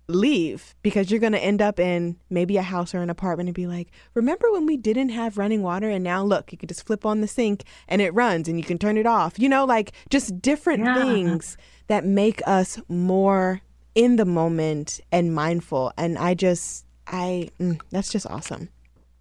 leave 0.07 0.75
because 0.83 1.11
you're 1.11 1.21
gonna 1.21 1.39
end 1.39 1.63
up 1.63 1.81
in 1.81 2.17
maybe 2.29 2.57
a 2.59 2.63
house 2.63 2.95
or 2.95 3.01
an 3.01 3.09
apartment 3.11 3.49
and 3.49 3.55
be 3.55 3.67
like, 3.67 3.91
remember 4.13 4.53
when 4.53 4.67
we 4.67 4.77
didn't 4.77 5.09
have 5.11 5.39
running 5.39 5.63
water 5.63 5.89
and 5.89 6.05
now 6.05 6.23
look, 6.23 6.53
you 6.53 6.59
can 6.59 6.69
just 6.69 6.87
flip 6.87 7.07
on 7.07 7.21
the 7.21 7.27
sink 7.27 7.65
and 7.89 8.03
it 8.03 8.13
runs 8.13 8.47
and 8.49 8.59
you 8.59 8.65
can 8.65 8.79
turn 8.79 8.99
it 8.99 9.07
off. 9.07 9.39
You 9.39 9.49
know, 9.49 9.65
like 9.65 9.93
just 10.11 10.41
different 10.43 10.85
Yeah. 10.85 10.95
things 10.95 11.57
that 11.87 12.05
make 12.05 12.43
us 12.47 12.81
more 12.89 13.63
in 13.95 14.17
the 14.17 14.25
moment 14.27 15.01
and 15.11 15.35
mindful. 15.35 15.93
And 15.97 16.19
I 16.19 16.35
just, 16.35 16.85
I, 17.07 17.49
mm, 17.59 17.81
that's 17.91 18.11
just 18.11 18.27
awesome. 18.27 18.69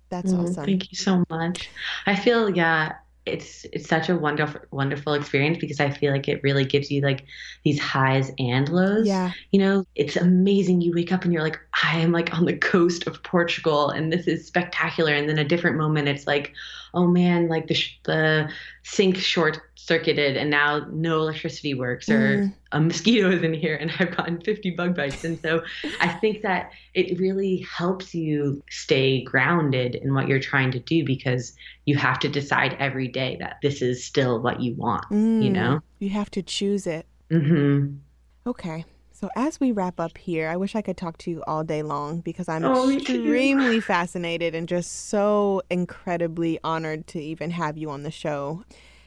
That's 0.09 0.33
Mm, 0.33 0.39
awesome. 0.43 0.65
Thank 0.65 0.91
you 0.91 0.97
so 0.97 1.23
much. 1.29 1.69
I 2.05 2.15
feel 2.15 2.49
yeah, 2.49 2.93
it's 3.25 3.65
it's 3.71 3.87
such 3.87 4.09
a 4.09 4.15
wonderful 4.15 4.59
wonderful 4.71 5.13
experience 5.13 5.57
because 5.57 5.79
I 5.79 5.89
feel 5.89 6.11
like 6.11 6.27
it 6.27 6.43
really 6.43 6.65
gives 6.65 6.91
you 6.91 7.01
like 7.01 7.25
these 7.63 7.79
highs 7.79 8.31
and 8.37 8.67
lows. 8.69 9.07
Yeah. 9.07 9.31
You 9.51 9.59
know, 9.59 9.85
it's 9.95 10.17
amazing. 10.17 10.81
You 10.81 10.93
wake 10.93 11.11
up 11.11 11.23
and 11.23 11.31
you're 11.31 11.43
like, 11.43 11.59
I 11.83 11.99
am 11.99 12.11
like 12.11 12.33
on 12.33 12.45
the 12.45 12.57
coast 12.57 13.07
of 13.07 13.23
Portugal 13.23 13.89
and 13.89 14.11
this 14.11 14.27
is 14.27 14.45
spectacular. 14.45 15.13
And 15.13 15.29
then 15.29 15.37
a 15.37 15.45
different 15.45 15.77
moment, 15.77 16.07
it's 16.07 16.27
like, 16.27 16.53
oh 16.93 17.07
man, 17.07 17.47
like 17.47 17.67
the 17.67 17.73
sh- 17.73 17.99
the 18.05 18.49
sink 18.83 19.17
short 19.17 19.59
circuited 19.75 20.37
and 20.37 20.49
now 20.49 20.87
no 20.91 21.17
electricity 21.21 21.73
works 21.73 22.09
or 22.11 22.45
Mm. 22.45 22.53
a 22.71 22.79
mosquito 22.79 23.29
is 23.31 23.43
in 23.43 23.53
here 23.53 23.75
and 23.75 23.91
I've 23.99 24.15
gotten 24.15 24.41
50 24.41 24.71
bug 24.71 24.95
bites. 24.95 25.23
And 25.23 25.39
so 25.43 25.61
I 25.99 26.09
think 26.09 26.41
that 26.43 26.71
it 26.93 27.19
really 27.19 27.65
helps 27.77 28.13
you 28.15 28.63
stay 28.69 29.23
grounded 29.23 29.95
in 29.95 30.13
what 30.13 30.27
you're 30.27 30.39
trying 30.39 30.71
to 30.71 30.79
do 30.79 31.05
because 31.05 31.53
you 31.85 31.97
have 31.97 32.19
to 32.19 32.29
decide 32.29 32.75
every 32.79 33.07
day 33.07 33.37
that 33.39 33.57
this 33.61 33.81
is 33.81 34.05
still 34.05 34.41
what 34.41 34.61
you 34.61 34.75
want, 34.75 35.05
you 35.39 35.49
Mm, 35.49 35.51
know? 35.51 35.79
You 35.99 36.09
have 36.09 36.31
to 36.31 36.41
choose 36.43 36.87
it. 36.87 37.05
hmm 37.29 37.97
Okay. 38.45 38.85
So 39.23 39.29
as 39.37 39.57
we 39.57 39.71
wrap 39.71 40.01
up 40.01 40.17
here, 40.17 40.49
I 40.49 40.57
wish 40.57 40.75
I 40.75 40.81
could 40.81 40.97
talk 40.97 41.17
to 41.19 41.31
you 41.31 41.41
all 41.47 41.63
day 41.63 41.81
long 41.81 42.19
because 42.19 42.49
I'm 42.49 42.65
Oh, 42.65 42.89
extremely 42.91 43.79
fascinated 43.79 44.53
and 44.53 44.67
just 44.67 45.07
so 45.07 45.61
incredibly 45.69 46.59
honored 46.61 47.07
to 47.07 47.21
even 47.21 47.51
have 47.51 47.77
you 47.77 47.89
on 47.89 48.03
the 48.03 48.11
show. 48.11 48.65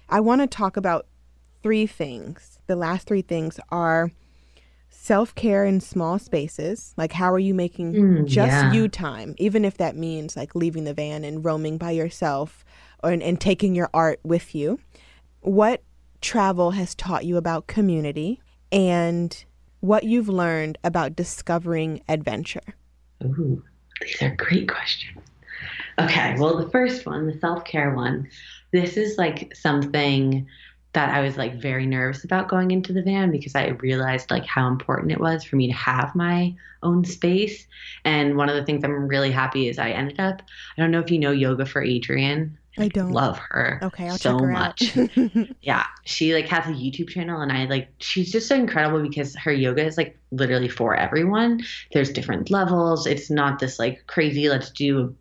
I 0.08 0.20
want 0.20 0.40
to 0.40 0.46
talk 0.46 0.78
about 0.78 1.04
three 1.62 1.86
things. 1.86 2.58
The 2.66 2.76
last 2.76 3.06
three 3.06 3.20
things 3.20 3.60
are 3.70 4.10
self-care 4.88 5.66
in 5.66 5.82
small 5.82 6.18
spaces, 6.18 6.94
like 6.96 7.12
how 7.12 7.30
are 7.30 7.38
you 7.38 7.52
making 7.52 7.92
Mm, 7.92 8.26
just 8.26 8.46
yeah. 8.46 8.72
you 8.72 8.88
time, 8.88 9.34
even 9.36 9.66
if 9.66 9.76
that 9.76 9.96
means 9.96 10.34
like 10.34 10.54
leaving 10.54 10.84
the 10.84 10.94
van 10.94 11.24
and 11.24 11.44
roaming 11.44 11.76
by 11.76 11.90
yourself 11.90 12.64
or 13.04 13.10
and, 13.10 13.22
and 13.22 13.38
taking 13.38 13.74
your 13.74 13.90
art 13.92 14.18
with 14.24 14.54
you. 14.54 14.80
What 15.42 15.82
travel 16.22 16.70
has 16.70 16.94
taught 16.94 17.26
you 17.26 17.36
about 17.36 17.66
community 17.66 18.40
and 18.72 19.44
what 19.86 20.04
you've 20.04 20.28
learned 20.28 20.76
about 20.82 21.14
discovering 21.14 22.02
adventure. 22.08 22.74
Ooh, 23.24 23.62
these 24.00 24.20
are 24.20 24.34
great 24.34 24.68
questions. 24.68 25.22
Okay, 25.98 26.34
well, 26.38 26.58
the 26.58 26.68
first 26.70 27.06
one, 27.06 27.26
the 27.26 27.38
self 27.38 27.64
care 27.64 27.94
one, 27.94 28.28
this 28.72 28.96
is 28.96 29.16
like 29.16 29.54
something 29.54 30.46
that 30.92 31.10
I 31.10 31.20
was 31.20 31.36
like 31.36 31.60
very 31.60 31.86
nervous 31.86 32.24
about 32.24 32.48
going 32.48 32.70
into 32.70 32.92
the 32.92 33.02
van 33.02 33.30
because 33.30 33.54
I 33.54 33.68
realized 33.68 34.30
like 34.30 34.46
how 34.46 34.66
important 34.66 35.12
it 35.12 35.20
was 35.20 35.44
for 35.44 35.56
me 35.56 35.66
to 35.68 35.72
have 35.74 36.14
my 36.14 36.54
own 36.82 37.04
space. 37.04 37.66
And 38.04 38.36
one 38.36 38.48
of 38.48 38.56
the 38.56 38.64
things 38.64 38.82
I'm 38.82 39.06
really 39.06 39.30
happy 39.30 39.68
is 39.68 39.78
I 39.78 39.90
ended 39.90 40.18
up, 40.18 40.42
I 40.76 40.80
don't 40.80 40.90
know 40.90 41.00
if 41.00 41.10
you 41.10 41.18
know 41.18 41.32
Yoga 41.32 41.66
for 41.66 41.84
Adriene. 41.84 42.52
I 42.78 42.88
don't. 42.88 43.10
love 43.12 43.38
her 43.50 43.80
Okay, 43.82 44.08
I'll 44.08 44.18
so 44.18 44.32
check 44.32 44.40
her 44.40 44.52
much. 44.52 44.96
yeah 45.62 45.86
she 46.04 46.34
like 46.34 46.48
has 46.48 46.66
a 46.66 46.70
youtube 46.70 47.08
channel 47.08 47.40
and 47.40 47.50
i 47.50 47.64
like 47.64 47.88
she's 47.98 48.30
just 48.30 48.48
so 48.48 48.54
incredible 48.54 49.02
because 49.02 49.34
her 49.36 49.52
yoga 49.52 49.84
is 49.84 49.96
like 49.96 50.18
literally 50.30 50.68
for 50.68 50.94
everyone. 50.94 51.62
There's 51.92 52.10
different 52.12 52.50
levels. 52.50 53.06
It's 53.06 53.30
not 53.30 53.58
this 53.58 53.78
like 53.78 54.06
crazy 54.06 54.48
let's 54.48 54.70
do 54.70 55.14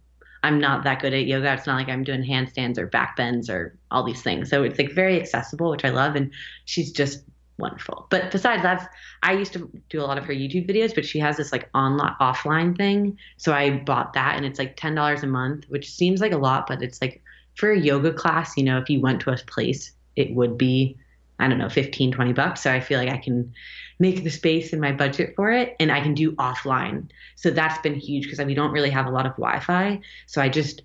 i'm 0.43 0.60
not 0.60 0.84
that 0.84 0.99
good 1.01 1.14
at 1.14 1.26
yoga. 1.26 1.53
It's 1.53 1.68
not 1.68 1.76
like 1.78 1.89
i'm 1.89 2.03
doing 2.03 2.24
handstands 2.24 2.78
or 2.78 2.88
back 2.88 3.16
bends 3.16 3.49
or 3.49 3.78
all 3.91 4.03
these 4.03 4.22
things. 4.22 4.49
So 4.49 4.64
it's 4.64 4.78
like 4.78 4.91
very 4.91 5.20
accessible 5.20 5.70
which 5.70 5.86
i 5.86 5.89
love 5.89 6.16
and 6.16 6.32
she's 6.66 6.91
just 6.91 7.24
wonderful. 7.58 8.08
But 8.10 8.32
besides 8.32 8.64
that 8.64 8.89
i 9.24 9.34
used 9.34 9.53
to 9.53 9.72
do 9.89 10.01
a 10.01 10.06
lot 10.06 10.18
of 10.18 10.26
her 10.26 10.34
youtube 10.34 10.70
videos 10.70 10.93
but 10.93 11.06
she 11.06 11.20
has 11.20 11.38
this 11.38 11.51
like 11.51 11.70
online 11.74 12.16
offline 12.20 12.76
thing. 12.76 13.18
So 13.38 13.53
i 13.53 13.70
bought 13.72 14.14
that 14.14 14.36
and 14.36 14.45
it's 14.45 14.60
like 14.60 14.76
$10 14.76 15.24
a 15.24 15.28
month 15.28 15.66
which 15.70 15.89
seems 15.89 16.20
like 16.22 16.34
a 16.34 16.38
lot 16.38 16.68
but 16.68 16.82
it's 16.82 17.01
like 17.01 17.22
for 17.56 17.72
a 17.72 17.80
yoga 17.80 18.14
class, 18.14 18.56
you 18.58 18.64
know, 18.64 18.78
if 18.78 18.89
you 18.89 18.99
went 18.99 19.22
to 19.22 19.32
a 19.32 19.38
place, 19.38 19.91
it 20.16 20.34
would 20.34 20.58
be, 20.58 20.97
I 21.39 21.47
don't 21.47 21.58
know, 21.58 21.70
15, 21.70 22.12
20 22.12 22.34
bucks. 22.34 22.62
So 22.62 22.72
I 22.72 22.80
feel 22.80 22.99
like 22.99 23.10
I 23.10 23.18
can 23.18 23.53
make 23.99 24.24
the 24.24 24.30
space 24.30 24.74
in 24.74 24.80
my 24.80 24.91
budget 24.91 25.34
for 25.36 25.51
it 25.51 25.76
and 25.80 25.91
I 25.91 26.01
can 26.01 26.14
do 26.14 26.34
offline. 26.34 27.10
So 27.36 27.49
that's 27.49 27.78
been 27.80 27.95
huge 27.95 28.24
because 28.26 28.43
we 28.45 28.53
don't 28.53 28.72
really 28.72 28.89
have 28.89 29.06
a 29.06 29.12
lot 29.12 29.26
of 29.26 29.34
Wi 29.34 29.60
Fi. 29.60 30.01
So 30.28 30.41
I 30.41 30.49
just, 30.49 30.82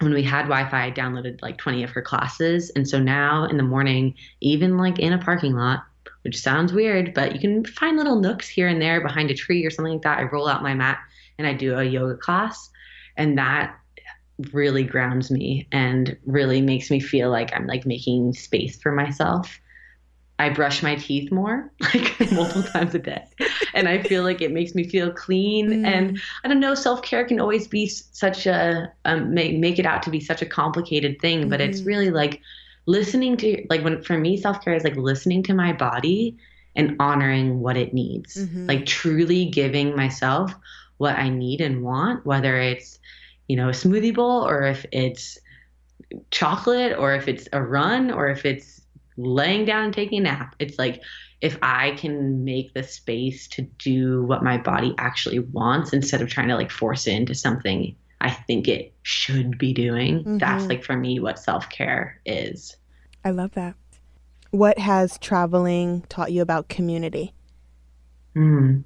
when 0.00 0.12
we 0.12 0.22
had 0.22 0.42
Wi 0.42 0.68
Fi, 0.70 0.86
I 0.86 0.90
downloaded 0.90 1.42
like 1.42 1.58
20 1.58 1.82
of 1.82 1.90
her 1.90 2.02
classes. 2.02 2.70
And 2.70 2.86
so 2.86 2.98
now 2.98 3.44
in 3.44 3.56
the 3.56 3.62
morning, 3.62 4.14
even 4.40 4.76
like 4.76 4.98
in 4.98 5.12
a 5.12 5.18
parking 5.18 5.54
lot, 5.54 5.84
which 6.22 6.40
sounds 6.40 6.72
weird, 6.72 7.14
but 7.14 7.32
you 7.32 7.40
can 7.40 7.64
find 7.64 7.96
little 7.96 8.20
nooks 8.20 8.48
here 8.48 8.68
and 8.68 8.80
there 8.80 9.00
behind 9.00 9.30
a 9.30 9.34
tree 9.34 9.64
or 9.64 9.70
something 9.70 9.94
like 9.94 10.02
that. 10.02 10.18
I 10.18 10.24
roll 10.24 10.48
out 10.48 10.62
my 10.62 10.74
mat 10.74 10.98
and 11.38 11.46
I 11.46 11.54
do 11.54 11.78
a 11.78 11.84
yoga 11.84 12.16
class. 12.16 12.70
And 13.16 13.38
that 13.38 13.76
really 14.52 14.84
grounds 14.84 15.30
me 15.30 15.66
and 15.72 16.16
really 16.26 16.60
makes 16.62 16.90
me 16.90 17.00
feel 17.00 17.30
like 17.30 17.54
I'm 17.54 17.66
like 17.66 17.86
making 17.86 18.32
space 18.34 18.80
for 18.80 18.92
myself. 18.92 19.60
I 20.40 20.50
brush 20.50 20.84
my 20.84 20.94
teeth 20.94 21.32
more, 21.32 21.72
like 21.80 22.14
multiple 22.32 22.62
times 22.62 22.94
a 22.94 23.00
day. 23.00 23.24
And 23.74 23.88
I 23.88 24.00
feel 24.02 24.22
like 24.22 24.40
it 24.40 24.52
makes 24.52 24.74
me 24.74 24.84
feel 24.88 25.10
clean. 25.10 25.82
Mm. 25.82 25.86
And 25.86 26.20
I 26.44 26.48
don't 26.48 26.60
know, 26.60 26.74
self 26.76 27.02
care 27.02 27.24
can 27.24 27.40
always 27.40 27.66
be 27.66 27.88
such 27.88 28.46
a, 28.46 28.92
um, 29.04 29.34
make, 29.34 29.56
make 29.58 29.80
it 29.80 29.86
out 29.86 30.02
to 30.04 30.10
be 30.10 30.20
such 30.20 30.40
a 30.40 30.46
complicated 30.46 31.20
thing, 31.20 31.48
but 31.48 31.60
it's 31.60 31.80
Mhm. 31.80 31.86
really 31.86 32.10
like 32.10 32.40
listening 32.86 33.36
to, 33.38 33.66
like, 33.68 33.82
when 33.82 34.00
for 34.02 34.16
me, 34.16 34.36
self 34.36 34.64
care 34.64 34.74
is 34.74 34.84
like 34.84 34.96
listening 34.96 35.42
to 35.44 35.54
my 35.54 35.72
body 35.72 36.36
and 36.76 36.94
honoring 37.00 37.58
what 37.58 37.76
it 37.76 37.92
needs, 37.92 38.36
Mhm. 38.36 38.68
like 38.68 38.86
truly 38.86 39.46
giving 39.46 39.96
myself 39.96 40.54
what 40.98 41.16
I 41.18 41.28
need 41.28 41.60
and 41.60 41.82
want, 41.82 42.24
whether 42.24 42.56
it's, 42.60 43.00
you 43.48 43.56
know, 43.56 43.68
a 43.68 43.72
smoothie 43.72 44.14
bowl 44.14 44.46
or 44.46 44.62
if 44.64 44.86
it's 44.92 45.38
chocolate 46.30 46.96
or 46.98 47.14
if 47.14 47.28
it's 47.28 47.48
a 47.52 47.62
run 47.62 48.10
or 48.10 48.28
if 48.28 48.44
it's 48.44 48.80
laying 49.16 49.64
down 49.64 49.84
and 49.86 49.94
taking 49.94 50.20
a 50.20 50.22
nap. 50.22 50.54
It's 50.58 50.78
like 50.78 51.02
if 51.40 51.58
I 51.62 51.92
can 51.92 52.44
make 52.44 52.74
the 52.74 52.82
space 52.82 53.48
to 53.48 53.62
do 53.62 54.22
what 54.24 54.42
my 54.44 54.58
body 54.58 54.94
actually 54.98 55.40
wants 55.40 55.92
instead 55.92 56.22
of 56.22 56.28
trying 56.28 56.48
to 56.48 56.56
like 56.56 56.70
force 56.70 57.06
it 57.06 57.12
into 57.14 57.34
something 57.34 57.96
I 58.20 58.30
think 58.30 58.66
it 58.66 58.94
should 59.02 59.58
be 59.58 59.72
doing, 59.72 60.38
that's 60.38 60.64
Mhm. 60.64 60.68
like 60.68 60.84
for 60.84 60.96
me 60.96 61.20
what 61.20 61.38
self 61.38 61.70
care 61.70 62.20
is. 62.26 62.76
I 63.24 63.30
love 63.30 63.52
that. 63.52 63.74
What 64.50 64.78
has 64.78 65.18
traveling 65.18 66.02
taught 66.08 66.32
you 66.32 66.42
about 66.42 66.68
community? 66.68 67.32
Hmm. 68.34 68.78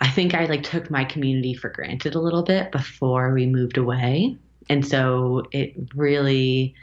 I 0.00 0.08
think 0.08 0.34
I 0.34 0.46
like 0.46 0.62
took 0.62 0.90
my 0.90 1.04
community 1.04 1.54
for 1.54 1.70
granted 1.70 2.14
a 2.14 2.20
little 2.20 2.42
bit 2.42 2.72
before 2.72 3.32
we 3.32 3.46
moved 3.46 3.78
away. 3.78 4.36
And 4.68 4.86
so 4.86 5.44
it 5.52 5.74
really 5.94 6.74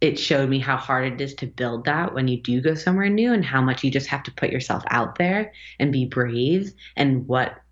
it 0.00 0.18
showed 0.18 0.48
me 0.48 0.58
how 0.58 0.76
hard 0.76 1.10
it 1.10 1.20
is 1.20 1.34
to 1.34 1.46
build 1.46 1.86
that 1.86 2.12
when 2.14 2.28
you 2.28 2.38
do 2.40 2.60
go 2.60 2.74
somewhere 2.74 3.08
new 3.08 3.32
and 3.32 3.44
how 3.44 3.62
much 3.62 3.82
you 3.82 3.90
just 3.90 4.08
have 4.08 4.22
to 4.22 4.30
put 4.32 4.50
yourself 4.50 4.82
out 4.90 5.16
there 5.16 5.52
and 5.78 5.90
be 5.90 6.04
brave 6.04 6.72
and 6.96 7.26
what 7.26 7.62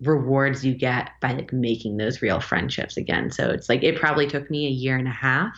rewards 0.00 0.64
you 0.64 0.74
get 0.74 1.10
by 1.20 1.32
like 1.32 1.52
making 1.52 1.96
those 1.96 2.20
real 2.20 2.40
friendships 2.40 2.96
again. 2.96 3.30
So 3.30 3.48
it's 3.50 3.68
like 3.68 3.82
it 3.82 3.96
probably 3.96 4.26
took 4.26 4.50
me 4.50 4.66
a 4.66 4.70
year 4.70 4.96
and 4.96 5.08
a 5.08 5.12
half 5.12 5.56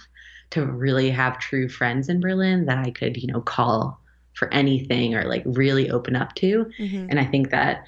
to 0.50 0.66
really 0.66 1.10
have 1.10 1.38
true 1.38 1.68
friends 1.68 2.08
in 2.08 2.20
Berlin 2.20 2.66
that 2.66 2.78
I 2.78 2.90
could, 2.90 3.16
you 3.16 3.26
know, 3.26 3.40
call 3.40 4.00
for 4.34 4.52
anything 4.52 5.14
or 5.14 5.24
like 5.24 5.42
really 5.46 5.90
open 5.90 6.16
up 6.16 6.34
to. 6.36 6.70
Mhm. 6.78 7.06
And 7.08 7.18
I 7.18 7.24
think 7.24 7.50
that 7.50 7.84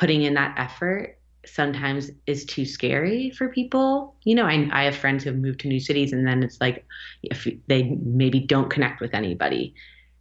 putting 0.00 0.22
in 0.22 0.34
that 0.34 0.54
effort 0.58 1.18
sometimes 1.46 2.10
is 2.26 2.44
too 2.46 2.66
scary 2.66 3.30
for 3.30 3.48
people. 3.50 4.16
You 4.24 4.34
know, 4.36 4.46
I, 4.46 4.68
I 4.72 4.84
have 4.84 4.96
friends 4.96 5.24
who 5.24 5.30
have 5.30 5.38
moved 5.38 5.60
to 5.60 5.68
new 5.68 5.80
cities 5.80 6.12
and 6.12 6.26
then 6.26 6.42
it's 6.42 6.60
like 6.60 6.86
if 7.22 7.46
they 7.68 7.96
maybe 8.04 8.40
don't 8.40 8.70
connect 8.70 9.00
with 9.00 9.14
anybody. 9.14 9.74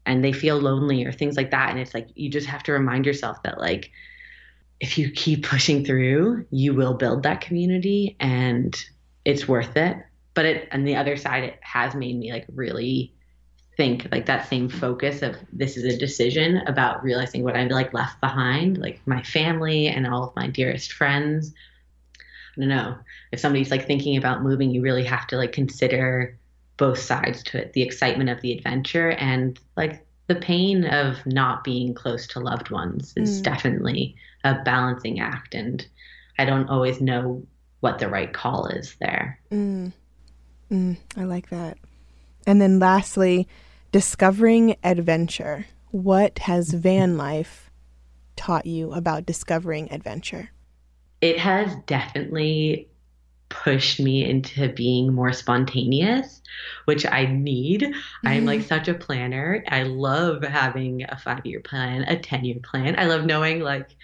and 0.05 0.23
they 0.23 0.33
feel 0.33 0.57
lonely 0.59 1.05
or 1.05 1.11
things 1.13 1.37
like 1.37 1.51
that. 1.51 1.69
And 1.71 1.79
it's 1.79 1.93
like 1.93 2.09
you 2.15 2.29
just 2.29 2.47
have 2.47 2.63
to 2.63 2.73
remind 2.73 3.05
yourself 3.05 3.37
that 3.43 3.59
like 3.59 3.91
if 4.79 4.97
you 4.97 5.11
keep 5.11 5.45
pushing 5.45 5.85
through, 5.85 6.45
you 6.51 6.73
will 6.73 6.95
build 6.95 7.23
that 7.23 7.41
community 7.41 8.15
and 8.19 8.75
it's 9.25 9.47
worth 9.47 9.77
it. 9.77 9.97
But 10.33 10.45
it 10.45 10.69
on 10.71 10.85
the 10.85 10.95
other 10.95 11.17
side, 11.17 11.43
it 11.43 11.59
has 11.61 11.95
made 11.95 12.17
me 12.17 12.31
like 12.31 12.45
really 12.55 13.13
think 13.79 14.09
like 14.11 14.25
that 14.25 14.49
same 14.49 14.67
focus 14.67 15.21
of 15.21 15.37
this 15.53 15.77
is 15.77 15.85
a 15.85 15.97
decision 15.97 16.57
about 16.67 17.01
realizing 17.01 17.43
what 17.43 17.55
I'm 17.55 17.69
like 17.69 17.93
left 17.93 18.19
behind, 18.19 18.77
like 18.77 18.99
my 19.05 19.23
family 19.23 19.87
and 19.87 20.05
all 20.05 20.25
of 20.25 20.35
my 20.35 20.47
dearest 20.47 20.91
friends. 20.91 21.53
I 22.57 22.59
don't 22.59 22.67
know. 22.67 22.97
If 23.31 23.39
somebody's 23.39 23.71
like 23.71 23.87
thinking 23.87 24.17
about 24.17 24.43
moving, 24.43 24.71
you 24.71 24.81
really 24.81 25.05
have 25.05 25.27
to 25.27 25.37
like 25.37 25.53
consider 25.53 26.37
both 26.75 26.99
sides 26.99 27.41
to 27.43 27.59
it 27.59 27.71
the 27.71 27.81
excitement 27.81 28.29
of 28.29 28.41
the 28.41 28.51
adventure 28.51 29.11
and 29.11 29.57
like 29.77 30.05
the 30.27 30.35
pain 30.35 30.83
of 30.83 31.25
not 31.25 31.63
being 31.63 31.93
close 31.93 32.27
to 32.27 32.41
loved 32.41 32.71
ones 32.71 33.13
is 33.15 33.39
mm. 33.39 33.43
definitely 33.43 34.13
a 34.43 34.55
balancing 34.55 35.21
act. 35.21 35.55
And 35.55 35.87
I 36.37 36.43
don't 36.43 36.67
always 36.67 36.99
know 36.99 37.43
what 37.79 37.99
the 37.99 38.09
right 38.09 38.33
call 38.33 38.67
is 38.67 38.97
there. 38.99 39.39
Mm. 39.53 39.93
Mm, 40.69 40.97
I 41.15 41.23
like 41.23 41.49
that. 41.51 41.77
And 42.45 42.61
then 42.61 42.79
lastly, 42.79 43.47
discovering 43.91 44.75
adventure. 44.83 45.65
What 45.91 46.39
has 46.39 46.73
van 46.73 47.17
life 47.17 47.71
taught 48.35 48.65
you 48.65 48.93
about 48.93 49.25
discovering 49.25 49.91
adventure? 49.91 50.51
It 51.21 51.37
has 51.39 51.75
definitely 51.87 52.89
pushed 53.49 53.99
me 53.99 54.23
into 54.23 54.71
being 54.73 55.13
more 55.13 55.33
spontaneous, 55.33 56.41
which 56.85 57.05
I 57.05 57.25
need. 57.25 57.81
Mm-hmm. 57.81 58.27
I'm 58.27 58.45
like 58.45 58.61
such 58.61 58.87
a 58.87 58.93
planner. 58.93 59.63
I 59.67 59.83
love 59.83 60.43
having 60.43 61.03
a 61.03 61.17
five 61.17 61.45
year 61.45 61.59
plan, 61.59 62.03
a 62.03 62.17
10 62.17 62.45
year 62.45 62.59
plan. 62.63 62.95
I 62.97 63.05
love 63.05 63.25
knowing 63.25 63.59
like 63.59 63.95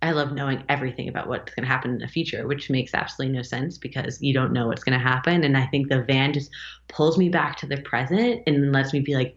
I 0.00 0.12
love 0.12 0.32
knowing 0.32 0.62
everything 0.68 1.08
about 1.08 1.28
what's 1.28 1.52
going 1.54 1.66
to 1.66 1.72
happen 1.72 1.90
in 1.90 1.98
the 1.98 2.06
future, 2.06 2.46
which 2.46 2.70
makes 2.70 2.94
absolutely 2.94 3.36
no 3.36 3.42
sense 3.42 3.78
because 3.78 4.22
you 4.22 4.32
don't 4.32 4.52
know 4.52 4.68
what's 4.68 4.84
going 4.84 4.98
to 4.98 5.04
happen. 5.04 5.42
And 5.42 5.56
I 5.56 5.66
think 5.66 5.88
the 5.88 6.02
van 6.02 6.32
just 6.32 6.50
pulls 6.86 7.18
me 7.18 7.28
back 7.28 7.56
to 7.58 7.66
the 7.66 7.78
present 7.78 8.42
and 8.46 8.72
lets 8.72 8.92
me 8.92 9.00
be 9.00 9.16
like, 9.16 9.36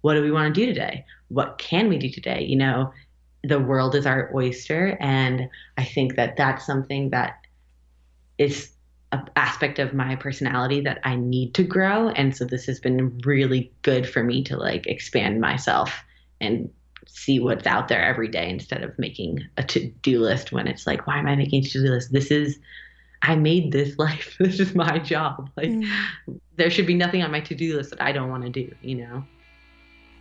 what 0.00 0.14
do 0.14 0.22
we 0.22 0.32
want 0.32 0.52
to 0.52 0.60
do 0.60 0.66
today? 0.66 1.04
What 1.28 1.58
can 1.58 1.88
we 1.88 1.96
do 1.96 2.10
today? 2.10 2.42
You 2.42 2.56
know, 2.56 2.92
the 3.44 3.60
world 3.60 3.94
is 3.94 4.06
our 4.06 4.30
oyster. 4.34 4.96
And 5.00 5.48
I 5.76 5.84
think 5.84 6.16
that 6.16 6.36
that's 6.36 6.66
something 6.66 7.10
that 7.10 7.36
is 8.38 8.72
an 9.12 9.28
aspect 9.36 9.78
of 9.78 9.94
my 9.94 10.16
personality 10.16 10.80
that 10.80 11.00
I 11.04 11.16
need 11.16 11.54
to 11.54 11.62
grow. 11.62 12.08
And 12.10 12.36
so 12.36 12.44
this 12.44 12.66
has 12.66 12.80
been 12.80 13.18
really 13.24 13.72
good 13.82 14.08
for 14.08 14.24
me 14.24 14.42
to 14.44 14.56
like 14.56 14.86
expand 14.86 15.40
myself 15.40 16.02
and 16.40 16.70
see 17.12 17.40
what's 17.40 17.66
out 17.66 17.88
there 17.88 18.02
every 18.02 18.28
day 18.28 18.48
instead 18.48 18.82
of 18.82 18.98
making 18.98 19.46
a 19.56 19.62
to-do 19.62 20.20
list 20.20 20.52
when 20.52 20.66
it's 20.66 20.86
like 20.86 21.06
why 21.06 21.18
am 21.18 21.26
i 21.26 21.34
making 21.34 21.64
a 21.64 21.68
to-do 21.68 21.90
list 21.90 22.12
this 22.12 22.30
is 22.30 22.58
i 23.22 23.34
made 23.34 23.72
this 23.72 23.98
life 23.98 24.36
this 24.38 24.60
is 24.60 24.74
my 24.74 24.98
job 24.98 25.50
like 25.56 25.68
mm. 25.68 25.88
there 26.56 26.70
should 26.70 26.86
be 26.86 26.94
nothing 26.94 27.22
on 27.22 27.30
my 27.30 27.40
to-do 27.40 27.76
list 27.76 27.90
that 27.90 28.02
i 28.02 28.12
don't 28.12 28.30
want 28.30 28.42
to 28.42 28.50
do 28.50 28.72
you 28.82 28.94
know 28.94 29.24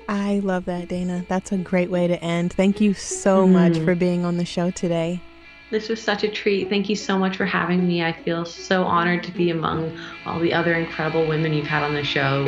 i 0.08 0.40
love 0.40 0.66
that 0.66 0.88
dana 0.88 1.26
that's 1.30 1.52
a 1.52 1.58
great 1.58 1.90
way 1.90 2.08
to 2.08 2.22
end 2.24 2.52
thank 2.54 2.82
you 2.82 2.94
so 2.94 3.46
mm. 3.46 3.52
much 3.52 3.78
for 3.80 3.96
being 3.96 4.26
on 4.26 4.38
the 4.38 4.46
show 4.46 4.72
today 4.72 5.22
this 5.72 5.88
was 5.88 6.02
such 6.02 6.24
a 6.24 6.28
treat. 6.28 6.68
Thank 6.68 6.90
you 6.90 6.96
so 6.96 7.20
much 7.20 7.38
for 7.38 7.46
having 7.46 7.88
me. 7.88 8.04
I 8.04 8.12
feel 8.12 8.44
so 8.44 8.86
honored 8.86 9.22
to 9.26 9.32
be 9.32 9.52
among 9.52 9.96
all 10.26 10.40
the 10.40 10.52
other 10.52 10.74
incredible 10.74 11.28
women 11.28 11.54
you've 11.54 11.68
had 11.68 11.84
on 11.84 11.94
the 11.94 12.04
show. 12.04 12.44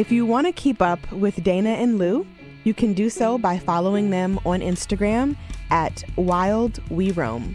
If 0.00 0.10
you 0.10 0.24
want 0.24 0.46
to 0.46 0.52
keep 0.54 0.80
up 0.80 1.12
with 1.12 1.44
Dana 1.44 1.68
and 1.68 1.98
Lou, 1.98 2.26
you 2.64 2.72
can 2.72 2.94
do 2.94 3.10
so 3.10 3.36
by 3.36 3.58
following 3.58 4.08
them 4.08 4.40
on 4.46 4.60
Instagram 4.60 5.36
at 5.70 6.02
Wild 6.16 6.80
We 6.90 7.10
Roam. 7.10 7.54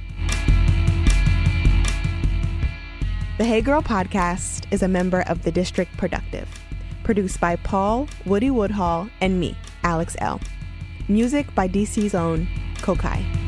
The 3.40 3.46
Hey 3.46 3.62
Girl 3.62 3.82
podcast 3.82 4.72
is 4.72 4.84
a 4.84 4.88
member 4.88 5.22
of 5.22 5.42
the 5.42 5.52
District 5.52 5.92
Productive, 5.98 6.48
produced 7.04 7.42
by 7.42 7.56
Paul 7.56 8.08
Woody 8.28 8.52
Woodhall 8.52 9.10
and 9.22 9.40
me, 9.40 9.58
Alex 9.84 10.16
Elle. 10.20 10.40
Music 11.08 11.48
by 11.56 11.68
DC's 11.68 12.14
own 12.14 12.48
Kokayi. 12.76 13.45